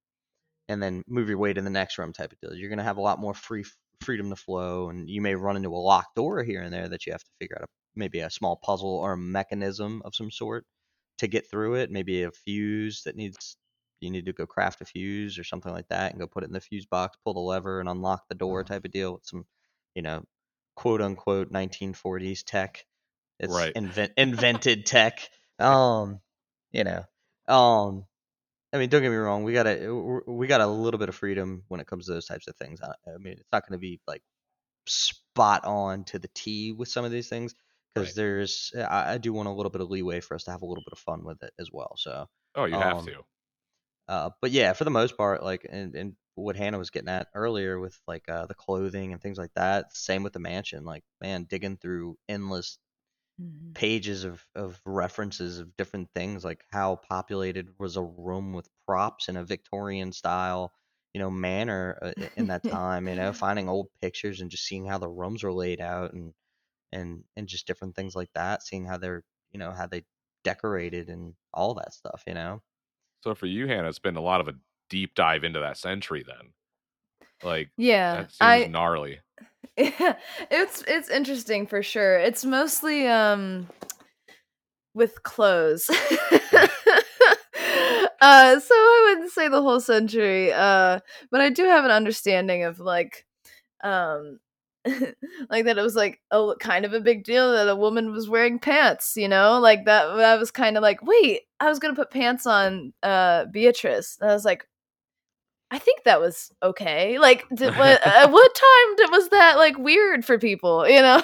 and 0.69 0.83
then 0.83 1.03
move 1.09 1.29
your 1.29 1.39
way 1.39 1.53
to 1.53 1.63
the 1.63 1.71
next 1.71 1.99
room 1.99 2.13
type 2.13 2.33
of 2.33 2.41
deal. 2.41 2.55
You're 2.55 2.69
going 2.69 2.79
to 2.79 2.85
have 2.85 2.99
a 2.99 3.03
lot 3.03 3.19
more 3.19 3.35
free 3.35 3.65
freedom 4.03 4.31
to 4.31 4.37
flow, 4.37 4.91
and 4.91 5.09
you 5.09 5.23
may 5.23 5.35
run 5.35 5.57
into 5.57 5.71
a 5.75 5.77
locked 5.77 6.17
door 6.17 6.43
here 6.45 6.63
and 6.63 6.73
there 6.73 6.89
that 6.89 7.07
you 7.07 7.13
have 7.13 7.25
to 7.25 7.31
figure 7.41 7.57
out 7.59 7.65
a, 7.65 7.69
maybe 7.97 8.21
a 8.21 8.31
small 8.31 8.57
puzzle 8.57 8.91
or 8.99 9.13
a 9.15 9.19
mechanism 9.19 10.03
of 10.05 10.15
some 10.15 10.31
sort 10.31 10.67
to 11.19 11.29
get 11.29 11.51
through 11.51 11.77
it. 11.77 11.91
Maybe 11.91 12.23
a 12.25 12.31
fuse 12.31 13.03
that 13.05 13.17
needs 13.17 13.57
you 14.01 14.11
need 14.11 14.27
to 14.27 14.33
go 14.33 14.47
craft 14.47 14.81
a 14.81 14.85
fuse 14.85 15.39
or 15.39 15.45
something 15.45 15.73
like 15.73 15.89
that, 15.89 16.13
and 16.13 16.21
go 16.21 16.27
put 16.27 16.43
it 16.45 16.49
in 16.49 16.53
the 16.53 16.61
fuse 16.61 16.87
box, 16.87 17.17
pull 17.25 17.35
the 17.35 17.41
lever, 17.41 17.81
and 17.81 17.89
unlock 17.89 18.29
the 18.29 18.35
door 18.35 18.65
type 18.65 18.85
of 18.85 18.91
deal 18.93 19.15
with 19.15 19.25
some, 19.27 19.47
you 19.95 20.03
know, 20.03 20.25
quote 20.77 21.01
unquote 21.03 21.51
1940s 21.51 22.43
tech. 22.43 22.87
It's 23.39 23.67
Right. 23.67 23.75
invent, 23.75 24.13
invented 24.19 24.87
tech. 24.87 25.29
Um, 25.59 26.21
you 26.73 26.85
know, 26.85 27.05
um, 27.49 28.07
I 28.73 28.79
mean, 28.79 28.89
don't 28.91 29.03
get 29.03 29.11
me 29.11 29.17
wrong. 29.17 29.45
We 29.45 29.53
got 29.53 29.67
a 29.67 30.23
we 30.29 30.47
got 30.47 30.61
a 30.61 30.67
little 30.67 30.99
bit 30.99 31.09
of 31.09 31.17
freedom 31.17 31.65
when 31.69 31.81
it 31.81 31.87
comes 31.89 32.07
to 32.07 32.13
those 32.13 32.27
types 32.27 32.47
of 32.49 32.57
things. 32.57 32.81
I, 32.83 32.95
I 33.09 33.19
mean, 33.19 33.35
it's 33.35 33.49
not 33.53 33.67
going 33.67 33.79
to 33.79 33.81
be 33.81 34.01
like 34.07 34.23
spot 34.87 35.65
on 35.65 36.05
to 36.05 36.19
the 36.19 36.29
T 36.35 36.73
with 36.73 36.89
some 36.89 37.05
of 37.05 37.11
these 37.13 37.29
things 37.29 37.55
because 37.95 38.15
Right. 38.15 38.15
there's 38.15 38.73
I, 38.77 39.15
I 39.15 39.19
do 39.19 39.33
want 39.33 39.49
a 39.49 39.53
little 39.53 39.71
bit 39.71 39.81
of 39.83 39.91
leeway 39.91 40.21
for 40.21 40.35
us 40.35 40.45
to 40.45 40.51
have 40.53 40.63
a 40.63 40.67
little 40.67 40.85
bit 40.85 40.93
of 40.93 40.99
fun 40.99 41.25
with 41.25 41.43
it 41.43 41.53
as 41.59 41.71
well. 41.73 41.95
So, 41.97 42.27
Oh, 42.55 42.67
you 42.67 42.79
have 42.79 42.99
Um, 42.99 43.05
to. 43.05 43.25
Uh, 44.11 44.31
but 44.43 44.53
yeah, 44.53 44.75
for 44.75 44.85
the 44.85 44.91
most 44.91 45.17
part, 45.19 45.45
like 45.45 45.67
and, 45.71 45.95
and 45.97 46.17
what 46.37 46.57
Hannah 46.57 46.79
was 46.79 46.91
getting 46.91 47.11
at 47.11 47.29
earlier 47.35 47.81
with 47.81 48.01
like 48.09 48.29
uh, 48.29 48.47
the 48.47 48.55
clothing 48.55 49.13
and 49.15 49.23
things 49.23 49.39
like 49.39 49.53
that. 49.57 49.97
Same 49.97 50.25
with 50.25 50.35
the 50.35 50.41
mansion. 50.41 50.85
Like 50.85 51.05
man, 51.23 51.45
digging 51.45 51.79
through 51.79 52.19
endless 52.29 52.79
Mhm. 53.39 53.75
pages 53.75 54.25
of, 54.25 54.45
of 54.55 54.81
references 54.85 55.59
of 55.61 55.77
different 55.77 56.11
things 56.13 56.45
like 56.45 56.65
how 56.71 56.97
populated 56.97 57.73
was 57.79 57.97
a 57.97 58.03
room 58.03 58.53
with 58.53 58.69
props 58.87 59.29
in 59.29 59.37
a 59.37 59.45
Victorian 59.45 60.13
style 60.13 60.73
you 61.15 61.21
know 61.21 61.31
manner 61.31 61.99
uh, 62.03 62.13
in 62.37 62.49
that 62.49 62.65
time 62.71 63.07
you 63.09 63.15
know 63.15 63.33
finding 63.33 63.69
old 63.69 63.89
pictures 64.01 64.41
and 64.41 64.51
just 64.51 64.65
seeing 64.67 64.87
how 64.87 64.99
the 64.99 65.09
rooms 65.09 65.43
were 65.45 65.53
laid 65.53 65.81
out 65.81 66.13
and 66.13 66.35
and 66.93 67.25
and 67.37 67.49
just 67.49 67.67
different 67.67 67.97
things 67.97 68.17
like 68.17 68.31
that 68.35 68.63
seeing 68.65 68.85
how 68.87 68.99
they're 68.99 69.25
you 69.53 69.59
know 69.61 69.73
how 69.73 69.87
they 69.87 70.05
decorated 70.45 71.11
and 71.11 71.35
all 71.55 71.75
that 71.75 71.95
stuff 71.95 72.25
you 72.27 72.35
know 72.35 72.63
So 73.23 73.35
for 73.35 73.47
you, 73.47 73.67
Hannah, 73.67 73.89
it's 73.89 73.99
been 73.99 74.17
a 74.17 74.21
lot 74.23 74.41
of 74.41 74.49
a 74.49 74.55
deep 74.89 75.15
dive 75.15 75.45
into 75.45 75.61
that 75.61 75.77
century 75.77 76.25
then. 76.27 76.53
Like 77.43 77.71
Yeah, 77.77 78.17
that 78.17 78.31
seems 78.31 78.41
I 78.41 78.67
gnarly. 78.67 79.21
Yeah, 79.77 80.17
it's 80.51 80.83
it's 80.87 81.09
interesting 81.09 81.67
for 81.67 81.83
sure. 81.83 82.19
It's 82.19 82.45
mostly 82.45 83.07
um 83.07 83.69
with 84.95 85.23
clothes. 85.23 85.89
uh 85.91 85.95
so 88.61 88.75
I 88.75 89.07
wouldn't 89.09 89.33
say 89.33 89.49
the 89.49 89.63
whole 89.63 89.81
century. 89.81 90.53
Uh 90.53 91.01
but 91.31 91.41
I 91.41 91.49
do 91.51 91.65
have 91.65 91.85
an 91.85 91.91
understanding 91.91 92.65
of 92.65 92.81
like 92.81 93.25
um 93.83 94.41
like 95.51 95.65
that 95.67 95.79
it 95.79 95.83
was 95.83 95.97
like 95.97 96.21
a 96.31 96.53
kind 96.59 96.85
of 96.85 96.93
a 96.93 97.01
big 97.01 97.25
deal 97.25 97.53
that 97.53 97.69
a 97.69 97.77
woman 97.77 98.13
was 98.13 98.29
wearing 98.29 98.59
pants, 98.59 99.15
you 99.17 99.29
know? 99.29 99.59
Like 99.59 99.85
that 99.85 100.07
I 100.07 100.37
was 100.37 100.51
kind 100.51 100.77
of 100.77 100.83
like, 100.83 101.03
"Wait, 101.03 101.43
I 101.61 101.69
was 101.69 101.79
going 101.79 101.95
to 101.95 102.01
put 102.01 102.11
pants 102.11 102.47
on 102.47 102.93
uh 103.03 103.47
Beatrice." 103.47 104.19
And 104.21 104.31
I 104.31 104.35
was 104.35 104.45
like, 104.45 104.67
I 105.71 105.79
think 105.79 106.03
that 106.05 106.21
was 106.21 106.51
okay. 106.63 107.19
Like, 107.19 107.45
did, 107.55 107.75
what, 107.77 108.07
at 108.07 108.31
what 108.31 108.55
time 108.55 108.97
did, 108.97 109.11
was 109.11 109.29
that 109.29 109.57
like 109.57 109.79
weird 109.79 110.25
for 110.25 110.39
people? 110.39 110.87
You 110.91 111.03
know, 111.03 111.23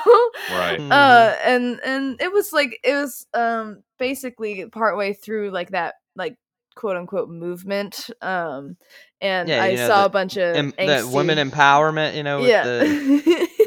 Right. 0.50 0.80
Uh, 0.80 1.34
and 1.44 1.80
and 1.84 2.20
it 2.20 2.32
was 2.32 2.52
like 2.52 2.78
it 2.84 2.94
was 2.94 3.26
um 3.34 3.82
basically 3.98 4.66
partway 4.66 5.12
through 5.12 5.50
like 5.50 5.70
that 5.70 5.94
like 6.14 6.36
quote 6.77 6.97
unquote 6.97 7.29
movement. 7.29 8.09
Um, 8.22 8.77
and 9.20 9.49
Yeah, 9.49 9.62
I 9.62 9.74
know, 9.74 9.89
saw 9.89 10.01
the- 10.03 10.07
a 10.07 10.11
bunch 10.11 10.37
of 10.37 10.55
Em- 10.55 10.74
the 10.77 11.11
women 11.12 11.39
empowerment 11.39 12.14
you 12.16 12.22
know 12.22 12.41
with 12.41 12.49
yeah. 12.51 12.62
the, 12.64 12.79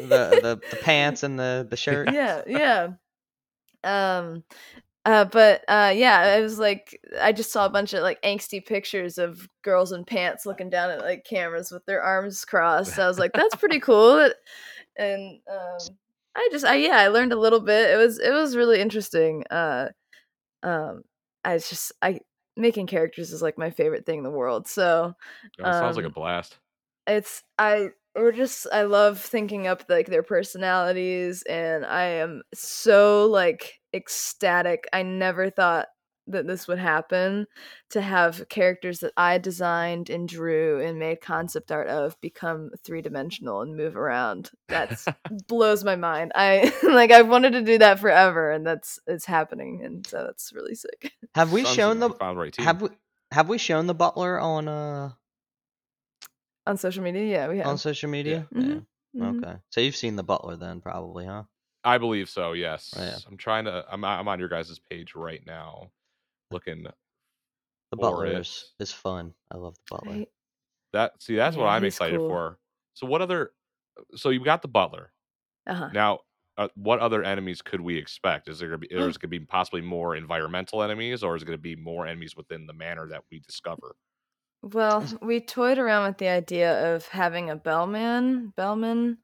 the 0.00 0.40
the 0.42 0.60
the 0.70 0.76
pants 0.80 1.22
and 1.22 1.38
the 1.38 1.66
the 1.68 1.76
shirt 1.76 2.10
yeah, 2.14 2.42
yeah. 2.46 2.88
Um 3.84 4.44
uh 5.06 5.24
but 5.24 5.64
uh 5.68 5.92
yeah, 5.94 6.36
it 6.36 6.42
was 6.42 6.58
like 6.58 7.00
I 7.20 7.32
just 7.32 7.50
saw 7.52 7.64
a 7.66 7.70
bunch 7.70 7.94
of 7.94 8.02
like 8.02 8.20
angsty 8.22 8.64
pictures 8.64 9.16
of 9.18 9.48
girls 9.62 9.92
in 9.92 10.04
pants 10.04 10.44
looking 10.46 10.68
down 10.70 10.90
at 10.90 11.00
like 11.00 11.24
cameras 11.24 11.70
with 11.70 11.84
their 11.86 12.02
arms 12.02 12.44
crossed. 12.44 12.98
I 12.98 13.06
was 13.08 13.18
like, 13.18 13.32
that's 13.32 13.56
pretty 13.56 13.80
cool. 13.88 14.30
And 14.96 15.40
um 15.50 15.78
I 16.36 16.48
just 16.52 16.64
I 16.66 16.76
yeah, 16.76 16.98
I 16.98 17.08
learned 17.08 17.32
a 17.32 17.38
little 17.40 17.60
bit. 17.60 17.90
It 17.90 17.96
was 17.96 18.18
it 18.18 18.30
was 18.30 18.54
really 18.56 18.80
interesting. 18.80 19.44
Uh 19.50 19.88
um 20.62 21.02
I 21.44 21.56
just 21.56 21.92
I 22.02 22.20
making 22.56 22.86
characters 22.86 23.32
is 23.32 23.42
like 23.42 23.58
my 23.58 23.70
favorite 23.70 24.06
thing 24.06 24.18
in 24.18 24.24
the 24.24 24.30
world. 24.30 24.66
So 24.68 25.14
Oh, 25.58 25.68
it 25.68 25.74
sounds 25.74 25.96
like 25.96 26.04
a 26.06 26.10
um, 26.10 26.14
blast. 26.14 26.58
it's 27.06 27.42
I 27.58 27.90
or 28.14 28.32
just 28.32 28.66
I 28.72 28.82
love 28.82 29.20
thinking 29.20 29.66
up 29.66 29.84
like 29.88 30.06
their 30.06 30.22
personalities 30.22 31.42
and 31.44 31.84
I 31.86 32.04
am 32.04 32.42
so 32.54 33.26
like 33.26 33.80
ecstatic. 33.94 34.84
I 34.92 35.02
never 35.02 35.50
thought 35.50 35.88
that 36.30 36.46
this 36.46 36.66
would 36.68 36.78
happen 36.78 37.46
to 37.90 38.00
have 38.00 38.48
characters 38.48 39.00
that 39.00 39.12
I 39.16 39.38
designed 39.38 40.10
and 40.10 40.28
drew 40.28 40.80
and 40.80 40.98
made 40.98 41.20
concept 41.20 41.70
art 41.72 41.88
of 41.88 42.20
become 42.20 42.70
three-dimensional 42.84 43.62
and 43.62 43.76
move 43.76 43.96
around. 43.96 44.50
That's 44.68 45.06
blows 45.48 45.84
my 45.84 45.96
mind. 45.96 46.32
I 46.34 46.72
like 46.82 47.10
I've 47.10 47.28
wanted 47.28 47.52
to 47.52 47.62
do 47.62 47.78
that 47.78 47.98
forever 48.00 48.50
and 48.50 48.66
that's 48.66 48.98
it's 49.06 49.26
happening 49.26 49.82
and 49.84 50.06
so 50.06 50.24
that's 50.24 50.52
really 50.52 50.74
sick. 50.74 51.12
have 51.34 51.52
we 51.52 51.64
Sounds 51.64 51.76
shown 51.76 51.98
the 52.00 52.08
you 52.08 52.14
found 52.14 52.36
the 52.36 52.40
right 52.42 52.56
have 52.56 52.82
we 52.82 52.88
have 53.32 53.48
we 53.48 53.58
shown 53.58 53.86
the 53.86 53.94
butler 53.94 54.38
on 54.40 54.68
uh 54.68 55.10
On 56.66 56.76
social 56.76 57.02
media, 57.02 57.24
yeah, 57.24 57.48
we 57.48 57.58
have. 57.58 57.66
on 57.66 57.78
social 57.78 58.10
media 58.10 58.46
Mhm, 58.54 58.84
yeah 59.14 59.24
Mhm. 59.24 59.38
okay 59.38 59.56
so 59.70 59.80
you've 59.80 59.96
seen 59.96 60.16
the 60.16 60.22
butler 60.22 60.56
then 60.56 60.80
probably 60.80 61.26
huh 61.26 61.44
I 61.82 61.96
believe 61.98 62.28
so. 62.28 62.52
Yes. 62.52 62.92
Oh, 62.94 63.02
yeah. 63.02 63.16
I'm 63.26 63.38
trying 63.38 63.64
to. 63.64 63.86
I'm. 63.90 64.04
I'm 64.04 64.28
on 64.28 64.38
your 64.38 64.50
guys' 64.50 64.78
page 64.90 65.14
right 65.14 65.40
now, 65.46 65.90
looking. 66.50 66.82
the 66.82 67.96
butler 67.96 68.26
is, 68.26 68.72
is 68.78 68.92
fun 68.92 69.34
i 69.50 69.56
love 69.56 69.74
the 69.74 69.96
butler 69.96 70.12
Right? 70.12 70.28
That. 70.92 71.12
See, 71.22 71.36
that's 71.36 71.56
what 71.56 71.66
I'm 71.66 71.84
excited 71.84 72.18
cool. 72.18 72.28
for. 72.28 72.58
So 72.94 73.06
what 73.06 73.22
other? 73.22 73.52
So 74.16 74.30
you've 74.30 74.44
got 74.44 74.62
the 74.62 74.68
butler. 74.68 75.12
Uh-huh. 75.66 75.90
Now, 75.92 76.20
uh, 76.56 76.68
what 76.74 76.98
other 76.98 77.22
enemies 77.22 77.62
could 77.62 77.80
we 77.80 77.96
expect? 77.96 78.48
Is 78.48 78.58
there 78.58 78.68
gonna 78.68 78.78
be? 78.78 78.88
There's 78.90 79.16
gonna 79.16 79.30
be 79.30 79.40
possibly 79.40 79.80
more 79.80 80.16
environmental 80.16 80.82
enemies, 80.82 81.22
or 81.22 81.36
is 81.36 81.42
it 81.42 81.46
gonna 81.46 81.58
be 81.58 81.76
more 81.76 82.06
enemies 82.06 82.36
within 82.36 82.66
the 82.66 82.72
manor 82.72 83.06
that 83.08 83.22
we 83.30 83.40
discover? 83.40 83.94
Well, 84.62 85.04
we 85.22 85.40
toyed 85.40 85.78
around 85.78 86.08
with 86.08 86.18
the 86.18 86.28
idea 86.28 86.94
of 86.94 87.06
having 87.06 87.50
a 87.50 87.56
bellman, 87.56 88.52
bellman, 88.56 89.18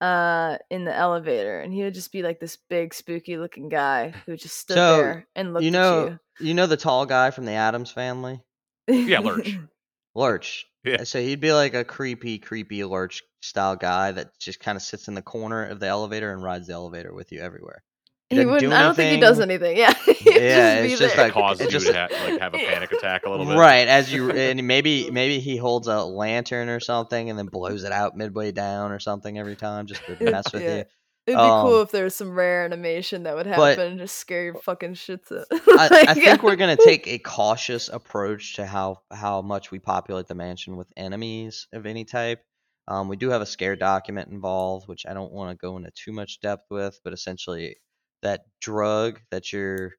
uh, 0.00 0.58
in 0.70 0.84
the 0.84 0.94
elevator, 0.94 1.60
and 1.60 1.72
he 1.72 1.82
would 1.82 1.94
just 1.94 2.12
be 2.12 2.22
like 2.22 2.40
this 2.40 2.58
big, 2.68 2.92
spooky 2.92 3.38
looking 3.38 3.68
guy 3.68 4.12
who 4.26 4.36
just 4.36 4.58
stood 4.58 4.74
So, 4.74 4.96
there 4.96 5.28
and 5.36 5.54
looked 5.54 5.64
you 5.64 5.70
know 5.70 6.06
at 6.06 6.10
you 6.10 6.18
know 6.40 6.66
the 6.66 6.76
tall 6.76 7.06
guy 7.06 7.30
from 7.30 7.44
the 7.44 7.52
Addams 7.52 7.90
family. 7.90 8.40
Yeah, 8.88 9.20
Lurch. 9.20 9.58
lurch 10.14 10.66
Yeah. 10.84 10.96
Uh, 11.00 11.04
so 11.04 11.20
he'd 11.20 11.40
be 11.40 11.52
like 11.52 11.72
a 11.74 11.84
creepy 11.84 12.38
creepy 12.38 12.84
lurch 12.84 13.22
style 13.40 13.76
guy 13.76 14.12
that 14.12 14.30
just 14.40 14.60
kind 14.60 14.76
of 14.76 14.82
sits 14.82 15.08
in 15.08 15.14
the 15.14 15.22
corner 15.22 15.64
of 15.64 15.80
the 15.80 15.86
elevator 15.86 16.32
and 16.32 16.42
rides 16.42 16.66
the 16.66 16.72
elevator 16.74 17.14
with 17.14 17.32
you 17.32 17.40
everywhere 17.40 17.82
he 18.28 18.36
doesn't 18.36 18.48
do 18.48 18.52
wouldn't. 18.54 18.72
I 18.72 18.82
don't 18.82 18.94
think 18.94 19.14
he 19.14 19.20
does 19.20 19.40
anything. 19.40 19.76
Yeah. 19.76 19.92
He'd 20.06 20.34
Yeah, 20.36 20.82
be 20.82 20.88
it's 20.92 20.98
just 21.00 21.16
there. 21.16 21.26
like- 21.26 21.34
Cause 21.34 21.60
it 21.60 21.64
you 21.64 21.70
just- 21.70 21.86
to 21.86 21.92
ha- 21.92 22.08
like 22.30 22.40
have 22.40 22.54
a 22.54 22.58
panic 22.58 22.90
attack 22.92 23.24
a 23.26 23.30
little 23.30 23.44
bit. 23.46 23.56
Right, 23.56 23.86
as 23.86 24.12
you 24.12 24.30
and 24.30 24.66
maybe 24.66 25.10
maybe 25.12 25.38
he 25.38 25.56
holds 25.58 25.86
a 25.86 26.02
lantern 26.02 26.68
or 26.70 26.80
something 26.80 27.28
and 27.30 27.38
then 27.38 27.46
blows 27.46 27.84
it 27.84 27.92
out 27.92 28.16
midway 28.16 28.50
down 28.52 28.90
or 28.90 28.98
something 28.98 29.38
every 29.38 29.54
time 29.56 29.86
just 29.86 30.04
to 30.06 30.16
mess 30.24 30.50
with 30.52 30.62
Yeah. 30.62 30.76
you. 30.78 30.84
It'd 31.26 31.38
be 31.38 31.42
cool 31.42 31.76
Um, 31.76 31.82
if 31.82 31.92
there 31.92 32.04
was 32.04 32.16
some 32.16 32.32
rare 32.32 32.64
animation 32.64 33.22
that 33.24 33.36
would 33.36 33.46
happen 33.46 33.78
and 33.78 33.98
just 33.98 34.16
scare 34.16 34.42
your 34.44 34.54
fucking 34.54 34.94
shits 34.94 35.30
out. 35.30 35.46
I, 35.52 36.06
I 36.08 36.14
think 36.14 36.42
we're 36.42 36.56
gonna 36.56 36.76
take 36.76 37.06
a 37.06 37.18
cautious 37.18 37.88
approach 37.88 38.56
to 38.56 38.66
how 38.66 39.02
how 39.12 39.40
much 39.40 39.70
we 39.70 39.78
populate 39.78 40.26
the 40.26 40.34
mansion 40.34 40.76
with 40.76 40.92
enemies 40.96 41.68
of 41.72 41.86
any 41.86 42.04
type. 42.04 42.42
Um, 42.88 43.06
we 43.06 43.16
do 43.16 43.30
have 43.30 43.40
a 43.40 43.46
scare 43.46 43.76
document 43.76 44.30
involved, 44.30 44.88
which 44.88 45.06
I 45.06 45.14
don't 45.14 45.32
want 45.32 45.50
to 45.50 45.56
go 45.56 45.76
into 45.76 45.92
too 45.92 46.10
much 46.12 46.40
depth 46.40 46.66
with, 46.70 46.98
but 47.04 47.12
essentially 47.12 47.76
that 48.22 48.40
drug 48.60 49.20
that 49.30 49.52
you're 49.52 49.92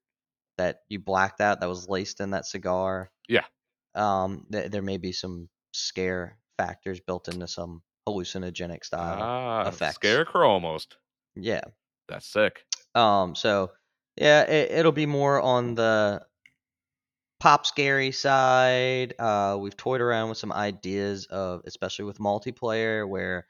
that 0.57 0.79
you 0.89 0.99
blacked 0.99 1.39
out 1.39 1.61
that 1.61 1.69
was 1.69 1.87
laced 1.87 2.19
in 2.19 2.31
that 2.31 2.45
cigar. 2.45 3.09
Yeah. 3.29 3.45
Um, 3.95 4.45
th- 4.51 4.71
there 4.71 4.81
may 4.81 4.97
be 4.97 5.13
some 5.13 5.47
scare 5.71 6.37
factors 6.57 6.99
built 6.99 7.27
into 7.29 7.47
some 7.47 7.81
hallucinogenic 8.07 8.83
style. 8.83 9.19
Ah, 9.21 9.67
effects. 9.67 9.95
scarecrow 9.95 10.49
almost. 10.49 10.97
Yeah. 11.35 11.61
That's 12.07 12.25
sick. 12.27 12.65
Um, 12.95 13.35
so 13.35 13.71
yeah, 14.15 14.43
it, 14.43 14.71
it'll 14.71 14.91
be 14.91 15.05
more 15.05 15.41
on 15.41 15.75
the 15.75 16.25
pop 17.39 17.65
scary 17.65 18.11
side. 18.11 19.13
Uh, 19.19 19.57
we've 19.59 19.77
toyed 19.77 20.01
around 20.01 20.29
with 20.29 20.37
some 20.37 20.51
ideas 20.51 21.25
of, 21.27 21.61
especially 21.65 22.05
with 22.05 22.17
multiplayer, 22.19 23.07
where 23.07 23.47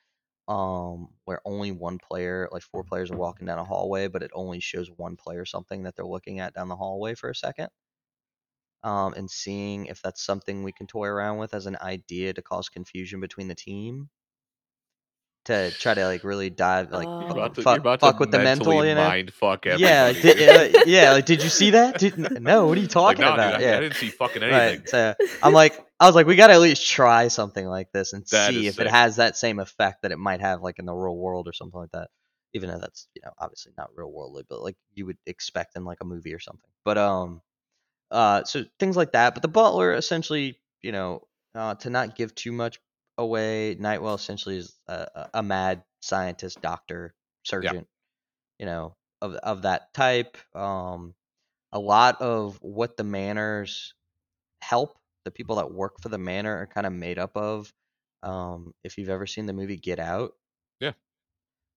um 0.49 1.07
where 1.23 1.39
only 1.45 1.71
one 1.71 1.97
player, 1.99 2.49
like 2.51 2.63
four 2.63 2.83
players, 2.83 3.11
are 3.11 3.17
walking 3.17 3.47
down 3.47 3.59
a 3.59 3.63
hallway, 3.65 4.07
but 4.07 4.23
it 4.23 4.31
only 4.33 4.59
shows 4.59 4.89
one 4.97 5.15
player 5.15 5.45
something 5.45 5.83
that 5.83 5.95
they're 5.95 6.05
looking 6.05 6.39
at 6.39 6.53
down 6.53 6.67
the 6.67 6.75
hallway 6.75 7.15
for 7.15 7.29
a 7.29 7.35
second. 7.35 7.69
Um, 8.83 9.13
and 9.13 9.29
seeing 9.31 9.85
if 9.87 10.01
that's 10.01 10.21
something 10.23 10.63
we 10.63 10.71
can 10.73 10.87
toy 10.87 11.07
around 11.07 11.37
with 11.37 11.53
as 11.53 11.65
an 11.65 11.77
idea 11.81 12.33
to 12.33 12.41
cause 12.41 12.67
confusion 12.69 13.19
between 13.21 13.47
the 13.47 13.55
team. 13.55 14.09
To 15.45 15.71
try 15.71 15.93
to 15.93 16.05
like 16.05 16.23
really 16.23 16.49
dive 16.49 16.91
like 16.91 17.05
Oh. 17.05 17.35
You're 17.35 17.49
to, 17.49 17.61
fuck, 17.61 17.83
fuck 17.83 17.99
to 17.99 18.19
with 18.19 18.31
the 18.31 18.39
mental, 18.39 18.67
mentally 18.67 18.89
you 18.89 18.95
know? 18.95 19.03
mind 19.03 19.33
fuck 19.33 19.65
Yeah, 19.65 20.13
did, 20.13 20.75
uh, 20.75 20.83
yeah. 20.85 21.11
Like, 21.11 21.25
did 21.25 21.43
you 21.43 21.49
see 21.49 21.71
that? 21.71 21.99
Did, 21.99 22.17
no, 22.41 22.67
what 22.67 22.77
are 22.77 22.81
you 22.81 22.87
Like, 22.87 22.91
talking 22.91 23.21
no, 23.21 23.31
dude, 23.31 23.39
about? 23.39 23.53
I, 23.55 23.59
yeah, 23.63 23.77
I 23.77 23.79
didn't 23.81 23.95
see 23.97 24.09
fucking 24.09 24.41
anything. 24.41 24.79
right. 24.79 24.89
So 24.89 25.13
I'm 25.41 25.51
like, 25.51 25.77
I 25.99 26.05
was 26.07 26.15
like, 26.15 26.27
we 26.27 26.37
got 26.37 26.47
to 26.47 26.53
at 26.53 26.61
least 26.61 26.87
try 26.89 27.27
something 27.27 27.65
like 27.65 27.91
this 27.91 28.13
and 28.13 28.25
That 28.27 28.51
see 28.51 28.67
is 28.67 28.79
if 28.79 28.85
it 28.85 28.89
has 28.89 29.17
that 29.17 29.35
same 29.35 29.59
effect 29.59 30.03
that 30.03 30.11
it 30.13 30.17
might 30.17 30.39
have 30.39 30.61
like 30.61 30.79
in 30.79 30.85
the 30.85 30.93
real 30.93 31.17
world 31.17 31.47
or 31.49 31.53
something 31.53 31.79
like 31.79 31.91
that. 31.91 32.09
Even 32.53 32.69
though 32.69 32.79
that's 32.79 33.07
you 33.15 33.21
know 33.25 33.31
obviously 33.37 33.73
not 33.77 33.89
real 33.95 34.11
worldly, 34.11 34.43
but 34.47 34.61
like 34.61 34.77
you 34.93 35.05
would 35.07 35.17
expect 35.25 35.75
in 35.75 35.83
like 35.83 35.97
a 36.01 36.05
movie 36.05 36.33
or 36.33 36.39
something. 36.39 36.69
But 36.85 36.97
um, 36.97 37.41
uh, 38.11 38.43
so 38.43 38.63
things 38.79 38.95
like 38.95 39.11
that. 39.13 39.33
But 39.33 39.41
the 39.41 39.47
butler 39.49 39.93
essentially, 39.93 40.59
you 40.81 40.91
know, 40.91 41.27
uh, 41.55 41.75
to 41.75 41.89
not 41.89 42.15
give 42.15 42.33
too 42.35 42.51
much 42.51 42.79
away, 43.17 43.75
Nightwell 43.79 44.15
essentially 44.15 44.57
is 44.57 44.77
a, 44.87 45.29
a- 45.35 45.43
mad 45.43 45.83
scientist, 46.01 46.61
doctor, 46.61 47.13
surgeon. 47.43 47.85
You 48.59 48.65
know, 48.67 48.95
of 49.21 49.35
of 49.35 49.61
that 49.63 49.93
type. 49.93 50.37
Um, 50.55 51.15
a 51.73 51.79
lot 51.79 52.21
of 52.21 52.57
what 52.61 52.97
the 52.97 53.03
manors 53.03 53.93
help 54.61 54.97
the 55.25 55.31
people 55.31 55.57
that 55.57 55.71
work 55.73 56.01
for 56.01 56.09
the 56.09 56.17
manor 56.17 56.57
are 56.57 56.67
kind 56.67 56.87
of 56.87 56.93
made 56.93 57.19
up 57.19 57.35
of. 57.37 57.73
Um, 58.23 58.73
if 58.83 58.97
you've 58.97 59.09
ever 59.09 59.27
seen 59.27 59.45
the 59.47 59.53
movie 59.53 59.77
Get 59.77 59.99
Out, 59.99 60.33
Yeah. 60.79 60.93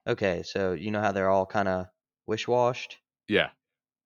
Okay, 0.08 0.42
so 0.44 0.72
you 0.72 0.90
know 0.90 1.00
how 1.00 1.12
they're 1.12 1.30
all 1.30 1.46
kind 1.46 1.68
of 1.68 1.86
wish 2.26 2.46
washed. 2.48 2.98
Yeah. 3.28 3.50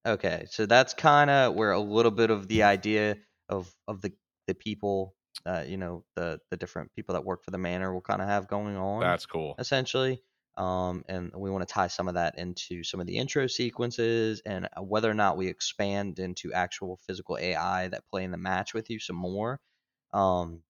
Okay, 0.06 0.46
so 0.48 0.66
that's 0.66 0.94
kind 0.94 1.30
of 1.30 1.54
where 1.54 1.72
a 1.72 1.80
little 1.80 2.10
bit 2.10 2.30
of 2.30 2.48
the 2.48 2.62
idea 2.62 3.16
of 3.48 3.74
of 3.86 4.00
the 4.00 4.12
the 4.46 4.54
people, 4.54 5.14
uh, 5.46 5.64
you 5.66 5.76
know, 5.76 6.04
the 6.16 6.40
the 6.50 6.56
different 6.56 6.92
people 6.94 7.14
that 7.14 7.24
work 7.24 7.44
for 7.44 7.50
the 7.50 7.58
manor 7.58 7.92
will 7.92 8.00
kind 8.00 8.20
of 8.20 8.28
have 8.28 8.48
going 8.48 8.76
on 8.76 9.00
That's 9.00 9.26
cool. 9.26 9.54
essentially. 9.58 10.20
Um, 10.56 11.04
and 11.08 11.32
we 11.34 11.50
want 11.50 11.66
to 11.66 11.72
tie 11.72 11.86
some 11.86 12.08
of 12.08 12.14
that 12.14 12.36
into 12.36 12.84
some 12.84 13.00
of 13.00 13.06
the 13.06 13.16
intro 13.16 13.46
sequences 13.46 14.42
and 14.44 14.68
uh, 14.76 14.82
whether 14.82 15.10
or 15.10 15.14
not 15.14 15.38
we 15.38 15.46
expand 15.46 16.18
into 16.18 16.52
actual 16.52 16.98
physical 17.06 17.38
AI 17.38 17.88
that 17.88 18.06
play 18.10 18.24
in 18.24 18.30
the 18.30 18.36
match 18.36 18.74
with 18.74 18.90
you 18.90 18.98
some 18.98 19.16
more. 19.16 19.58
Um, 20.12 20.62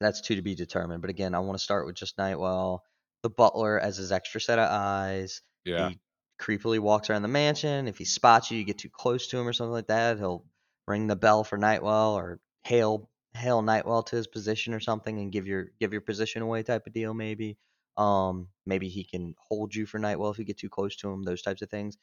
that's 0.00 0.20
two 0.20 0.36
to 0.36 0.42
be 0.42 0.54
determined. 0.54 1.00
But 1.00 1.10
again, 1.10 1.34
I 1.34 1.40
want 1.40 1.56
to 1.58 1.62
start 1.62 1.86
with 1.86 1.94
just 1.94 2.18
Nightwell, 2.18 2.82
the 3.22 3.30
butler 3.30 3.78
as 3.78 3.98
his 3.98 4.10
extra 4.10 4.40
set 4.40 4.58
of 4.58 4.68
eyes. 4.70 5.42
Yeah. 5.64 5.90
He 5.90 6.00
creepily 6.40 6.80
walks 6.80 7.08
around 7.08 7.22
the 7.22 7.28
mansion. 7.28 7.86
If 7.86 7.98
he 7.98 8.04
spots 8.04 8.50
you, 8.50 8.58
you 8.58 8.64
get 8.64 8.78
too 8.78 8.90
close 8.90 9.28
to 9.28 9.38
him 9.38 9.46
or 9.46 9.52
something 9.52 9.72
like 9.72 9.86
that, 9.86 10.18
he'll 10.18 10.44
ring 10.88 11.06
the 11.06 11.16
bell 11.16 11.44
for 11.44 11.56
Nightwell 11.56 12.14
or 12.14 12.40
hail 12.64 13.08
hail 13.34 13.62
Nightwell 13.62 14.02
to 14.04 14.16
his 14.16 14.26
position 14.26 14.74
or 14.74 14.80
something 14.80 15.18
and 15.18 15.32
give 15.32 15.46
your 15.46 15.70
give 15.80 15.92
your 15.92 16.00
position 16.02 16.42
away 16.42 16.62
type 16.62 16.86
of 16.86 16.92
deal 16.92 17.14
maybe. 17.14 17.58
Um, 17.96 18.48
maybe 18.66 18.88
he 18.88 19.04
can 19.04 19.34
hold 19.38 19.74
you 19.74 19.86
for 19.86 19.98
Nightwell 19.98 20.30
if 20.30 20.38
you 20.38 20.44
get 20.44 20.58
too 20.58 20.68
close 20.70 20.96
to 20.96 21.10
him, 21.10 21.22
those 21.22 21.42
types 21.42 21.62
of 21.62 21.70
things, 21.70 21.96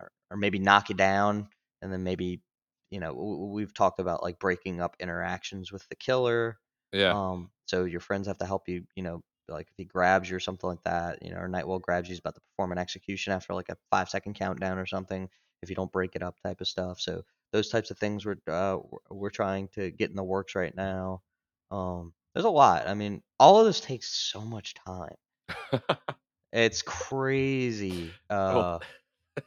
or, 0.00 0.12
or 0.30 0.36
maybe 0.36 0.58
knock 0.58 0.88
you 0.90 0.94
down, 0.94 1.48
and 1.82 1.92
then 1.92 2.02
maybe, 2.04 2.42
you 2.90 3.00
know, 3.00 3.14
we've 3.52 3.72
talked 3.74 4.00
about 4.00 4.22
like 4.22 4.38
breaking 4.38 4.80
up 4.80 4.96
interactions 5.00 5.72
with 5.72 5.88
the 5.88 5.96
killer. 5.96 6.58
Yeah. 6.92 7.14
Um, 7.14 7.50
so 7.66 7.84
your 7.84 8.00
friends 8.00 8.26
have 8.26 8.38
to 8.38 8.46
help 8.46 8.68
you, 8.68 8.86
you 8.94 9.02
know, 9.02 9.22
like 9.48 9.68
if 9.70 9.74
he 9.76 9.84
grabs 9.84 10.28
you 10.28 10.36
or 10.36 10.40
something 10.40 10.68
like 10.68 10.82
that, 10.84 11.22
you 11.22 11.30
know, 11.30 11.38
or 11.38 11.48
Nightwell 11.48 11.78
grabs 11.78 12.08
you, 12.08 12.12
he's 12.12 12.18
about 12.20 12.34
to 12.34 12.40
perform 12.42 12.72
an 12.72 12.78
execution 12.78 13.32
after 13.32 13.54
like 13.54 13.68
a 13.70 13.76
five 13.90 14.08
second 14.10 14.34
countdown 14.34 14.78
or 14.78 14.86
something. 14.86 15.30
If 15.62 15.70
you 15.70 15.76
don't 15.76 15.92
break 15.92 16.14
it 16.16 16.22
up, 16.22 16.36
type 16.44 16.60
of 16.60 16.68
stuff. 16.68 17.00
So 17.00 17.22
those 17.52 17.68
types 17.68 17.90
of 17.90 17.98
things 17.98 18.24
we're 18.26 18.36
uh, 18.46 18.78
we're 19.10 19.30
trying 19.30 19.68
to 19.74 19.90
get 19.90 20.10
in 20.10 20.16
the 20.16 20.22
works 20.24 20.54
right 20.54 20.74
now. 20.76 21.22
Um, 21.70 22.12
there's 22.34 22.44
a 22.44 22.50
lot. 22.50 22.86
I 22.88 22.94
mean, 22.94 23.22
all 23.40 23.58
of 23.60 23.66
this 23.66 23.80
takes 23.80 24.08
so 24.08 24.40
much 24.40 24.74
time. 24.74 25.16
It's 26.50 26.80
crazy. 26.80 28.10
Uh, 28.30 28.52
Well, 28.54 28.82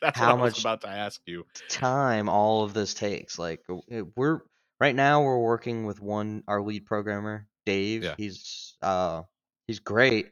That's 0.00 0.16
How 0.18 0.32
what 0.34 0.40
I 0.40 0.42
was 0.44 0.52
much- 0.54 0.60
about 0.60 0.80
to 0.82 0.88
ask 0.88 1.20
you. 1.26 1.44
time 1.68 2.28
all 2.28 2.62
of 2.62 2.72
this 2.72 2.94
takes. 2.94 3.36
Like 3.38 3.62
uh, 3.68 4.02
we're 4.14 4.40
right 4.80 4.94
now 4.94 5.22
we're 5.22 5.40
working 5.40 5.86
with 5.86 6.00
one 6.00 6.44
our 6.46 6.62
lead 6.62 6.86
programmer, 6.86 7.48
Dave. 7.64 8.04
Yeah. 8.04 8.14
He's 8.16 8.76
uh 8.82 9.22
he's 9.66 9.80
great, 9.80 10.30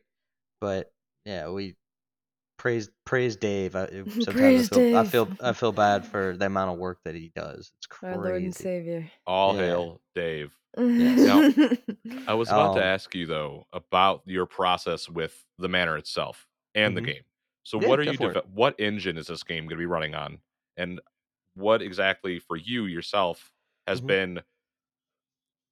but 0.61 0.93
yeah, 1.25 1.49
we 1.51 1.75
praise 2.65 2.91
praise 3.05 3.37
Dave. 3.37 3.77
I, 3.77 3.89
sometimes 4.21 4.57
Praise 4.57 4.71
I 4.71 4.75
feel 4.75 4.87
I 4.93 5.05
feel 5.05 5.35
I 5.41 5.53
feel 5.53 5.73
bad 5.73 6.07
for 6.07 6.37
the 6.37 6.47
amount 6.47 6.73
of 6.73 6.79
work 6.79 7.01
that 7.05 7.15
he 7.15 7.31
does. 7.37 7.73
It's 7.79 7.87
crazy. 7.87 8.17
Our 8.17 8.19
Lord 8.19 8.43
and. 8.43 8.55
Savior. 8.55 9.11
All 9.27 9.53
Yeah. 9.53 9.57
hail 9.57 10.01
Dave. 10.15 10.59
Now, 11.23 11.47
I 12.27 12.35
was 12.35 12.51
about 12.53 12.73
to 12.75 12.81
Um, 12.81 12.83
ask 12.83 13.15
you 13.15 13.27
though 13.27 13.67
about 13.73 14.23
your 14.27 14.47
process 14.47 15.09
with 15.09 15.47
the 15.59 15.69
manor 15.69 15.99
itself 15.99 16.49
and 16.75 16.95
Mhm. 16.95 16.99
the 16.99 17.03
game. 17.03 17.25
So 17.65 17.79
Yeah, 17.79 17.89
what 17.89 18.01
are 18.01 18.05
you 18.05 18.19
for 18.19 18.35
what 18.53 18.79
engine 18.81 19.19
is 19.19 19.29
this 19.29 19.43
game 19.45 19.65
going 19.65 19.79
to 19.79 19.83
be 19.83 19.87
running 19.87 20.15
on 20.15 20.41
and 20.77 21.01
what 21.55 21.83
exactly 21.83 22.39
for 22.41 22.57
you 22.57 22.87
yourself 22.87 23.53
has 23.87 24.01
Mhm. 24.01 24.07
been 24.09 24.43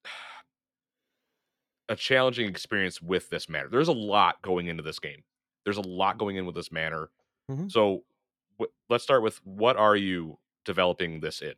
a 1.88 1.96
challenging 1.96 2.48
experience 2.48 3.02
with 3.02 3.28
this 3.30 3.48
manor. 3.48 3.68
There's 3.68 3.88
a 3.88 3.92
lot 3.92 4.40
going 4.42 4.66
into 4.68 4.82
this 4.82 4.98
game. 4.98 5.24
There's 5.64 5.76
a 5.78 5.82
lot 5.82 6.18
going 6.18 6.36
in 6.36 6.46
with 6.46 6.54
this 6.54 6.72
manor. 6.72 7.10
Mhm. 7.50 7.70
So 7.70 8.04
wh- 8.60 8.72
let's 8.88 9.04
start 9.04 9.22
with 9.22 9.38
what 9.44 9.76
are 9.76 9.96
you 9.96 10.38
developing 10.64 11.20
this 11.20 11.42
in? 11.42 11.54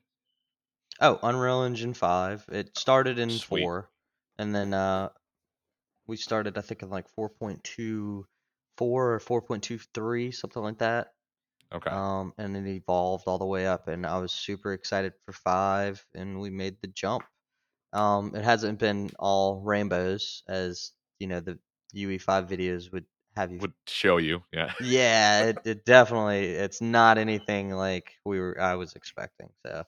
Oh, 1.01 1.19
Unreal 1.23 1.63
Engine 1.65 1.95
five. 1.95 2.45
It 2.49 2.77
started 2.79 3.19
in 3.19 3.31
Sweet. 3.31 3.63
four, 3.63 3.91
and 4.39 4.55
then 4.55 4.73
uh, 4.75 5.11
we 6.07 6.17
started 6.17 6.59
I 6.59 6.61
think 6.63 6.83
in 6.83 6.91
like 6.91 7.09
four 7.09 7.29
point 7.31 7.65
two 7.65 8.27
four 8.77 9.15
or 9.15 9.21
four 9.21 9.43
point 9.43 9.63
two 9.65 9.79
three, 9.79 10.31
something 10.33 10.63
like 10.63 10.79
that. 10.79 11.15
Okay. 11.73 11.91
Um, 11.91 12.35
and 12.39 12.57
it 12.57 12.67
evolved 12.67 13.25
all 13.27 13.39
the 13.39 13.47
way 13.47 13.67
up, 13.67 13.89
and 13.89 14.07
I 14.07 14.19
was 14.19 14.33
super 14.33 14.73
excited 14.73 15.15
for 15.25 15.33
five, 15.33 16.07
and 16.15 16.41
we 16.41 16.51
made 16.51 16.81
the 16.81 16.89
jump. 16.89 17.25
Um, 17.93 18.35
it 18.35 18.45
hasn't 18.45 18.79
been 18.79 19.11
all 19.19 19.61
rainbows, 19.61 20.43
as 20.49 20.93
you 21.19 21.27
know 21.29 21.41
the 21.41 21.59
UE5 21.95 22.49
videos 22.49 22.93
would 22.93 23.07
have 23.37 23.53
you. 23.53 23.61
Would 23.61 23.73
show 23.87 24.19
you. 24.19 24.43
Yeah. 24.53 24.73
yeah, 24.81 25.45
it, 25.47 25.61
it 25.65 25.85
definitely 25.85 26.47
it's 26.47 26.81
not 26.81 27.19
anything 27.19 27.71
like 27.71 28.13
we 28.25 28.41
were 28.41 28.61
I 28.61 28.75
was 28.75 28.95
expecting. 28.95 29.49
So, 29.67 29.73
like 29.77 29.87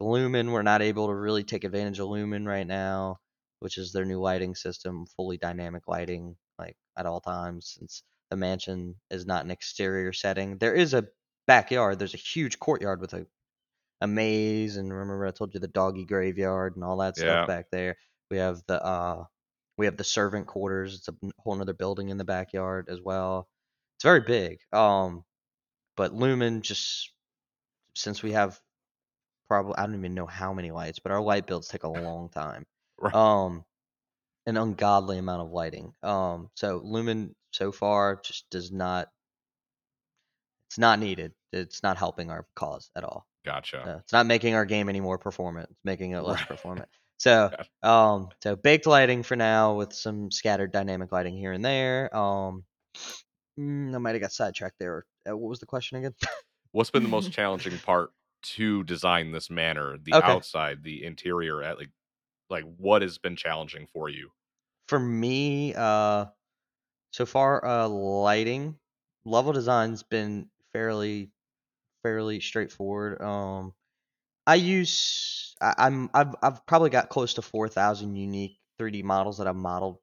Lumen, 0.00 0.52
we're 0.52 0.62
not 0.62 0.82
able 0.82 1.08
to 1.08 1.14
really 1.14 1.44
take 1.44 1.64
advantage 1.64 2.00
of 2.00 2.08
Lumen 2.08 2.46
right 2.46 2.66
now, 2.66 3.18
which 3.60 3.78
is 3.78 3.92
their 3.92 4.04
new 4.06 4.20
lighting 4.20 4.54
system, 4.56 5.06
fully 5.16 5.38
dynamic 5.38 5.84
lighting, 5.88 6.36
like 6.58 6.76
at 6.98 7.06
all 7.06 7.20
times, 7.20 7.74
since 7.78 8.02
the 8.30 8.36
mansion 8.36 8.96
is 9.10 9.26
not 9.26 9.44
an 9.44 9.50
exterior 9.52 10.12
setting. 10.12 10.58
There 10.58 10.74
is 10.74 10.94
a 10.94 11.06
backyard. 11.46 11.98
There's 11.98 12.14
a 12.14 12.18
huge 12.18 12.58
courtyard 12.60 13.00
with 13.00 13.14
a 13.14 13.26
a 14.02 14.06
maze, 14.06 14.76
and 14.76 14.92
remember 14.92 15.26
I 15.26 15.30
told 15.32 15.54
you 15.54 15.60
the 15.60 15.68
doggy 15.68 16.04
graveyard 16.06 16.76
and 16.76 16.84
all 16.84 16.98
that 16.98 17.16
Yeah. 17.16 17.18
stuff 17.18 17.44
back 17.46 17.66
there. 17.72 17.96
We 18.30 18.38
have 18.38 18.62
the 18.66 18.82
uh, 18.84 19.24
we 19.76 19.86
have 19.86 19.96
the 19.96 20.04
servant 20.04 20.46
quarters. 20.46 20.94
It's 20.94 21.08
a 21.08 21.14
whole 21.38 21.60
other 21.60 21.72
building 21.74 22.08
in 22.08 22.16
the 22.16 22.24
backyard 22.24 22.88
as 22.88 23.00
well. 23.00 23.48
It's 23.96 24.04
very 24.04 24.20
big. 24.20 24.58
Um, 24.72 25.24
but 25.96 26.14
Lumen 26.14 26.62
just 26.62 27.12
since 27.94 28.22
we 28.22 28.32
have 28.32 28.58
probably 29.48 29.74
I 29.76 29.86
don't 29.86 29.96
even 29.98 30.14
know 30.14 30.26
how 30.26 30.52
many 30.52 30.70
lights, 30.70 30.98
but 30.98 31.12
our 31.12 31.20
light 31.20 31.46
builds 31.46 31.68
take 31.68 31.84
a 31.84 31.88
long 31.88 32.28
time. 32.28 32.66
Right. 32.98 33.14
Um, 33.14 33.64
an 34.46 34.56
ungodly 34.56 35.18
amount 35.18 35.42
of 35.42 35.50
lighting. 35.50 35.92
Um, 36.02 36.50
so 36.54 36.80
Lumen 36.84 37.34
so 37.52 37.72
far 37.72 38.20
just 38.24 38.48
does 38.50 38.70
not. 38.70 39.08
It's 40.70 40.78
not 40.78 40.98
needed. 40.98 41.32
It's 41.52 41.82
not 41.82 41.96
helping 41.96 42.30
our 42.30 42.46
cause 42.54 42.90
at 42.96 43.04
all. 43.04 43.26
Gotcha. 43.44 44.00
It's 44.02 44.12
not 44.12 44.26
making 44.26 44.54
our 44.54 44.64
game 44.64 44.88
any 44.88 45.00
more 45.00 45.16
performant. 45.18 45.68
It's 45.70 45.84
making 45.84 46.10
it 46.10 46.20
less 46.20 46.40
Right. 46.40 46.48
performant. 46.48 46.88
So, 47.18 47.54
um, 47.82 48.28
so 48.42 48.56
baked 48.56 48.86
lighting 48.86 49.22
for 49.22 49.36
now 49.36 49.74
with 49.76 49.92
some 49.92 50.30
scattered 50.30 50.72
dynamic 50.72 51.12
lighting 51.12 51.36
here 51.36 51.52
and 51.52 51.64
there. 51.64 52.14
Um, 52.16 52.64
mm, 53.58 53.94
I 53.94 53.98
might 53.98 54.14
have 54.14 54.22
got 54.22 54.32
sidetracked 54.32 54.78
there. 54.80 55.06
Uh, 55.28 55.36
what 55.36 55.50
was 55.50 55.60
the 55.60 55.66
question 55.66 55.98
again? 55.98 56.14
What's 56.72 56.90
been 56.90 57.02
the 57.02 57.08
most 57.08 57.32
challenging 57.32 57.80
part 57.80 58.12
to 58.42 58.84
design 58.84 59.32
this 59.32 59.50
manor? 59.50 59.98
The 59.98 60.16
Okay. 60.16 60.20
outside, 60.20 60.82
the 60.82 61.04
interior, 61.04 61.62
at 61.62 61.78
like 61.78 61.90
like 62.50 62.64
what 62.64 63.02
has 63.02 63.18
been 63.18 63.36
challenging 63.36 63.86
for 63.86 64.08
you? 64.08 64.32
for 64.88 64.98
me, 64.98 65.74
uh, 65.74 66.26
so 67.12 67.26
far, 67.26 67.64
uh, 67.64 67.88
lighting 67.88 68.78
level 69.24 69.52
design's 69.52 70.04
been 70.04 70.50
fairly, 70.72 71.32
fairly 72.02 72.40
straightforward. 72.40 73.22
Um, 73.22 73.74
I 74.46 74.54
use 74.56 75.54
I, 75.60 75.74
I'm 75.78 76.10
I've 76.14 76.34
I've 76.42 76.66
probably 76.66 76.90
got 76.90 77.08
close 77.08 77.34
to 77.34 77.42
four 77.42 77.68
thousand 77.68 78.16
unique 78.16 78.58
3D 78.78 79.02
models 79.02 79.38
that 79.38 79.46
I've 79.46 79.56
modeled 79.56 79.98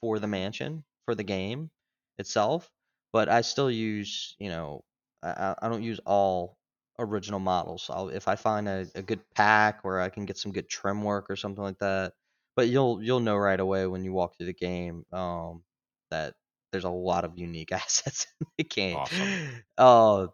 for 0.00 0.18
the 0.18 0.26
mansion 0.26 0.84
for 1.04 1.14
the 1.14 1.24
game 1.24 1.70
itself, 2.18 2.70
but 3.12 3.28
I 3.28 3.42
still 3.42 3.70
use 3.70 4.34
you 4.38 4.50
know 4.50 4.84
I 5.22 5.30
I 5.30 5.54
I 5.62 5.68
don't 5.68 5.82
use 5.82 6.00
all 6.06 6.58
original 6.98 7.40
models. 7.40 7.88
I'll, 7.90 8.08
if 8.08 8.28
I 8.28 8.36
find 8.36 8.68
a, 8.68 8.86
a 8.94 9.02
good 9.02 9.20
pack 9.34 9.84
where 9.84 10.00
I 10.00 10.08
can 10.08 10.26
get 10.26 10.38
some 10.38 10.52
good 10.52 10.68
trim 10.68 11.02
work 11.02 11.30
or 11.30 11.36
something 11.36 11.62
like 11.62 11.78
that, 11.78 12.14
but 12.56 12.68
you'll 12.68 13.02
you'll 13.02 13.20
know 13.20 13.36
right 13.36 13.58
away 13.60 13.86
when 13.86 14.04
you 14.04 14.12
walk 14.12 14.36
through 14.36 14.46
the 14.46 14.54
game 14.54 15.04
um, 15.12 15.64
that 16.10 16.34
there's 16.72 16.84
a 16.84 16.90
lot 16.90 17.24
of 17.24 17.38
unique 17.38 17.72
assets 17.72 18.26
in 18.40 18.46
the 18.58 18.64
game. 18.64 18.96
Awesome. 18.96 19.64
Uh, 19.78 20.26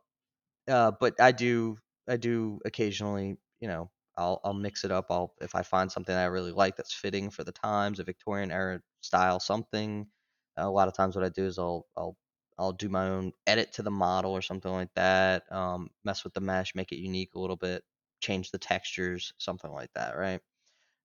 uh, 0.68 0.92
but 1.00 1.20
I 1.20 1.32
do 1.32 1.78
I 2.08 2.16
do 2.16 2.60
occasionally, 2.64 3.38
you 3.60 3.68
know, 3.68 3.90
I'll 4.16 4.40
I'll 4.44 4.54
mix 4.54 4.84
it 4.84 4.90
up. 4.90 5.06
I'll 5.10 5.34
if 5.40 5.54
I 5.54 5.62
find 5.62 5.90
something 5.92 6.14
I 6.14 6.24
really 6.26 6.52
like 6.52 6.76
that's 6.76 6.92
fitting 6.94 7.30
for 7.30 7.44
the 7.44 7.52
times, 7.52 8.00
a 8.00 8.04
Victorian 8.04 8.50
era 8.50 8.82
style 9.02 9.40
something. 9.40 10.10
A 10.56 10.68
lot 10.70 10.88
of 10.88 10.94
times, 10.94 11.14
what 11.16 11.24
I 11.24 11.28
do 11.28 11.44
is 11.46 11.58
I'll 11.58 11.88
I'll 11.96 12.18
I'll 12.58 12.72
do 12.72 12.88
my 12.88 13.08
own 13.08 13.32
edit 13.46 13.72
to 13.74 13.82
the 13.82 13.90
model 13.92 14.32
or 14.32 14.42
something 14.42 14.72
like 14.72 14.92
that. 14.94 15.50
Um, 15.52 15.90
mess 16.04 16.24
with 16.24 16.34
the 16.34 16.40
mesh, 16.40 16.74
make 16.74 16.90
it 16.92 16.98
unique 16.98 17.34
a 17.34 17.38
little 17.40 17.56
bit, 17.56 17.84
change 18.20 18.50
the 18.50 18.58
textures, 18.58 19.32
something 19.38 19.70
like 19.70 19.92
that, 19.94 20.16
right? 20.16 20.40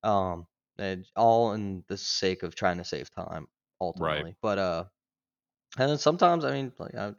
Um, 0.04 0.48
and 0.78 1.08
all 1.16 1.54
in 1.54 1.86
the 1.88 1.98
sake 1.98 2.44
of 2.44 2.56
trying 2.56 2.78
to 2.80 2.86
save 2.86 3.10
time 3.12 3.48
ultimately. 3.82 4.36
But 4.42 4.60
uh, 4.60 4.86
and 5.78 5.90
then 5.90 5.98
sometimes 5.98 6.46
I 6.46 6.52
mean, 6.54 6.74
like 6.80 6.96
I'm 6.96 7.16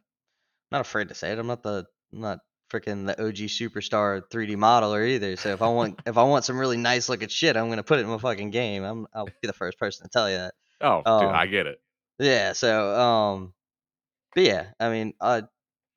not 0.73 0.83
afraid 0.83 1.09
to 1.11 1.15
say 1.15 1.33
it. 1.33 1.39
I'm 1.41 1.47
not 1.49 1.63
the 1.63 1.87
I'm 2.13 2.21
not 2.21 2.41
freaking 2.75 3.07
the 3.07 3.21
OG 3.23 3.37
superstar 3.49 4.23
3D 4.29 4.57
modeler 4.57 5.09
either. 5.09 5.37
So 5.37 5.51
if 5.51 5.63
I 5.63 5.69
want 5.69 6.01
if 6.07 6.17
I 6.19 6.25
want 6.25 6.45
some 6.45 6.59
really 6.59 6.77
nice 6.77 7.09
looking 7.09 7.29
shit, 7.29 7.57
I'm 7.57 7.69
gonna 7.69 7.83
put 7.83 7.99
it 7.99 8.03
in 8.03 8.09
my 8.09 8.19
fucking 8.19 8.51
game. 8.51 8.85
I'm 8.85 9.07
I'll 9.15 9.27
be 9.27 9.33
the 9.43 9.53
first 9.53 9.79
person 9.79 10.05
to 10.07 10.11
tell 10.11 10.29
you 10.29 10.37
that. 10.37 10.55
Oh, 10.81 10.99
dude, 10.99 11.29
Um, 11.29 11.35
I 11.35 11.47
get 11.47 11.67
it. 11.67 11.81
Yeah. 12.19 12.53
So 12.53 13.01
um, 13.01 13.55
but 14.35 14.45
yeah, 14.45 14.67
I 14.81 14.91
mean, 14.91 15.15
uh, 15.21 15.43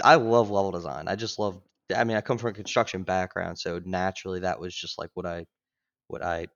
I 0.04 0.16
love 0.16 0.50
level 0.50 0.72
design. 0.72 1.08
I 1.08 1.16
just 1.16 1.40
love. 1.40 1.60
I 1.96 2.04
mean, 2.04 2.18
I 2.18 2.22
come 2.22 2.38
from 2.38 2.52
a 2.52 2.54
construction 2.54 3.04
background, 3.04 3.58
so 3.58 3.82
naturally 3.84 4.42
that 4.42 4.60
was 4.60 4.76
just 4.76 4.98
like 5.00 5.10
what 5.14 5.26
I 5.26 5.46
what 6.08 6.24
I 6.24 6.48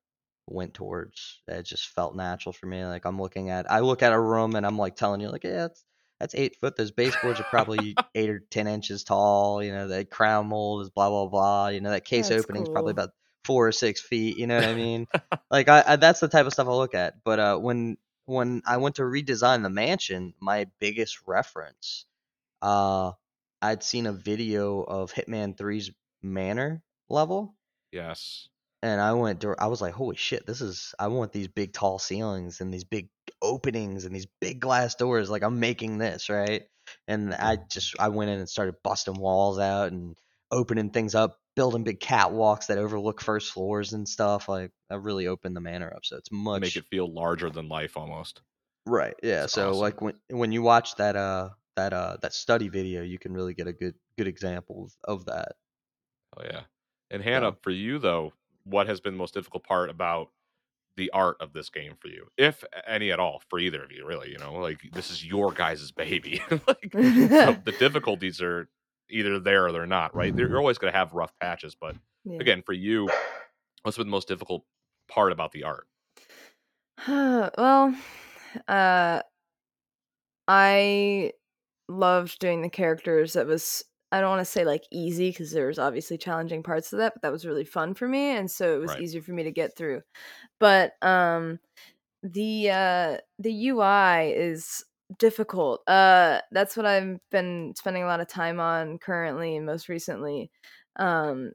went 0.48 0.74
towards. 0.74 1.42
It 1.48 1.64
just 1.64 1.88
felt 1.90 2.16
natural 2.16 2.54
for 2.54 2.66
me. 2.66 2.86
Like 2.86 3.06
I'm 3.06 3.20
looking 3.22 3.50
at 3.50 3.72
I 3.72 3.80
look 3.80 4.04
at 4.04 4.14
a 4.14 4.20
room 4.20 4.56
and 4.56 4.66
I'm 4.66 4.78
like 4.78 4.96
telling 4.96 5.22
you 5.22 5.30
like, 5.30 5.44
yeah, 5.44 5.68
that's 5.68 5.84
that's 6.22 6.36
eight 6.36 6.58
foot. 6.62 6.78
Those 6.78 6.92
baseboards 6.92 7.40
are 7.42 7.46
probably 7.46 8.00
eight 8.16 8.30
or 8.30 8.40
ten 8.40 8.68
inches 8.68 9.04
tall. 9.04 9.64
You 9.64 9.72
know, 9.74 9.88
the 9.88 10.06
crown 10.06 10.48
mold 10.48 10.84
is 10.84 10.90
blah 10.90 11.10
blah 11.10 11.28
blah. 11.28 11.68
You 11.70 11.82
know, 11.82 11.92
that 11.92 12.06
case 12.06 12.30
That's 12.30 12.32
opening 12.32 12.64
is 12.64 12.70
probably 12.70 12.92
about 12.92 13.12
four 13.46 13.68
or 13.68 13.72
six 13.74 14.02
feet. 14.02 14.38
You 14.38 14.48
know 14.48 14.56
what 14.56 14.66
I 14.66 14.74
mean? 14.76 15.08
like 15.52 15.70
I, 15.70 15.84
I 15.88 15.96
that's 15.98 16.22
the 16.22 16.30
type 16.30 16.46
of 16.46 16.54
stuff 16.54 16.68
I 16.68 16.72
look 16.72 16.96
at. 16.96 17.24
But 17.24 17.40
uh, 17.40 17.58
when 17.58 17.98
when 18.26 18.62
I 18.66 18.78
went 18.78 18.96
to 18.98 19.04
redesign 19.04 19.64
the 19.64 19.70
mansion, 19.70 20.34
my 20.40 20.68
biggest 20.80 21.20
reference, 21.28 22.06
uh, 22.62 23.14
I'd 23.62 23.84
seen 23.84 24.08
a 24.08 24.14
video 24.14 24.82
of 24.82 25.14
Hitman 25.14 25.58
3's 25.58 25.92
manor 26.22 26.84
level 27.10 27.56
Yes. 27.92 28.50
And 28.82 29.00
I 29.00 29.14
went 29.14 29.44
I 29.60 29.68
was 29.68 29.82
like, 29.82 29.94
holy 29.94 30.16
shit, 30.16 30.46
this 30.46 30.62
is 30.62 30.94
I 31.00 31.08
want 31.08 31.32
these 31.32 31.48
big 31.48 31.74
tall 31.74 32.00
ceilings 32.00 32.62
and 32.62 32.74
these 32.74 32.84
big 32.84 33.10
openings 33.42 34.06
and 34.06 34.16
these 34.16 34.28
big 34.40 34.60
glass 34.60 34.96
doors. 34.96 35.30
Like 35.30 35.44
I'm 35.44 35.60
making 35.60 35.98
this, 35.98 36.30
right? 36.30 36.64
And 37.08 37.34
I 37.34 37.58
just 37.70 37.96
I 38.00 38.10
went 38.10 38.32
in 38.32 38.40
and 38.40 38.50
started 38.50 38.76
busting 38.84 39.14
walls 39.20 39.60
out 39.60 39.92
and 39.92 40.18
opening 40.52 40.90
things 40.90 41.16
up, 41.16 41.40
building 41.56 41.84
big 41.84 42.00
catwalks 42.00 42.68
that 42.68 42.78
overlook 42.78 43.22
first 43.22 43.52
floors 43.54 43.94
and 43.94 44.08
stuff. 44.10 44.50
Like 44.50 44.72
I 44.90 44.96
really 44.96 45.28
opened 45.28 45.56
the 45.56 45.62
manor 45.62 45.94
up 45.96 46.06
so 46.06 46.18
it's 46.18 46.32
much 46.32 46.62
Make 46.62 46.76
it 46.76 46.86
feel 46.90 47.12
larger 47.12 47.50
than 47.50 47.70
life 47.70 47.98
almost. 47.98 48.42
right. 48.86 49.16
Yeah. 49.24 49.42
That's 49.42 49.54
so 49.54 49.70
awesome. 49.70 49.82
like 49.82 50.02
when 50.02 50.16
when 50.30 50.52
you 50.52 50.62
watch 50.64 50.96
that 50.96 51.16
uh 51.16 51.50
that 51.76 51.94
uh 51.94 52.18
that 52.22 52.34
study 52.34 52.70
video, 52.70 53.04
you 53.04 53.20
can 53.20 53.34
really 53.34 53.54
get 53.54 53.68
a 53.68 53.74
good 53.74 53.96
good 54.18 54.28
example 54.28 54.86
of, 55.06 55.20
of 55.20 55.26
that. 55.26 55.54
Oh 56.38 56.44
yeah. 56.44 56.62
And 57.12 57.22
Hannah, 57.24 57.56
for 57.62 57.72
you 57.72 58.00
though, 58.00 58.34
what 58.64 58.88
has 58.88 59.00
been 59.02 59.14
the 59.14 59.18
most 59.20 59.34
difficult 59.34 59.64
part 59.64 59.90
about 59.90 60.30
the 60.98 61.10
art 61.12 61.38
of 61.40 61.54
this 61.54 61.70
game 61.70 61.94
for 62.00 62.10
you, 62.10 62.28
if 62.38 62.64
any 62.86 63.12
at 63.12 63.20
all, 63.20 63.42
for 63.50 63.60
either 63.60 63.84
of 63.84 63.92
you? 63.92 64.06
Really, 64.06 64.30
you 64.32 64.38
know, 64.38 64.54
like 64.56 64.82
this 64.94 65.10
is 65.10 65.26
your 65.26 65.52
guys' 65.52 65.92
baby. 65.92 66.42
like 66.68 66.92
so 66.94 67.58
the 67.66 67.76
difficulties 67.80 68.42
are 68.42 68.70
either 69.10 69.40
there 69.40 69.66
or 69.68 69.72
they're 69.72 69.86
not, 69.86 70.16
right? 70.16 70.34
You're 70.38 70.58
always 70.58 70.78
going 70.78 70.92
to 70.92 70.98
have 70.98 71.14
rough 71.14 71.34
patches, 71.40 71.76
but 71.76 71.96
Yeah. 72.24 72.40
again, 72.40 72.62
for 72.66 72.74
you, 72.74 73.10
what's 73.84 73.98
been 73.98 74.08
the 74.08 74.12
most 74.12 74.28
difficult 74.28 74.64
part 75.10 75.32
about 75.32 75.52
the 75.52 75.64
art? 75.64 75.88
well, 77.08 77.96
uh, 78.68 79.22
I 80.48 81.32
loved 81.88 82.40
doing 82.40 82.62
the 82.62 82.70
characters. 82.70 83.34
That 83.34 83.48
was 83.48 83.84
I 84.12 84.22
don't 84.22 84.30
want 84.30 84.42
to 84.42 84.46
say 84.46 84.66
like 84.66 84.86
easy 84.92 85.30
because 85.32 85.52
there 85.52 85.68
was 85.68 85.80
obviously 85.80 86.18
challenging 86.18 86.64
parts 86.64 86.94
of 86.94 87.00
that, 87.00 87.14
but 87.14 87.22
that 87.24 87.32
was 87.32 87.46
really 87.46 87.66
fun 87.66 87.94
for 87.94 88.08
me, 88.08 88.32
and 88.32 88.50
so 88.52 88.76
it 88.76 88.80
was 88.80 88.96
Right. 88.96 88.98
easier 88.98 89.22
for 89.22 89.32
me 89.34 89.44
to 89.44 89.52
get 89.52 89.76
through. 89.78 90.02
But 90.60 90.94
um, 91.04 91.60
the 92.24 92.72
uh, 92.72 93.18
the 93.40 93.54
UI 93.54 94.34
is 94.36 94.84
difficult. 95.20 95.84
Uh, 95.88 96.42
that's 96.52 96.78
what 96.78 96.86
I've 96.88 97.20
been 97.32 97.74
spending 97.78 98.04
a 98.04 98.08
lot 98.08 98.22
of 98.22 98.28
time 98.28 98.60
on 98.60 99.00
currently, 99.00 99.56
and 99.58 99.66
most 99.66 99.90
recently. 99.90 100.52
Um, 100.98 101.54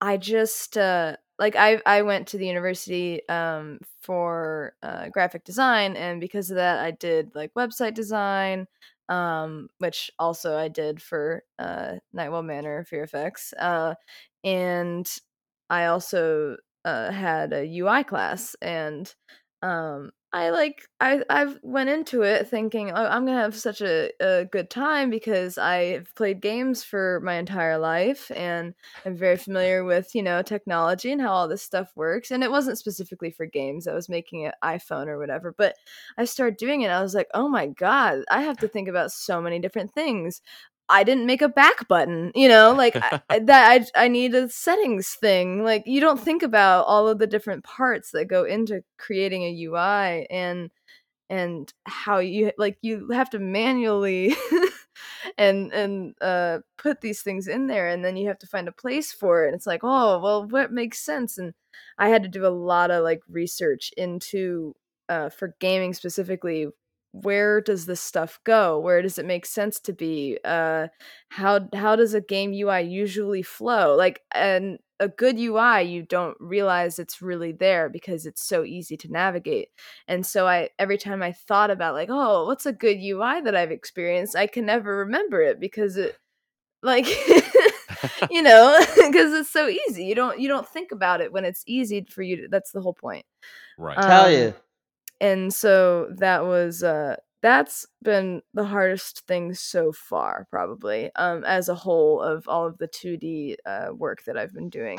I 0.00 0.16
just 0.16 0.76
uh 0.76 1.16
like 1.38 1.56
I 1.56 1.80
I 1.86 2.02
went 2.02 2.28
to 2.28 2.38
the 2.38 2.46
university 2.46 3.26
um 3.28 3.80
for 4.02 4.74
uh 4.82 5.08
graphic 5.08 5.44
design 5.44 5.96
and 5.96 6.20
because 6.20 6.50
of 6.50 6.56
that 6.56 6.80
I 6.84 6.90
did 6.92 7.34
like 7.34 7.54
website 7.54 7.94
design 7.94 8.66
um 9.08 9.68
which 9.78 10.10
also 10.18 10.56
I 10.56 10.68
did 10.68 11.02
for 11.02 11.42
uh 11.58 11.94
Nightwell 12.12 12.42
Manor 12.42 12.84
Fear 12.84 13.04
Effects 13.04 13.52
uh 13.58 13.94
and 14.44 15.06
I 15.70 15.86
also 15.86 16.56
uh 16.84 17.10
had 17.10 17.52
a 17.52 17.78
UI 17.78 18.04
class 18.04 18.56
and 18.62 19.12
um 19.62 20.10
I 20.34 20.50
like 20.50 20.88
I 21.00 21.22
I 21.30 21.54
went 21.62 21.90
into 21.90 22.22
it 22.22 22.48
thinking 22.48 22.90
oh, 22.90 22.94
I'm 23.06 23.24
gonna 23.24 23.40
have 23.40 23.54
such 23.54 23.80
a, 23.80 24.10
a 24.20 24.44
good 24.44 24.68
time 24.68 25.08
because 25.08 25.58
I've 25.58 26.12
played 26.16 26.40
games 26.40 26.82
for 26.82 27.20
my 27.22 27.34
entire 27.34 27.78
life 27.78 28.32
and 28.34 28.74
I'm 29.06 29.16
very 29.16 29.36
familiar 29.36 29.84
with, 29.84 30.12
you 30.12 30.24
know, 30.24 30.42
technology 30.42 31.12
and 31.12 31.20
how 31.20 31.30
all 31.32 31.46
this 31.46 31.62
stuff 31.62 31.92
works. 31.94 32.32
And 32.32 32.42
it 32.42 32.50
wasn't 32.50 32.78
specifically 32.78 33.30
for 33.30 33.46
games. 33.46 33.86
I 33.86 33.94
was 33.94 34.08
making 34.08 34.44
an 34.46 34.52
iPhone 34.64 35.06
or 35.06 35.18
whatever. 35.20 35.54
But 35.56 35.76
I 36.18 36.24
started 36.24 36.56
doing 36.56 36.80
it. 36.82 36.88
I 36.88 37.00
was 37.00 37.14
like, 37.14 37.28
oh 37.32 37.48
my 37.48 37.68
God, 37.68 38.24
I 38.28 38.42
have 38.42 38.58
to 38.58 38.68
think 38.68 38.88
about 38.88 39.12
so 39.12 39.40
many 39.40 39.60
different 39.60 39.92
things. 39.94 40.42
I 40.88 41.04
didn't 41.04 41.26
make 41.26 41.42
a 41.42 41.48
back 41.48 41.88
button, 41.88 42.32
you 42.34 42.48
know, 42.48 42.72
like 42.76 42.96
I, 43.30 43.38
that. 43.38 43.88
I, 43.96 44.04
I 44.04 44.08
need 44.08 44.34
a 44.34 44.48
settings 44.48 45.16
thing. 45.20 45.64
Like 45.64 45.84
you 45.86 46.00
don't 46.00 46.20
think 46.20 46.42
about 46.42 46.86
all 46.86 47.08
of 47.08 47.18
the 47.18 47.26
different 47.26 47.64
parts 47.64 48.10
that 48.12 48.26
go 48.26 48.44
into 48.44 48.82
creating 48.98 49.42
a 49.42 49.64
UI 49.64 50.26
and 50.30 50.70
and 51.30 51.72
how 51.86 52.18
you 52.18 52.52
like 52.58 52.78
you 52.82 53.08
have 53.10 53.30
to 53.30 53.38
manually 53.38 54.34
and 55.38 55.72
and 55.72 56.14
uh 56.20 56.58
put 56.76 57.00
these 57.00 57.22
things 57.22 57.48
in 57.48 57.66
there 57.66 57.88
and 57.88 58.04
then 58.04 58.16
you 58.16 58.28
have 58.28 58.38
to 58.38 58.46
find 58.46 58.68
a 58.68 58.72
place 58.72 59.12
for 59.12 59.44
it 59.44 59.48
and 59.48 59.56
it's 59.56 59.66
like 59.66 59.80
oh 59.82 60.18
well 60.20 60.46
what 60.46 60.70
makes 60.72 60.98
sense 61.04 61.38
and 61.38 61.54
i 61.98 62.08
had 62.08 62.22
to 62.22 62.28
do 62.28 62.46
a 62.46 62.48
lot 62.48 62.90
of 62.90 63.02
like 63.02 63.20
research 63.28 63.90
into 63.96 64.74
uh 65.08 65.28
for 65.30 65.54
gaming 65.60 65.94
specifically 65.94 66.68
where 67.22 67.60
does 67.60 67.86
this 67.86 68.00
stuff 68.00 68.40
go 68.44 68.78
where 68.80 69.00
does 69.00 69.18
it 69.18 69.24
make 69.26 69.46
sense 69.46 69.78
to 69.78 69.92
be 69.92 70.36
uh 70.44 70.88
how 71.28 71.60
how 71.74 71.94
does 71.94 72.12
a 72.12 72.20
game 72.20 72.52
ui 72.52 72.82
usually 72.82 73.42
flow 73.42 73.94
like 73.94 74.20
and 74.32 74.78
a 74.98 75.08
good 75.08 75.38
ui 75.38 75.82
you 75.82 76.02
don't 76.02 76.36
realize 76.40 76.98
it's 76.98 77.22
really 77.22 77.52
there 77.52 77.88
because 77.88 78.26
it's 78.26 78.42
so 78.44 78.64
easy 78.64 78.96
to 78.96 79.10
navigate 79.12 79.68
and 80.08 80.26
so 80.26 80.46
I 80.46 80.70
every 80.78 80.98
time 80.98 81.22
I 81.22 81.32
thought 81.32 81.70
about 81.70 81.94
like, 81.94 82.08
oh, 82.10 82.46
what's 82.46 82.66
a 82.66 82.72
good 82.72 82.98
UI 83.00 83.40
that 83.42 83.54
I've 83.56 83.70
experienced, 83.70 84.36
I 84.36 84.46
can 84.46 84.66
never 84.66 84.98
remember 84.98 85.40
it 85.42 85.60
because 85.60 85.96
it 85.96 86.16
like 86.82 87.06
you 88.30 88.42
know, 88.42 88.78
because 88.96 89.32
it's 89.32 89.50
so 89.50 89.68
easy. 89.68 90.04
You 90.04 90.14
don't 90.14 90.38
you 90.40 90.48
don't 90.48 90.68
think 90.68 90.92
about 90.92 91.20
it 91.20 91.32
when 91.32 91.44
it's 91.44 91.62
easy 91.66 92.06
for 92.10 92.22
you 92.22 92.36
to 92.42 92.48
that's 92.48 92.72
the 92.72 92.80
whole 92.80 92.94
point. 92.94 93.24
Right. 93.76 94.00
Tell 94.00 94.26
Um, 94.26 94.32
you. 94.32 94.54
And 95.20 95.52
so 95.52 96.08
that 96.18 96.44
was 96.44 96.82
uh 96.82 97.16
that's 97.42 97.86
been 98.02 98.42
the 98.54 98.64
hardest 98.64 99.26
thing 99.26 99.52
so 99.54 99.92
far 99.92 100.46
probably 100.50 101.10
um 101.16 101.44
as 101.44 101.68
a 101.68 101.74
whole 101.74 102.20
of 102.22 102.48
all 102.48 102.66
of 102.66 102.78
the 102.78 102.88
2D 102.88 103.56
uh 103.66 103.88
work 103.94 104.24
that 104.24 104.36
I've 104.38 104.52
been 104.54 104.70
doing. 104.70 104.98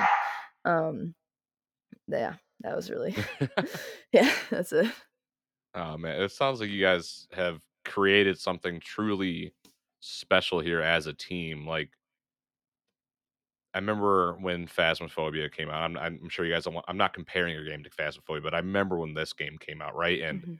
Um 0.66 1.16
yeah, 2.08 2.36
that 2.62 2.76
was 2.76 2.90
really 2.92 3.16
yeah, 4.14 4.34
that's 4.50 4.72
it. 4.74 4.92
Oh 5.74 5.98
man, 5.98 6.22
it 6.22 6.32
sounds 6.32 6.60
like 6.60 6.70
you 6.70 6.82
guys 6.82 7.28
have 7.34 7.60
created 7.84 8.40
something 8.40 8.80
truly 8.80 9.54
special 10.00 10.60
here 10.60 10.82
as 10.82 11.08
a 11.08 11.14
team. 11.14 11.68
Like, 11.68 11.92
I 13.76 13.80
remember 13.80 14.34
when 14.40 14.68
Phasmophobia 14.68 15.52
came 15.52 15.70
out. 15.70 15.84
I'm, 15.84 15.98
I'm 15.98 16.30
sure 16.30 16.46
you 16.46 16.54
guys 16.54 16.64
don't 16.64 16.74
want. 16.76 16.86
I'm 16.90 16.98
not 16.98 17.14
comparing 17.14 17.54
your 17.54 17.66
game 17.66 17.84
to 17.84 17.92
Phasmophobia, 17.92 18.42
but 18.44 18.56
I 18.56 18.60
remember 18.60 18.98
when 18.98 19.14
this 19.14 19.34
game 19.34 19.58
came 19.60 19.82
out, 19.82 19.96
right? 19.96 20.22
And 20.22 20.44
Mhm. 20.44 20.60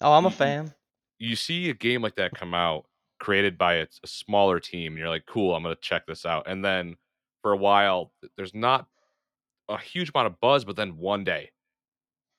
Oh, 0.00 0.12
I'm 0.14 0.24
a 0.26 0.28
y- 0.28 0.36
y- 0.42 0.56
fan. 0.56 0.74
you 1.18 1.36
see 1.36 1.70
a 1.70 1.74
game 1.74 2.02
like 2.02 2.16
that 2.16 2.34
come 2.34 2.54
out, 2.54 2.86
created 3.20 3.58
by 3.58 3.74
a, 3.76 3.86
a 4.04 4.06
smaller 4.06 4.60
team, 4.60 4.92
and 4.92 4.98
you're 4.98 5.08
like, 5.08 5.26
"Cool, 5.26 5.54
I'm 5.54 5.62
gonna 5.62 5.76
check 5.76 6.06
this 6.06 6.26
out." 6.26 6.44
And 6.48 6.64
then 6.64 6.96
for 7.42 7.52
a 7.52 7.56
while, 7.56 8.12
there's 8.36 8.54
not 8.54 8.88
a 9.68 9.78
huge 9.78 10.10
amount 10.10 10.28
of 10.28 10.40
buzz, 10.40 10.64
but 10.64 10.76
then 10.76 10.98
one 10.98 11.24
day, 11.24 11.52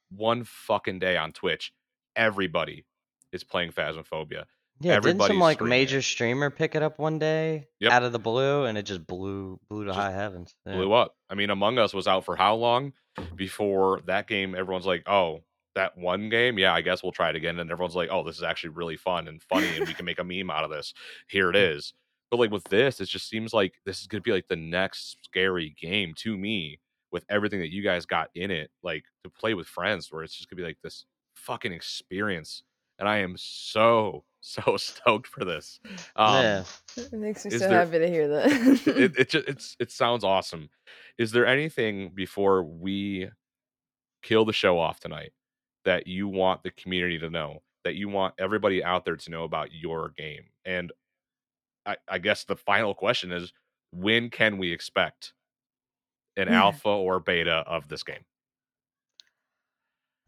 one 0.09 0.43
fucking 0.43 0.99
day 0.99 1.17
on 1.17 1.33
Twitch, 1.33 1.73
everybody 2.15 2.85
is 3.31 3.43
playing 3.43 3.71
Phasmophobia. 3.71 4.45
Yeah, 4.79 4.99
didn't 4.99 5.21
some 5.21 5.39
like 5.39 5.57
streaming 5.57 5.73
it. 5.73 5.75
major 5.77 6.01
streamer 6.01 6.49
pick 6.49 6.75
it 6.75 6.83
up 6.83 6.99
one 6.99 7.17
day 7.19 7.67
Yep. 7.79 7.91
out 7.91 8.03
of 8.03 8.11
the 8.11 8.19
blue 8.19 8.65
and 8.65 8.77
it 8.77 8.83
just 8.83 9.05
blew 9.07 9.59
blew 9.69 9.85
to 9.85 9.89
Just 9.89 9.99
high 9.99 10.11
heavens. 10.11 10.53
Yeah. 10.65 10.75
blew 10.75 10.93
up. 10.93 11.15
I 11.29 11.35
mean, 11.35 11.49
Among 11.49 11.77
Us 11.79 11.93
was 11.93 12.07
out 12.07 12.25
for 12.25 12.35
how 12.35 12.55
long 12.55 12.93
before 13.35 14.01
that 14.05 14.27
game? 14.27 14.55
Everyone's 14.55 14.85
like, 14.85 15.03
"Oh, 15.07 15.43
that 15.75 15.97
one 15.97 16.29
game, 16.29 16.57
yeah, 16.57 16.73
I 16.73 16.81
guess 16.81 17.03
we'll 17.03 17.11
try 17.11 17.29
it 17.29 17.35
again." 17.35 17.59
And 17.59 17.71
everyone's 17.71 17.95
like, 17.95 18.09
"Oh, 18.11 18.23
this 18.23 18.37
is 18.37 18.43
actually 18.43 18.69
really 18.71 18.97
fun 18.97 19.27
and 19.27 19.41
funny, 19.41 19.67
and 19.75 19.87
we 19.87 19.93
can 19.93 20.05
make 20.05 20.19
a 20.19 20.23
meme 20.23 20.49
out 20.49 20.63
of 20.63 20.69
this." 20.69 20.93
Here 21.27 21.49
it 21.49 21.55
is. 21.55 21.93
But 22.29 22.39
like 22.39 22.51
with 22.51 22.65
this, 22.65 22.99
it 22.99 23.05
just 23.05 23.29
seems 23.29 23.53
like 23.53 23.75
this 23.85 24.01
is 24.01 24.07
gonna 24.07 24.21
be 24.21 24.31
like 24.33 24.47
the 24.47 24.55
next 24.55 25.17
scary 25.25 25.75
game 25.79 26.13
to 26.17 26.37
me 26.37 26.79
with 27.11 27.25
everything 27.29 27.59
that 27.61 27.71
you 27.71 27.81
guys 27.81 28.05
got 28.05 28.29
in 28.35 28.51
it, 28.51 28.69
like 28.83 29.05
to 29.23 29.29
play 29.29 29.53
with 29.53 29.67
friends, 29.67 30.11
where 30.11 30.23
it's 30.23 30.35
just 30.35 30.49
gonna 30.49 30.57
be 30.57 30.65
like 30.67 30.77
this 30.83 31.05
fucking 31.35 31.71
experience. 31.71 32.63
And 32.99 33.07
I 33.07 33.19
am 33.19 33.35
so 33.37 34.25
so 34.47 34.77
stoked 34.77 35.27
for 35.27 35.43
this. 35.45 35.79
Um, 36.15 36.43
yeah. 36.43 36.63
It 36.97 37.13
makes 37.13 37.45
me 37.45 37.51
so 37.51 37.59
there- 37.59 37.69
happy 37.85 37.99
to 37.99 38.07
hear 38.09 38.27
that. 38.29 38.87
it 38.87 39.17
it 39.17 39.29
just 39.29 39.47
it's 39.47 39.75
it 39.79 39.91
sounds 39.91 40.23
awesome. 40.23 40.69
Is 41.17 41.31
there 41.31 41.45
anything 41.45 42.11
before 42.13 42.63
we 42.63 43.29
kill 44.23 44.45
the 44.45 44.53
show 44.53 44.79
off 44.79 44.99
tonight 44.99 45.31
that 45.85 46.07
you 46.07 46.27
want 46.27 46.63
the 46.63 46.71
community 46.71 47.19
to 47.19 47.29
know 47.29 47.61
that 47.83 47.95
you 47.95 48.09
want 48.09 48.33
everybody 48.39 48.83
out 48.83 49.05
there 49.05 49.15
to 49.15 49.31
know 49.31 49.43
about 49.43 49.71
your 49.73 50.13
game? 50.17 50.43
And 50.65 50.91
I, 51.85 51.97
I 52.07 52.17
guess 52.17 52.43
the 52.43 52.55
final 52.55 52.93
question 52.93 53.31
is 53.31 53.51
when 53.91 54.29
can 54.29 54.57
we 54.57 54.71
expect 54.71 55.33
an 56.35 56.49
alpha 56.49 56.89
or 56.89 57.19
beta 57.19 57.63
of 57.67 57.87
this 57.87 58.03
game? 58.03 58.23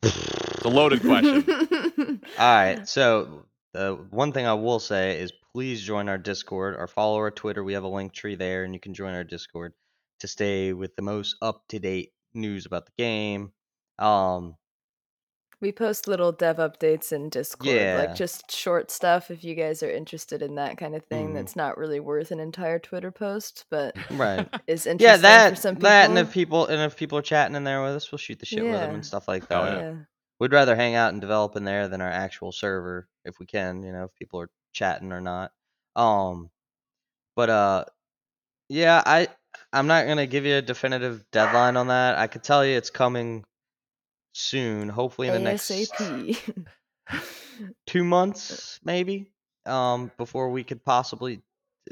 It's 0.60 0.66
a 0.66 0.70
loaded 0.70 1.00
question. 1.00 2.22
All 2.38 2.54
right. 2.54 2.86
So 2.86 3.46
the 3.74 3.96
one 4.10 4.32
thing 4.32 4.46
I 4.46 4.54
will 4.54 4.80
say 4.80 5.20
is 5.20 5.32
please 5.54 5.82
join 5.82 6.10
our 6.10 6.18
Discord 6.18 6.76
or 6.78 6.88
follow 6.88 7.18
our 7.18 7.32
Twitter. 7.32 7.64
We 7.64 7.74
have 7.74 7.84
a 7.84 7.88
link 7.88 8.14
tree 8.14 8.36
there, 8.36 8.64
and 8.64 8.74
you 8.74 8.80
can 8.80 8.94
join 8.94 9.14
our 9.14 9.24
Discord 9.24 9.74
to 10.20 10.28
stay 10.28 10.74
with 10.74 10.96
the 10.96 11.02
most 11.02 11.36
up 11.42 11.64
to 11.70 11.80
date 11.80 12.12
news 12.34 12.66
about 12.66 12.86
the 12.86 12.92
game. 12.98 13.52
Um, 13.98 14.56
we 15.62 15.74
post 15.74 16.08
little 16.08 16.32
dev 16.32 16.56
updates 16.58 17.12
in 17.12 17.28
Discord, 17.30 17.76
Yeah. 17.76 17.98
like 18.08 18.16
just 18.16 18.50
short 18.50 18.90
stuff 18.92 19.30
if 19.30 19.44
you 19.44 19.56
guys 19.56 19.84
are 19.84 19.92
interested 19.92 20.42
in 20.42 20.56
that 20.56 20.78
kind 20.78 20.96
of 20.96 21.04
thing. 21.06 21.32
Mhm. 21.32 21.34
That's 21.34 21.56
not 21.58 21.78
really 21.78 22.00
worth 22.00 22.32
an 22.32 22.40
entire 22.40 22.80
Twitter 22.80 23.12
post, 23.12 23.66
but 23.70 23.94
right. 24.12 24.48
is 24.68 24.86
interesting 24.88 25.00
yeah, 25.06 25.16
for 25.18 25.22
that 25.24 25.58
some 25.58 25.76
people. 25.76 25.90
that, 25.90 26.10
and 26.10 26.18
if 26.18 26.32
people 26.32 26.66
and 26.68 26.82
if 26.82 26.96
people 26.96 27.18
are 27.18 27.22
chatting 27.24 27.56
in 27.58 27.66
there 27.66 27.82
with 27.84 27.92
us, 27.96 28.10
we'll 28.10 28.20
shoot 28.20 28.40
the 28.40 28.46
shit 28.46 28.64
with 28.64 28.72
them 28.72 28.94
and 28.96 29.06
stuff 29.06 29.28
like 29.28 29.44
Oh, 29.44 29.66
that. 29.66 29.78
yeah. 29.78 29.82
yeah. 29.90 29.96
We'd 30.40 30.54
rather 30.54 30.78
hang 30.78 30.96
out 30.96 31.12
and 31.12 31.20
develop 31.20 31.58
in 31.58 31.66
there 31.66 31.90
than 31.90 32.00
our 32.00 32.10
actual 32.10 32.54
server 32.54 33.10
if 33.30 33.40
we 33.40 33.46
can, 33.46 33.84
you 33.84 33.92
know, 33.94 34.04
if 34.06 34.16
people 34.16 34.42
are 34.42 34.50
chatting 34.74 35.12
or 35.14 35.22
not. 35.22 35.52
Um 35.96 36.50
but 37.36 37.50
uh 37.50 37.86
yeah, 38.68 39.02
I 39.06 39.28
I'm 39.74 39.88
not 39.88 40.06
going 40.06 40.18
to 40.18 40.28
give 40.28 40.46
you 40.46 40.58
a 40.58 40.62
definitive 40.62 41.26
deadline 41.32 41.76
on 41.76 41.88
that. 41.88 42.18
I 42.18 42.28
could 42.28 42.44
tell 42.44 42.64
you 42.66 42.78
it's 42.78 42.92
coming 42.92 43.46
soon, 44.34 44.90
hopefully 44.90 45.28
in 45.28 45.34
the 45.34 45.40
next 45.52 45.68
2 47.88 48.04
months 48.04 48.80
maybe. 48.84 49.32
Um 49.66 50.12
before 50.18 50.50
we 50.52 50.64
could 50.64 50.84
possibly 50.84 51.42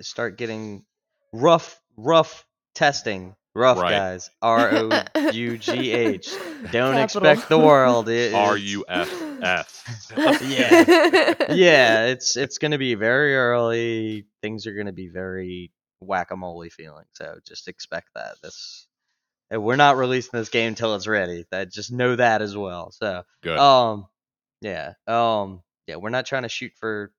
start 0.01 0.37
getting 0.37 0.85
rough 1.33 1.81
rough 1.97 2.45
testing. 2.75 3.35
Rough 3.57 3.77
Right. 3.79 3.91
guys. 3.91 4.29
R 4.41 4.69
O 4.71 5.03
U 5.31 5.57
G 5.57 5.91
H. 5.91 6.29
Don't 6.71 6.93
Capital. 6.93 7.25
expect 7.25 7.49
the 7.49 7.57
world. 7.57 8.07
It- 8.07 8.33
R 8.33 8.55
U 8.57 8.85
F 8.87 9.21
F. 9.41 9.83
Yeah. 10.47 11.53
yeah, 11.53 12.05
it's 12.05 12.37
it's 12.37 12.57
gonna 12.59 12.77
be 12.77 12.95
very 12.95 13.35
early. 13.35 14.25
Things 14.41 14.67
are 14.67 14.73
gonna 14.73 14.93
be 14.93 15.07
very 15.09 15.71
whack 15.99 16.31
a 16.31 16.35
mole 16.35 16.63
feeling. 16.71 17.05
So 17.13 17.39
just 17.47 17.67
expect 17.67 18.09
that. 18.15 18.35
This 18.43 18.85
and 19.49 19.63
we're 19.63 19.75
not 19.75 19.97
releasing 19.97 20.37
this 20.37 20.49
game 20.49 20.67
until 20.69 20.93
it's 20.95 21.07
ready. 21.07 21.45
That 21.51 21.71
just 21.71 21.91
know 21.91 22.15
that 22.15 22.41
as 22.41 22.55
well. 22.55 22.91
So 22.91 23.23
Good. 23.41 23.57
um 23.57 24.07
yeah. 24.61 24.93
Um 25.07 25.63
yeah, 25.87 25.95
we're 25.95 26.09
not 26.09 26.25
trying 26.25 26.43
to 26.43 26.49
shoot 26.49 26.73
for 26.79 27.11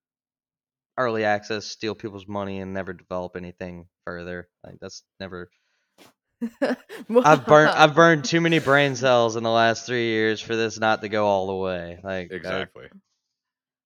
early 0.99 1.25
access, 1.25 1.65
steal 1.67 1.95
people's 1.95 2.27
money 2.29 2.61
and 2.61 2.75
never 2.75 2.93
develop 2.93 3.35
anything 3.37 3.87
further. 4.05 4.49
Like 4.65 4.77
that's 4.81 5.03
never 5.21 5.49
I've 6.63 7.47
burned 7.47 7.71
I've 7.71 7.95
burned 7.97 8.25
too 8.25 8.41
many 8.41 8.59
brain 8.59 8.97
cells 8.97 9.37
in 9.37 9.43
the 9.43 9.51
last 9.51 9.87
three 9.87 10.07
years 10.07 10.41
for 10.41 10.57
this 10.57 10.79
not 10.79 11.01
to 11.03 11.09
go 11.09 11.27
all 11.27 11.47
the 11.49 11.55
way. 11.55 11.99
Like 12.03 12.33
I- 12.33 12.35
exactly. 12.35 12.87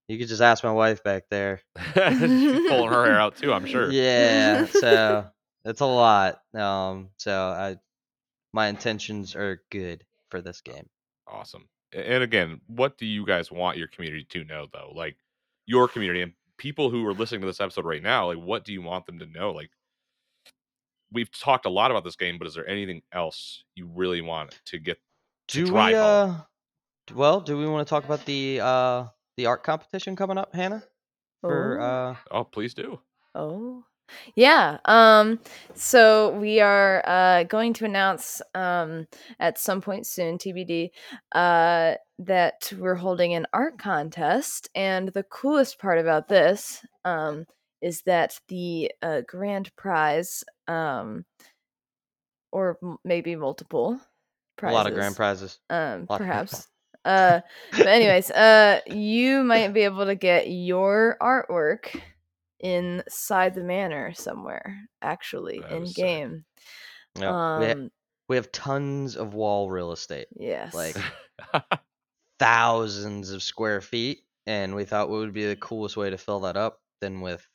you 0.09 0.19
could 0.19 0.29
just 0.29 0.43
ask 0.43 0.63
my 0.63 0.73
wife 0.73 1.03
back 1.03 1.25
there. 1.31 1.61
She's 1.95 1.95
pulling 1.95 2.89
her 2.89 3.05
hair 3.07 3.21
out 3.21 3.37
too, 3.37 3.53
I'm 3.53 3.67
sure. 3.67 3.91
Yeah, 3.91 4.67
so 4.67 5.27
it's 5.65 5.81
a 5.81 5.87
lot. 5.87 6.41
Um, 6.55 7.09
so 7.17 7.33
I, 7.33 7.77
my 8.53 8.69
intentions 8.69 9.35
are 9.35 9.63
good 9.71 10.05
for 10.31 10.41
this 10.41 10.61
game. 10.61 10.89
Awesome. 11.27 11.69
And 11.93 12.23
again, 12.23 12.61
what 12.67 12.99
do 12.99 13.07
you 13.07 13.25
guys 13.27 13.51
want 13.51 13.79
your 13.79 13.89
community 13.89 14.27
to 14.31 14.45
know 14.45 14.67
though? 14.73 14.93
Like 14.95 15.17
your 15.67 15.89
community 15.89 16.23
and 16.23 16.33
people 16.59 16.91
who 16.91 17.07
are 17.07 17.15
listening 17.15 17.41
to 17.43 17.47
this 17.47 17.61
episode 17.61 17.85
right 17.85 18.03
now, 18.03 18.27
like 18.27 18.39
what 18.39 18.65
do 18.65 18.73
you 18.73 18.83
want 18.83 19.07
them 19.07 19.19
to 19.19 19.27
know? 19.27 19.53
Like 19.53 19.71
we've 21.13 21.31
talked 21.31 21.67
a 21.67 21.71
lot 21.71 21.91
about 21.91 22.05
this 22.05 22.17
game, 22.17 22.39
but 22.39 22.47
is 22.47 22.55
there 22.55 22.69
anything 22.69 23.03
else 23.13 23.65
you 23.75 23.89
really 23.95 24.21
want 24.21 24.61
to 24.67 24.79
get 24.79 24.99
to 25.49 25.65
Do 25.65 25.67
drive 25.67 25.95
we? 25.95 26.01
Uh, 26.01 26.35
d- 27.07 27.15
well, 27.15 27.41
do 27.41 27.57
we 27.59 27.67
want 27.67 27.87
to 27.87 27.91
talk 27.91 28.05
about 28.05 28.25
the 28.27 28.61
uh 28.61 29.05
the 29.37 29.47
art 29.47 29.63
competition 29.63 30.17
coming 30.17 30.39
up, 30.39 30.55
Hannah? 30.55 30.83
For 31.41 31.81
Oh. 31.81 31.85
uh, 31.85 32.17
Oh, 32.31 32.45
please 32.45 32.75
do. 32.75 33.01
Oh. 33.35 33.85
Yeah. 34.35 34.79
Um 34.85 35.41
so 35.75 36.31
we 36.39 36.61
are 36.61 37.03
uh 37.07 37.45
going 37.45 37.73
to 37.75 37.85
announce 37.87 38.43
um 38.55 39.07
at 39.41 39.59
some 39.59 39.81
point 39.81 40.07
soon 40.07 40.37
TBD 40.39 40.91
uh 41.35 41.95
that 42.19 42.73
we're 42.79 42.95
holding 42.95 43.33
an 43.35 43.47
art 43.55 43.79
contest 43.79 44.69
and 44.75 45.09
the 45.09 45.23
coolest 45.23 45.79
part 45.79 45.99
about 45.99 46.29
this 46.29 46.85
um 47.05 47.47
is 47.83 48.03
that 48.03 48.41
the 48.49 48.91
uh, 49.03 49.21
grand 49.27 49.75
prize 49.77 50.45
um 50.69 51.25
or 52.53 52.79
m- 52.83 52.99
maybe 53.05 53.37
multiple 53.37 54.01
a 54.63 54.71
lot 54.71 54.87
of 54.87 54.95
grand 54.95 55.17
prizes. 55.17 55.59
um 55.71 56.07
perhaps 56.07 56.69
uh 57.05 57.41
but 57.83 57.87
anyways 57.89 58.31
uh 58.31 58.81
you 58.87 59.43
might 59.43 59.73
be 59.75 59.83
able 59.83 60.07
to 60.07 60.15
get 60.15 60.49
your 60.51 61.17
artwork 61.21 61.89
inside 62.61 63.55
the 63.55 63.65
manor 63.65 64.13
somewhere 64.15 64.79
actually 65.03 65.65
in 65.69 65.83
is 65.83 65.95
sick. 65.95 66.05
game 66.05 66.45
we, 67.17 67.23
ha- 67.23 67.31
um 67.31 67.91
we 68.29 68.37
have 68.37 68.53
tons 68.53 69.17
of 69.17 69.35
wall 69.35 69.69
real 69.69 69.93
estate, 69.93 70.29
yes 70.37 70.73
like 70.75 70.97
thousands 72.39 73.31
of 73.31 73.43
square 73.43 73.81
feet, 73.81 74.25
and 74.47 74.75
we 74.75 74.85
thought 74.85 75.11
what 75.11 75.19
would 75.19 75.33
be 75.35 75.47
the 75.47 75.57
coolest 75.57 75.97
way 75.97 76.11
to 76.11 76.19
fill 76.19 76.41
that 76.41 76.57
up 76.57 76.81
than 77.01 77.21
with 77.21 77.47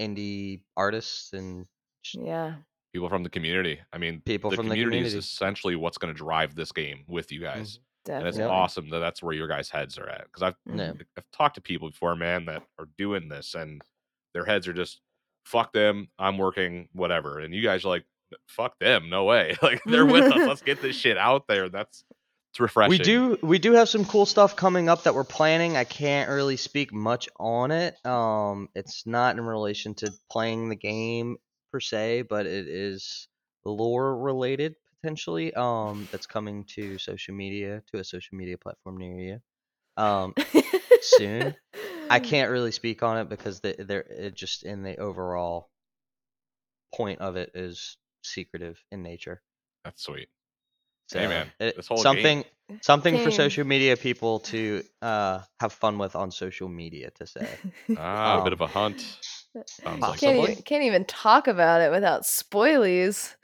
indie 0.00 0.62
artists 0.76 1.32
and 1.32 1.66
yeah 2.14 2.54
People 2.94 3.08
from 3.08 3.24
the 3.24 3.28
community. 3.28 3.80
I 3.92 3.98
mean, 3.98 4.22
People 4.24 4.50
the 4.50 4.56
from 4.56 4.68
the 4.68 4.76
community 4.76 5.00
is 5.00 5.14
essentially 5.14 5.74
what's 5.74 5.98
going 5.98 6.14
to 6.14 6.16
drive 6.16 6.54
this 6.54 6.70
game 6.70 7.02
with 7.08 7.32
you 7.32 7.40
guys. 7.40 7.80
Mm-hmm. 8.06 8.12
And 8.12 8.28
it's 8.28 8.36
definitely 8.36 8.56
awesome 8.56 8.88
that 8.90 9.00
that's 9.00 9.20
where 9.20 9.34
your 9.34 9.48
guys' 9.48 9.68
heads 9.68 9.98
are 9.98 10.08
at. 10.08 10.26
Because 10.26 10.44
I've 10.44 10.54
Yeah. 10.72 10.92
I've 11.16 11.30
talked 11.32 11.56
to 11.56 11.60
people 11.60 11.90
before, 11.90 12.14
man, 12.14 12.44
that 12.44 12.62
are 12.78 12.86
doing 12.96 13.28
this, 13.28 13.56
and 13.56 13.82
their 14.32 14.44
heads 14.44 14.68
are 14.68 14.72
just 14.72 15.00
fuck 15.44 15.72
them. 15.72 16.08
I'm 16.20 16.38
working, 16.38 16.88
whatever. 16.92 17.40
And 17.40 17.52
you 17.52 17.62
guys 17.62 17.84
are 17.84 17.88
like, 17.88 18.04
fuck 18.46 18.78
them, 18.78 19.10
no 19.10 19.24
way. 19.24 19.56
like 19.62 19.82
they're 19.86 20.06
with 20.06 20.32
us. 20.32 20.36
Let's 20.48 20.62
get 20.62 20.80
this 20.80 20.96
shit 20.96 21.18
out 21.18 21.48
there. 21.48 21.68
That's 21.68 22.04
it's 22.54 22.60
refreshing. 22.60 22.90
We 22.90 22.98
do 22.98 23.36
we 23.42 23.58
do 23.58 23.72
have 23.72 23.88
some 23.88 24.04
cool 24.04 24.26
stuff 24.26 24.54
coming 24.54 24.88
up 24.88 25.02
that 25.02 25.14
we're 25.16 25.24
planning. 25.24 25.76
I 25.76 25.82
can't 25.82 26.30
really 26.30 26.56
speak 26.56 26.92
much 26.92 27.28
on 27.36 27.72
it. 27.72 27.96
Um, 28.06 28.68
it's 28.76 29.04
not 29.06 29.36
in 29.36 29.44
relation 29.44 29.94
to 29.96 30.12
playing 30.30 30.68
the 30.68 30.76
game 30.76 31.38
per 31.72 31.80
se, 31.80 32.22
but 32.22 32.46
it 32.46 32.68
is 32.68 33.26
lore 33.64 34.16
related 34.16 34.76
potentially. 35.00 35.52
Um, 35.52 36.06
that's 36.12 36.28
coming 36.28 36.62
to 36.76 36.96
social 36.98 37.34
media 37.34 37.82
to 37.92 37.98
a 37.98 38.04
social 38.04 38.36
media 38.38 38.56
platform 38.56 38.98
near 38.98 39.18
you. 39.18 39.40
Um, 39.96 40.34
soon. 41.00 41.56
I 42.08 42.20
can't 42.20 42.52
really 42.52 42.70
speak 42.70 43.02
on 43.02 43.18
it 43.18 43.28
because 43.28 43.58
they, 43.62 43.74
they're 43.76 44.06
it 44.08 44.34
just 44.34 44.62
in 44.62 44.84
the 44.84 44.96
overall 44.98 45.70
point 46.94 47.20
of 47.20 47.34
it 47.34 47.50
is 47.56 47.96
secretive 48.22 48.78
in 48.92 49.02
nature. 49.02 49.42
That's 49.84 50.04
sweet. 50.04 50.28
So 51.06 51.18
Hey, 51.18 51.26
man, 51.28 51.52
it- 51.60 51.76
this 51.76 51.86
whole 51.88 51.96
game- 51.98 52.04
something 52.04 52.44
something 52.80 53.18
for 53.22 53.30
social 53.30 53.64
media 53.66 53.94
people 53.96 54.40
to 54.40 54.82
uh 55.02 55.40
have 55.60 55.72
fun 55.72 55.98
with 55.98 56.16
on 56.16 56.30
social 56.30 56.68
media 56.68 57.10
to 57.10 57.26
say. 57.26 57.46
Ah, 57.98 58.40
a 58.40 58.44
bit 58.44 58.52
Um, 58.52 58.52
of 58.54 58.60
a 58.62 58.66
hunt. 58.66 59.18
Sounds 59.68 60.00
like 60.00 60.18
can't, 60.18 60.36
even, 60.38 60.62
can't 60.64 60.82
even 60.82 61.04
talk 61.04 61.46
about 61.46 61.80
it 61.80 61.90
without 61.92 62.22
spoilies 62.22 63.34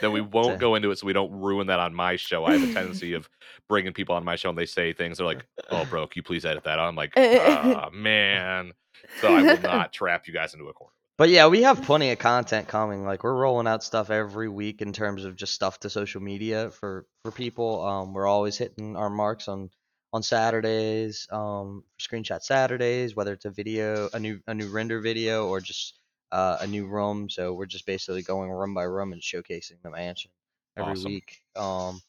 then 0.00 0.12
we 0.12 0.20
won't 0.34 0.54
So- 0.54 0.58
go 0.58 0.74
into 0.74 0.90
it 0.90 0.98
so 0.98 1.06
we 1.06 1.12
don't 1.12 1.30
ruin 1.30 1.66
that 1.68 1.78
on 1.78 1.94
my 1.94 2.16
show. 2.16 2.44
I 2.44 2.56
have 2.56 2.68
a 2.68 2.72
tendency 2.72 3.12
of 3.12 3.28
bringing 3.68 3.92
people 3.92 4.14
on 4.14 4.24
my 4.24 4.36
show 4.36 4.48
and 4.48 4.58
they 4.58 4.66
say 4.66 4.92
things. 4.92 5.18
They're 5.18 5.26
like, 5.26 5.44
"Oh, 5.70 5.84
bro, 5.84 6.06
can 6.06 6.18
you 6.20 6.22
please 6.22 6.44
edit 6.44 6.64
that?" 6.64 6.78
I'm 6.80 6.96
like, 6.96 7.12
"Ah, 7.16 7.90
man." 7.92 8.72
So 9.20 9.28
I 9.34 9.42
will 9.42 9.60
not 9.60 9.92
trap 9.92 10.26
you 10.26 10.32
guys 10.32 10.54
into 10.54 10.66
a 10.68 10.72
corner. 10.72 10.92
But 11.18 11.30
yeah, 11.30 11.46
we 11.46 11.62
have 11.62 11.82
plenty 11.82 12.10
of 12.10 12.18
content 12.18 12.68
coming. 12.68 13.04
Like 13.04 13.24
we're 13.24 13.34
rolling 13.34 13.66
out 13.66 13.82
stuff 13.82 14.10
every 14.10 14.48
week 14.50 14.82
in 14.82 14.92
terms 14.92 15.24
of 15.24 15.34
just 15.36 15.54
stuff 15.54 15.80
to 15.80 15.90
social 15.90 16.20
media 16.20 16.70
for 16.70 17.06
for 17.22 17.32
people. 17.32 17.82
Um, 17.84 18.12
we're 18.12 18.26
always 18.26 18.58
hitting 18.58 18.96
our 18.96 19.08
marks 19.08 19.48
on 19.48 19.70
on 20.12 20.22
Saturdays, 20.22 21.26
um, 21.30 21.84
screenshot 21.98 22.42
Saturdays, 22.42 23.16
whether 23.16 23.32
it's 23.32 23.46
a 23.46 23.50
video, 23.50 24.10
a 24.12 24.20
new 24.20 24.40
a 24.46 24.54
new 24.54 24.68
render 24.68 25.00
video, 25.00 25.46
or 25.48 25.60
just 25.60 25.98
uh, 26.32 26.58
a 26.60 26.66
new 26.66 26.86
room. 26.86 27.30
So 27.30 27.54
we're 27.54 27.66
just 27.66 27.86
basically 27.86 28.22
going 28.22 28.50
room 28.50 28.74
by 28.74 28.82
room 28.82 29.12
and 29.14 29.22
showcasing 29.22 29.80
the 29.82 29.90
mansion 29.90 30.30
every 30.76 30.92
Awesome. 30.92 31.12
week. 31.12 31.40
Um, 31.56 32.02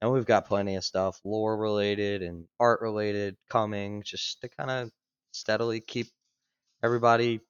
and 0.00 0.10
we've 0.10 0.26
got 0.26 0.46
plenty 0.46 0.76
of 0.76 0.84
stuff 0.84 1.20
lore 1.22 1.56
related 1.56 2.22
and 2.22 2.46
art 2.58 2.80
related 2.80 3.36
coming, 3.50 4.02
just 4.02 4.40
to 4.40 4.48
kind 4.48 4.70
of 4.70 4.90
steadily 5.32 5.80
keep 5.80 6.06
everybody 6.82 7.40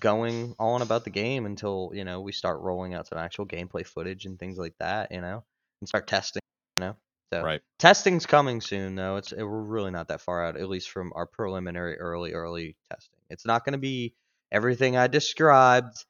going 0.00 0.54
on 0.58 0.82
about 0.82 1.04
the 1.04 1.10
game 1.10 1.46
until 1.46 1.90
you 1.94 2.04
know 2.04 2.20
we 2.20 2.32
start 2.32 2.60
rolling 2.60 2.94
out 2.94 3.06
some 3.06 3.18
actual 3.18 3.46
gameplay 3.46 3.86
footage 3.86 4.26
and 4.26 4.38
things 4.38 4.58
like 4.58 4.74
that. 4.78 5.12
You 5.12 5.20
know, 5.20 5.44
and 5.80 5.88
start 5.88 6.06
testing. 6.06 6.42
You 6.76 6.86
know, 6.86 6.96
so 7.32 7.42
Right. 7.44 7.60
testing's 7.78 8.26
coming 8.26 8.60
soon 8.60 8.94
though. 8.94 9.16
It's 9.16 9.32
eh, 9.32 9.42
we're 9.42 9.62
really 9.62 9.90
not 9.90 10.08
that 10.08 10.20
far 10.20 10.44
out, 10.44 10.56
at 10.56 10.68
least 10.68 10.90
from 10.90 11.12
our 11.14 11.26
preliminary 11.26 11.98
early 11.98 12.32
early 12.32 12.76
testing. 12.90 13.18
It's 13.30 13.46
not 13.46 13.64
going 13.64 13.72
to 13.72 13.78
be 13.78 14.14
everything 14.52 14.96
I 14.96 15.06
described 15.08 16.04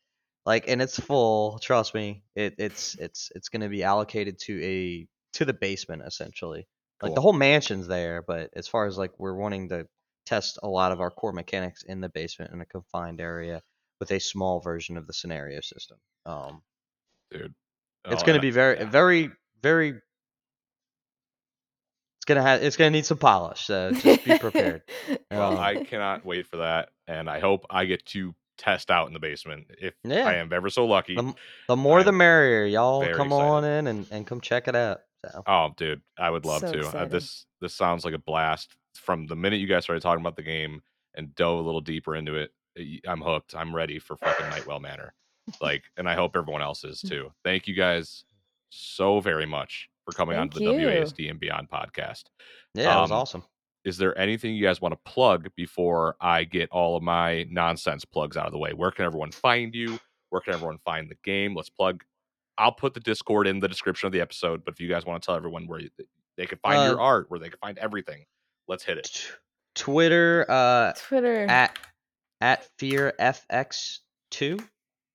like 0.46 0.68
and 0.68 0.80
it's 0.82 0.98
full 0.98 1.58
trust 1.58 1.94
me 1.94 2.22
it, 2.34 2.54
it's 2.58 2.94
it's 2.96 3.30
it's 3.34 3.48
going 3.48 3.60
to 3.62 3.68
be 3.68 3.82
allocated 3.84 4.38
to 4.38 4.62
a 4.64 5.08
to 5.34 5.44
the 5.44 5.52
basement 5.52 6.02
essentially 6.06 6.66
like 7.02 7.14
the 7.14 7.20
whole 7.20 7.32
mansion's 7.32 7.86
there 7.86 8.22
but 8.22 8.50
as 8.54 8.68
far 8.68 8.86
as 8.86 8.96
like 8.98 9.12
we're 9.18 9.34
wanting 9.34 9.68
to 9.68 9.86
test 10.26 10.58
a 10.62 10.68
lot 10.68 10.92
of 10.92 11.00
our 11.00 11.10
core 11.10 11.32
mechanics 11.32 11.82
in 11.84 12.00
the 12.00 12.08
basement 12.08 12.52
in 12.52 12.60
a 12.60 12.66
confined 12.66 13.20
area 13.20 13.62
with 14.00 14.10
a 14.12 14.20
small 14.20 14.60
version 14.60 14.96
of 14.96 15.06
the 15.06 15.12
scenario 15.12 15.60
system 15.60 15.98
um 16.26 16.62
dude. 17.30 17.54
it's 18.06 18.22
Oh, 18.22 18.26
going 18.26 18.36
to 18.36 18.40
be 18.42 18.50
very 18.50 18.78
yeah. 18.78 18.90
very 18.90 19.30
very 19.62 19.88
it's 19.90 20.00
going 22.26 22.36
to 22.36 22.42
have 22.42 22.62
it's 22.62 22.76
going 22.76 22.92
to 22.92 22.96
need 22.98 23.06
some 23.06 23.18
polish 23.18 23.66
so 23.66 23.92
just 23.92 24.24
be 24.24 24.38
prepared 24.38 24.82
Well, 25.30 25.52
Um, 25.52 25.58
I 25.58 25.84
cannot 25.84 26.24
wait 26.24 26.46
for 26.46 26.58
that, 26.58 26.90
and 27.06 27.28
I 27.28 27.40
hope 27.40 27.66
I 27.70 27.84
get 27.84 28.04
to 28.06 28.34
test 28.56 28.90
out 28.90 29.06
in 29.08 29.14
the 29.14 29.20
basement 29.20 29.66
if 29.80 29.94
Yeah. 30.04 30.26
I 30.26 30.34
am 30.34 30.52
ever 30.52 30.68
so 30.70 30.86
lucky. 30.86 31.14
the, 31.14 31.34
the 31.68 31.76
more 31.76 32.02
the 32.02 32.10
I'm 32.10 32.16
merrier 32.18 32.64
y'all 32.66 33.00
very 33.00 33.14
come 33.14 33.32
on 33.32 33.64
in 33.64 33.86
and, 33.86 34.06
and 34.10 34.26
come 34.26 34.40
check 34.40 34.68
it 34.68 34.74
out 34.74 35.00
so 35.24 35.42
Oh, 35.46 35.70
dude, 35.76 36.02
I 36.18 36.30
would 36.30 36.44
love 36.44 36.60
So 36.62 36.72
to. 36.72 36.88
Uh, 36.88 37.04
this 37.06 37.46
this 37.60 37.74
sounds 37.74 38.04
like 38.04 38.14
a 38.14 38.18
blast. 38.18 38.74
From 38.94 39.26
the 39.26 39.36
minute 39.36 39.56
you 39.60 39.66
guys 39.66 39.84
started 39.84 40.02
talking 40.02 40.20
about 40.22 40.36
the 40.36 40.42
game 40.42 40.80
and 41.14 41.34
dove 41.34 41.58
a 41.58 41.62
little 41.62 41.80
deeper 41.80 42.14
into 42.14 42.36
it, 42.36 42.50
y- 42.50 42.56
I'm 43.06 43.20
hooked. 43.20 43.54
I'm 43.54 43.74
ready 43.74 43.98
for 43.98 44.16
fucking 44.16 44.46
Nightwell 44.50 44.80
Manor. 44.80 45.14
Like, 45.60 45.84
and 45.96 46.08
I 46.08 46.14
hope 46.14 46.36
everyone 46.36 46.62
else 46.62 46.84
is 46.84 47.00
too. 47.00 47.32
Thank 47.44 47.66
you 47.66 47.74
guys 47.74 48.24
so 48.70 49.20
very 49.20 49.46
much 49.46 49.88
for 50.04 50.12
coming 50.12 50.36
on 50.36 50.48
to 50.50 50.58
the 50.58 50.64
you. 50.66 50.70
WASD 50.86 51.30
and 51.30 51.40
Beyond 51.40 51.68
podcast. 51.70 52.24
yeah 52.74 52.98
it 52.98 53.00
was 53.02 53.10
Um, 53.10 53.16
awesome 53.18 53.42
Is 53.84 53.96
there 53.96 54.16
anything 54.18 54.54
you 54.54 54.62
guys 54.62 54.80
want 54.80 54.92
to 54.92 55.10
plug 55.10 55.48
before 55.56 56.16
I 56.20 56.44
get 56.44 56.68
all 56.70 56.96
of 56.96 57.02
my 57.02 57.46
nonsense 57.50 58.04
plugs 58.04 58.36
out 58.36 58.46
of 58.46 58.52
the 58.52 58.58
way? 58.58 58.72
Where 58.74 58.90
can 58.90 59.04
everyone 59.06 59.30
find 59.32 59.74
you? 59.74 59.98
Where 60.30 60.40
can 60.42 60.52
everyone 60.52 60.78
find 60.84 61.10
the 61.10 61.16
game? 61.24 61.54
Let's 61.54 61.70
plug. 61.70 62.04
I'll 62.58 62.72
put 62.72 62.92
the 62.92 63.00
Discord 63.00 63.46
in 63.46 63.60
the 63.60 63.68
description 63.68 64.06
of 64.06 64.12
the 64.12 64.20
episode, 64.20 64.64
but 64.64 64.74
if 64.74 64.80
you 64.80 64.88
guys 64.88 65.06
want 65.06 65.22
to 65.22 65.26
tell 65.26 65.36
everyone 65.36 65.66
where 65.66 65.80
you, 65.80 65.88
they 66.36 66.44
can 66.46 66.58
find 66.58 66.90
your 66.90 67.00
Uh, 67.00 67.04
art, 67.04 67.30
where 67.30 67.40
they 67.40 67.48
can 67.48 67.58
find 67.58 67.78
everything, 67.78 68.24
let's 68.66 68.84
hit 68.84 68.98
it. 68.98 69.04
T- 69.12 69.28
Twitter 69.74 70.44
uh 70.48 70.92
Twitter. 70.96 71.46
at 71.48 71.78
at 72.40 72.66
fear 72.78 73.12
fx 73.18 73.98
two 74.30 74.58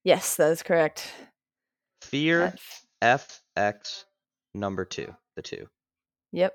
yes, 0.04 0.36
that 0.36 0.52
is 0.52 0.64
correct. 0.64 1.12
fear 2.02 2.54
At- 3.02 3.22
fx 3.62 4.04
number 4.54 4.86
two 4.86 5.16
the 5.36 5.42
two. 5.42 5.68
Yep. 6.32 6.54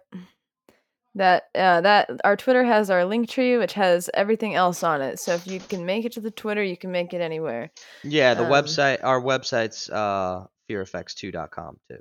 That 1.15 1.45
uh, 1.55 1.81
that 1.81 2.11
our 2.23 2.37
Twitter 2.37 2.63
has 2.65 2.91
our 2.91 3.05
link 3.05 3.29
tree, 3.29 3.57
which 3.57 3.73
has 3.75 4.09
everything 4.15 4.55
else 4.55 4.83
on 4.85 5.01
it. 5.03 5.19
So 5.19 5.35
if 5.35 5.47
you 5.49 5.59
can 5.59 5.85
make 5.85 6.05
it 6.05 6.13
to 6.13 6.21
the 6.21 6.31
Twitter, 6.31 6.63
you 6.63 6.77
can 6.77 6.93
make 6.93 7.13
it 7.13 7.21
anywhere. 7.21 7.71
Yeah, 8.05 8.35
the 8.35 8.45
Um, 8.45 8.51
website 8.53 9.03
our 9.03 9.21
website's 9.21 9.91
uh 9.91 10.47
fearfx2.com 10.71 11.79
too. 11.91 11.99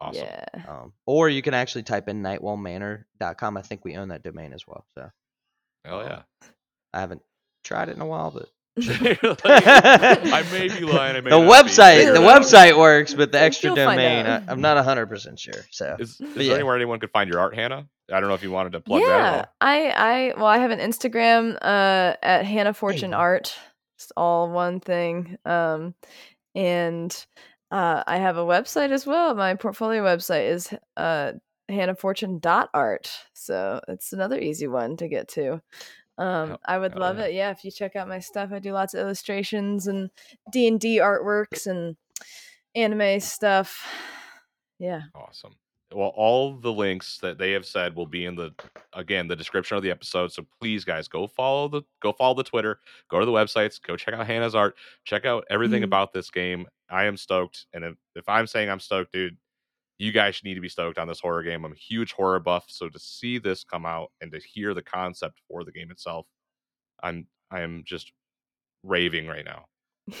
Awesome. 0.00 0.22
Yeah. 0.22 0.44
Um, 0.68 0.92
or 1.06 1.28
you 1.28 1.42
can 1.42 1.54
actually 1.54 1.82
type 1.82 2.08
in 2.08 2.22
nightwellmanor.com. 2.22 3.56
I 3.56 3.62
think 3.62 3.84
we 3.84 3.96
own 3.96 4.08
that 4.08 4.22
domain 4.22 4.52
as 4.52 4.64
well. 4.68 4.84
So 4.96 5.08
Hell 5.84 6.02
yeah. 6.04 6.22
I 6.92 7.00
haven't 7.00 7.22
tried 7.64 7.88
it 7.88 7.96
in 7.96 8.02
a 8.02 8.06
while, 8.06 8.30
but 8.30 8.48
I 9.44 10.44
may 10.52 10.68
be 10.68 10.80
lying. 10.84 11.16
I 11.16 11.20
may 11.20 11.30
the 11.30 11.36
website 11.36 12.12
the 12.12 12.20
website 12.20 12.78
works, 12.78 13.14
but 13.14 13.32
the 13.32 13.40
extra 13.40 13.68
You'll 13.68 13.76
find 13.76 13.98
domain 13.98 14.26
I, 14.26 14.42
I'm 14.48 14.60
not 14.60 14.82
hundred 14.84 15.06
percent 15.06 15.38
sure. 15.38 15.66
So 15.70 15.96
Is, 15.98 16.20
is 16.20 16.34
But 16.34 16.34
there 16.34 16.44
yeah. 16.44 16.54
anywhere 16.54 16.76
anyone 16.76 17.00
could 17.00 17.10
find 17.10 17.28
your 17.30 17.40
art, 17.40 17.54
Hannah? 17.54 17.88
I 18.12 18.20
don't 18.20 18.28
know 18.28 18.34
if 18.34 18.42
you 18.42 18.50
wanted 18.50 18.72
to 18.72 18.80
plug 18.80 19.02
that. 19.02 19.06
Yeah, 19.08 19.38
all. 19.38 19.46
I 19.60 19.90
I 19.90 20.34
well, 20.36 20.46
I 20.46 20.58
have 20.58 20.70
an 20.70 20.80
Instagram 20.80 21.56
uh 21.60 22.16
at 22.22 22.44
Hannah 22.46 22.74
Fortune 22.74 23.12
Hey. 23.12 23.16
Art, 23.16 23.56
It's 23.96 24.12
all 24.16 24.50
one 24.50 24.80
thing. 24.80 25.36
Um, 25.44 25.94
and 26.54 27.26
uh, 27.70 28.02
I 28.06 28.16
have 28.16 28.36
a 28.36 28.44
website 28.44 28.90
as 28.90 29.06
well. 29.06 29.34
My 29.34 29.54
portfolio 29.54 30.02
website 30.02 30.50
is 30.50 30.72
uh 30.96 31.32
hannahfortune.art. 31.70 33.10
So 33.32 33.80
it's 33.88 34.12
another 34.12 34.38
easy 34.38 34.66
one 34.66 34.96
to 34.98 35.08
get 35.08 35.28
to. 35.30 35.60
Um, 36.20 36.58
I 36.66 36.78
would 36.78 36.96
love 36.96 37.18
yeah. 37.18 37.24
it. 37.24 37.34
Yeah, 37.34 37.50
if 37.50 37.64
you 37.64 37.70
check 37.70 37.96
out 37.96 38.06
my 38.08 38.18
stuff, 38.20 38.50
I 38.52 38.58
do 38.58 38.72
lots 38.72 38.92
of 38.94 39.00
illustrations 39.00 39.86
and 39.86 40.10
D 40.52 40.68
and 40.68 40.78
D 40.78 40.98
artworks 40.98 41.66
and 41.66 41.96
anime 42.74 43.20
stuff. 43.20 43.84
Yeah. 44.78 45.02
Awesome. 45.14 45.56
Well, 45.92 46.10
all 46.16 46.54
the 46.56 46.72
links 46.72 47.18
that 47.18 47.36
they 47.36 47.50
have 47.52 47.66
said 47.66 47.94
will 47.94 48.06
be 48.06 48.24
in 48.24 48.34
the 48.34 48.54
again 48.94 49.28
the 49.28 49.36
description 49.36 49.76
of 49.76 49.82
the 49.82 49.90
episode. 49.90 50.32
So 50.32 50.46
please, 50.58 50.86
guys, 50.86 51.06
go 51.06 51.26
follow 51.26 51.68
the 51.68 51.82
go 52.00 52.14
follow 52.14 52.32
the 52.34 52.44
Twitter, 52.44 52.80
go 53.10 53.20
to 53.20 53.26
the 53.26 53.30
websites, 53.32 53.78
go 53.82 53.94
check 53.94 54.14
out 54.14 54.26
Hannah's 54.26 54.54
art, 54.54 54.76
check 55.04 55.26
out 55.26 55.44
everything 55.50 55.82
Mhm. 55.82 55.84
about 55.84 56.14
this 56.14 56.30
game. 56.30 56.66
I 56.88 57.04
am 57.04 57.18
stoked, 57.18 57.66
and 57.74 57.84
if, 57.84 57.94
if 58.14 58.26
I'm 58.26 58.46
saying 58.46 58.70
I'm 58.70 58.80
stoked, 58.80 59.12
dude, 59.12 59.36
you 60.00 60.12
guys 60.12 60.40
need 60.42 60.54
to 60.54 60.60
be 60.62 60.68
stoked 60.70 60.98
on 60.98 61.06
this 61.06 61.20
horror 61.20 61.42
game. 61.42 61.62
I'm 61.64 61.72
a 61.72 61.76
huge 61.76 62.12
horror 62.12 62.40
buff, 62.40 62.64
so 62.68 62.88
to 62.88 62.98
see 62.98 63.36
this 63.38 63.64
come 63.64 63.84
out 63.84 64.10
and 64.22 64.32
to 64.32 64.40
hear 64.40 64.72
the 64.72 64.80
concept 64.82 65.40
for 65.46 65.62
the 65.62 65.72
game 65.72 65.90
itself, 65.90 66.26
I'm 67.02 67.26
I 67.50 67.60
am 67.60 67.82
just 67.84 68.10
raving 68.82 69.26
right 69.26 69.44
now. 69.44 69.66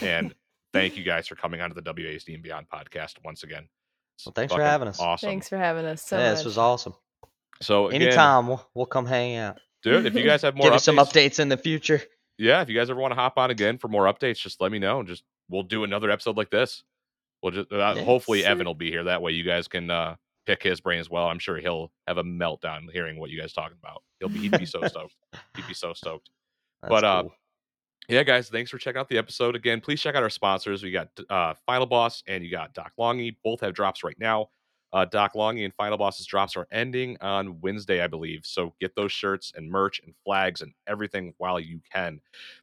And 0.02 0.34
thank 0.74 0.96
you 0.98 1.04
guys 1.12 1.26
for 1.28 1.34
coming 1.34 1.62
onto 1.62 1.74
the 1.74 1.82
WASD 1.82 2.34
and 2.34 2.42
Beyond 2.42 2.66
podcast 2.68 3.14
once 3.24 3.42
again. 3.42 3.68
It's 4.16 4.26
Well, 4.26 4.34
thanks 4.34 4.52
for 4.52 4.62
having 4.62 4.86
us. 4.88 5.00
Awesome. 5.00 5.28
Thanks 5.28 5.48
for 5.48 5.56
having 5.56 5.86
us. 5.86 6.02
So 6.02 6.18
yeah, 6.18 6.28
much. 6.28 6.36
this 6.36 6.44
was 6.44 6.58
awesome. 6.58 6.94
So 7.62 7.88
again, 7.88 8.02
Anytime 8.02 8.48
we'll, 8.48 8.66
we'll 8.74 8.86
come 8.86 9.06
hang 9.06 9.36
out. 9.36 9.60
dude, 9.82 10.04
if 10.04 10.14
you 10.14 10.24
guys 10.24 10.42
have 10.42 10.54
more 10.56 10.64
Give 10.70 10.74
updates, 10.74 10.82
some 10.82 10.96
updates 10.96 11.38
in 11.40 11.48
the 11.48 11.56
future. 11.56 12.02
yeah, 12.36 12.60
if 12.60 12.68
you 12.68 12.74
guys 12.78 12.90
ever 12.90 13.00
want 13.00 13.12
to 13.12 13.16
hop 13.16 13.38
on 13.38 13.50
again 13.50 13.78
for 13.78 13.88
more 13.88 14.04
updates, 14.04 14.40
just 14.40 14.60
let 14.60 14.72
me 14.72 14.78
know. 14.78 14.98
and 15.00 15.08
Just 15.08 15.24
we'll 15.48 15.62
do 15.62 15.84
another 15.84 16.10
episode 16.10 16.36
like 16.36 16.50
this. 16.50 16.82
We'll 17.42 17.52
just 17.52 17.72
uh, 17.72 17.94
hopefully. 17.96 18.44
Evan 18.44 18.66
will 18.66 18.74
be 18.74 18.90
here. 18.90 19.04
That 19.04 19.22
way 19.22 19.32
you 19.32 19.44
guys 19.44 19.66
can 19.68 19.90
uh, 19.90 20.16
pick 20.46 20.62
his 20.62 20.80
brain 20.80 21.00
as 21.00 21.08
well. 21.08 21.26
I'm 21.26 21.38
sure 21.38 21.58
he'll 21.58 21.92
have 22.06 22.18
a 22.18 22.24
meltdown 22.24 22.90
hearing 22.92 23.18
what 23.18 23.30
you 23.30 23.40
guys 23.40 23.52
talking 23.52 23.76
about. 23.82 24.02
He'll 24.18 24.28
be 24.28 24.40
he'd 24.40 24.58
be 24.58 24.66
so 24.66 24.82
stoked. 24.86 25.16
He'd 25.56 25.66
be 25.66 25.74
so 25.74 25.92
stoked. 25.92 26.30
That's 26.82 26.90
But, 26.90 27.04
uh, 27.04 27.24
yeah, 28.08 28.24
guys, 28.24 28.48
thanks 28.48 28.70
for 28.70 28.78
checking 28.78 28.98
out 28.98 29.08
the 29.08 29.18
episode. 29.18 29.54
Again, 29.54 29.80
please 29.80 30.00
check 30.00 30.16
out 30.16 30.22
our 30.22 30.30
sponsors. 30.30 30.82
We 30.82 30.90
got 30.90 31.08
uh, 31.28 31.54
Final 31.66 31.86
Boss 31.86 32.22
and 32.26 32.42
you 32.42 32.50
got 32.50 32.74
Doc 32.74 32.92
Longy. 32.98 33.36
Both 33.44 33.60
have 33.60 33.74
drops 33.74 34.02
right 34.02 34.18
now. 34.18 34.48
Uh, 34.92 35.04
Doc 35.04 35.34
Longy 35.34 35.64
and 35.64 35.72
Final 35.74 35.96
Boss's 35.96 36.26
drops 36.26 36.56
are 36.56 36.66
ending 36.72 37.16
on 37.20 37.60
Wednesday, 37.60 38.02
I 38.02 38.08
believe. 38.08 38.40
So 38.44 38.74
get 38.80 38.96
those 38.96 39.12
shirts 39.12 39.52
and 39.54 39.70
merch 39.70 40.00
and 40.04 40.12
flags 40.24 40.62
and 40.62 40.72
everything 40.88 41.32
while 41.38 41.60
you 41.60 41.80
can. 41.92 42.20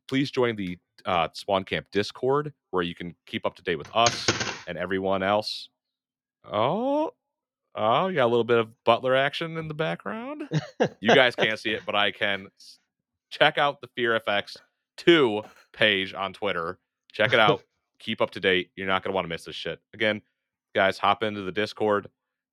Please 0.10 0.30
join 0.30 0.58
the 0.58 0.78
uh, 1.06 1.30
Spawn 1.32 1.64
Camp 1.64 1.88
Discord 1.94 2.52
where 2.72 2.84
you 2.84 2.96
can 2.96 3.16
keep 3.26 3.46
up 3.46 3.56
to 3.56 3.64
date 3.64 3.78
with 3.78 3.90
us 3.96 4.28
and 4.68 4.78
everyone 4.78 5.24
else. 5.24 5.70
Oh, 6.46 7.12
oh, 7.76 8.08
you 8.08 8.16
got 8.16 8.26
a 8.26 8.28
little 8.28 8.44
bit 8.44 8.60
of 8.60 8.84
Butler 8.84 9.16
action 9.16 9.58
in 9.58 9.68
the 9.68 9.74
background. 9.74 10.44
you 11.00 11.16
guys 11.16 11.36
can't 11.38 11.60
see 11.60 11.72
it, 11.72 11.84
but 11.86 11.96
I 11.96 12.12
can. 12.12 12.48
Check 13.30 13.58
out 13.58 13.82
the 13.82 13.88
Fear 13.96 14.22
FX 14.26 14.58
2 14.98 15.42
page 15.74 16.14
on 16.14 16.34
Twitter. 16.34 16.80
Check 17.12 17.34
it 17.34 17.40
out. 17.40 17.64
Keep 18.00 18.22
up 18.22 18.32
to 18.32 18.40
date. 18.40 18.70
You're 18.76 18.88
not 18.88 19.04
going 19.04 19.12
to 19.12 19.16
want 19.16 19.26
to 19.26 19.30
miss 19.30 19.44
this 19.44 19.56
shit. 19.56 19.80
Again, 19.94 20.22
guys, 20.76 20.98
hop 20.98 21.24
into 21.24 21.42
the 21.42 21.52
Discord, 21.52 22.08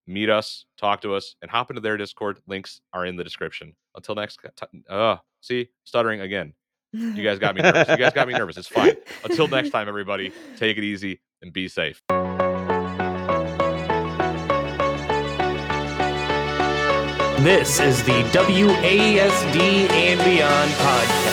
meet 0.07 0.31
us, 0.31 0.65
talk 0.79 1.03
to 1.03 1.15
us, 1.15 1.37
and 1.43 1.51
hop 1.51 1.71
into 1.71 1.81
their 1.81 1.97
Discord. 1.97 2.41
Links 2.47 2.81
are 2.93 3.05
in 3.05 3.17
the 3.17 3.23
description. 3.23 3.75
Until 3.95 4.15
next 4.15 4.41
time. 4.57 4.85
Uh, 4.89 5.17
see, 5.43 5.69
stuttering 5.85 6.23
again. 6.23 6.55
You 6.93 7.25
guys 7.25 7.39
got 7.41 7.57
me 7.57 7.63
nervous. 7.63 7.89
You 7.89 7.97
guys 7.97 8.13
got 8.13 8.29
me 8.29 8.35
nervous. 8.35 8.57
It's 8.57 8.69
fine. 8.69 8.95
Until 9.25 9.49
next 9.49 9.71
time, 9.71 9.89
everybody, 9.89 10.33
take 10.57 10.79
it 10.79 10.85
easy 10.85 11.21
and 11.43 11.53
be 11.53 11.69
safe. 11.69 12.01
This 17.45 17.79
is 17.79 18.03
the 18.05 18.23
WASD 18.33 19.91
and 19.91 20.21
Beyond 20.25 20.71
podcast. 20.71 21.24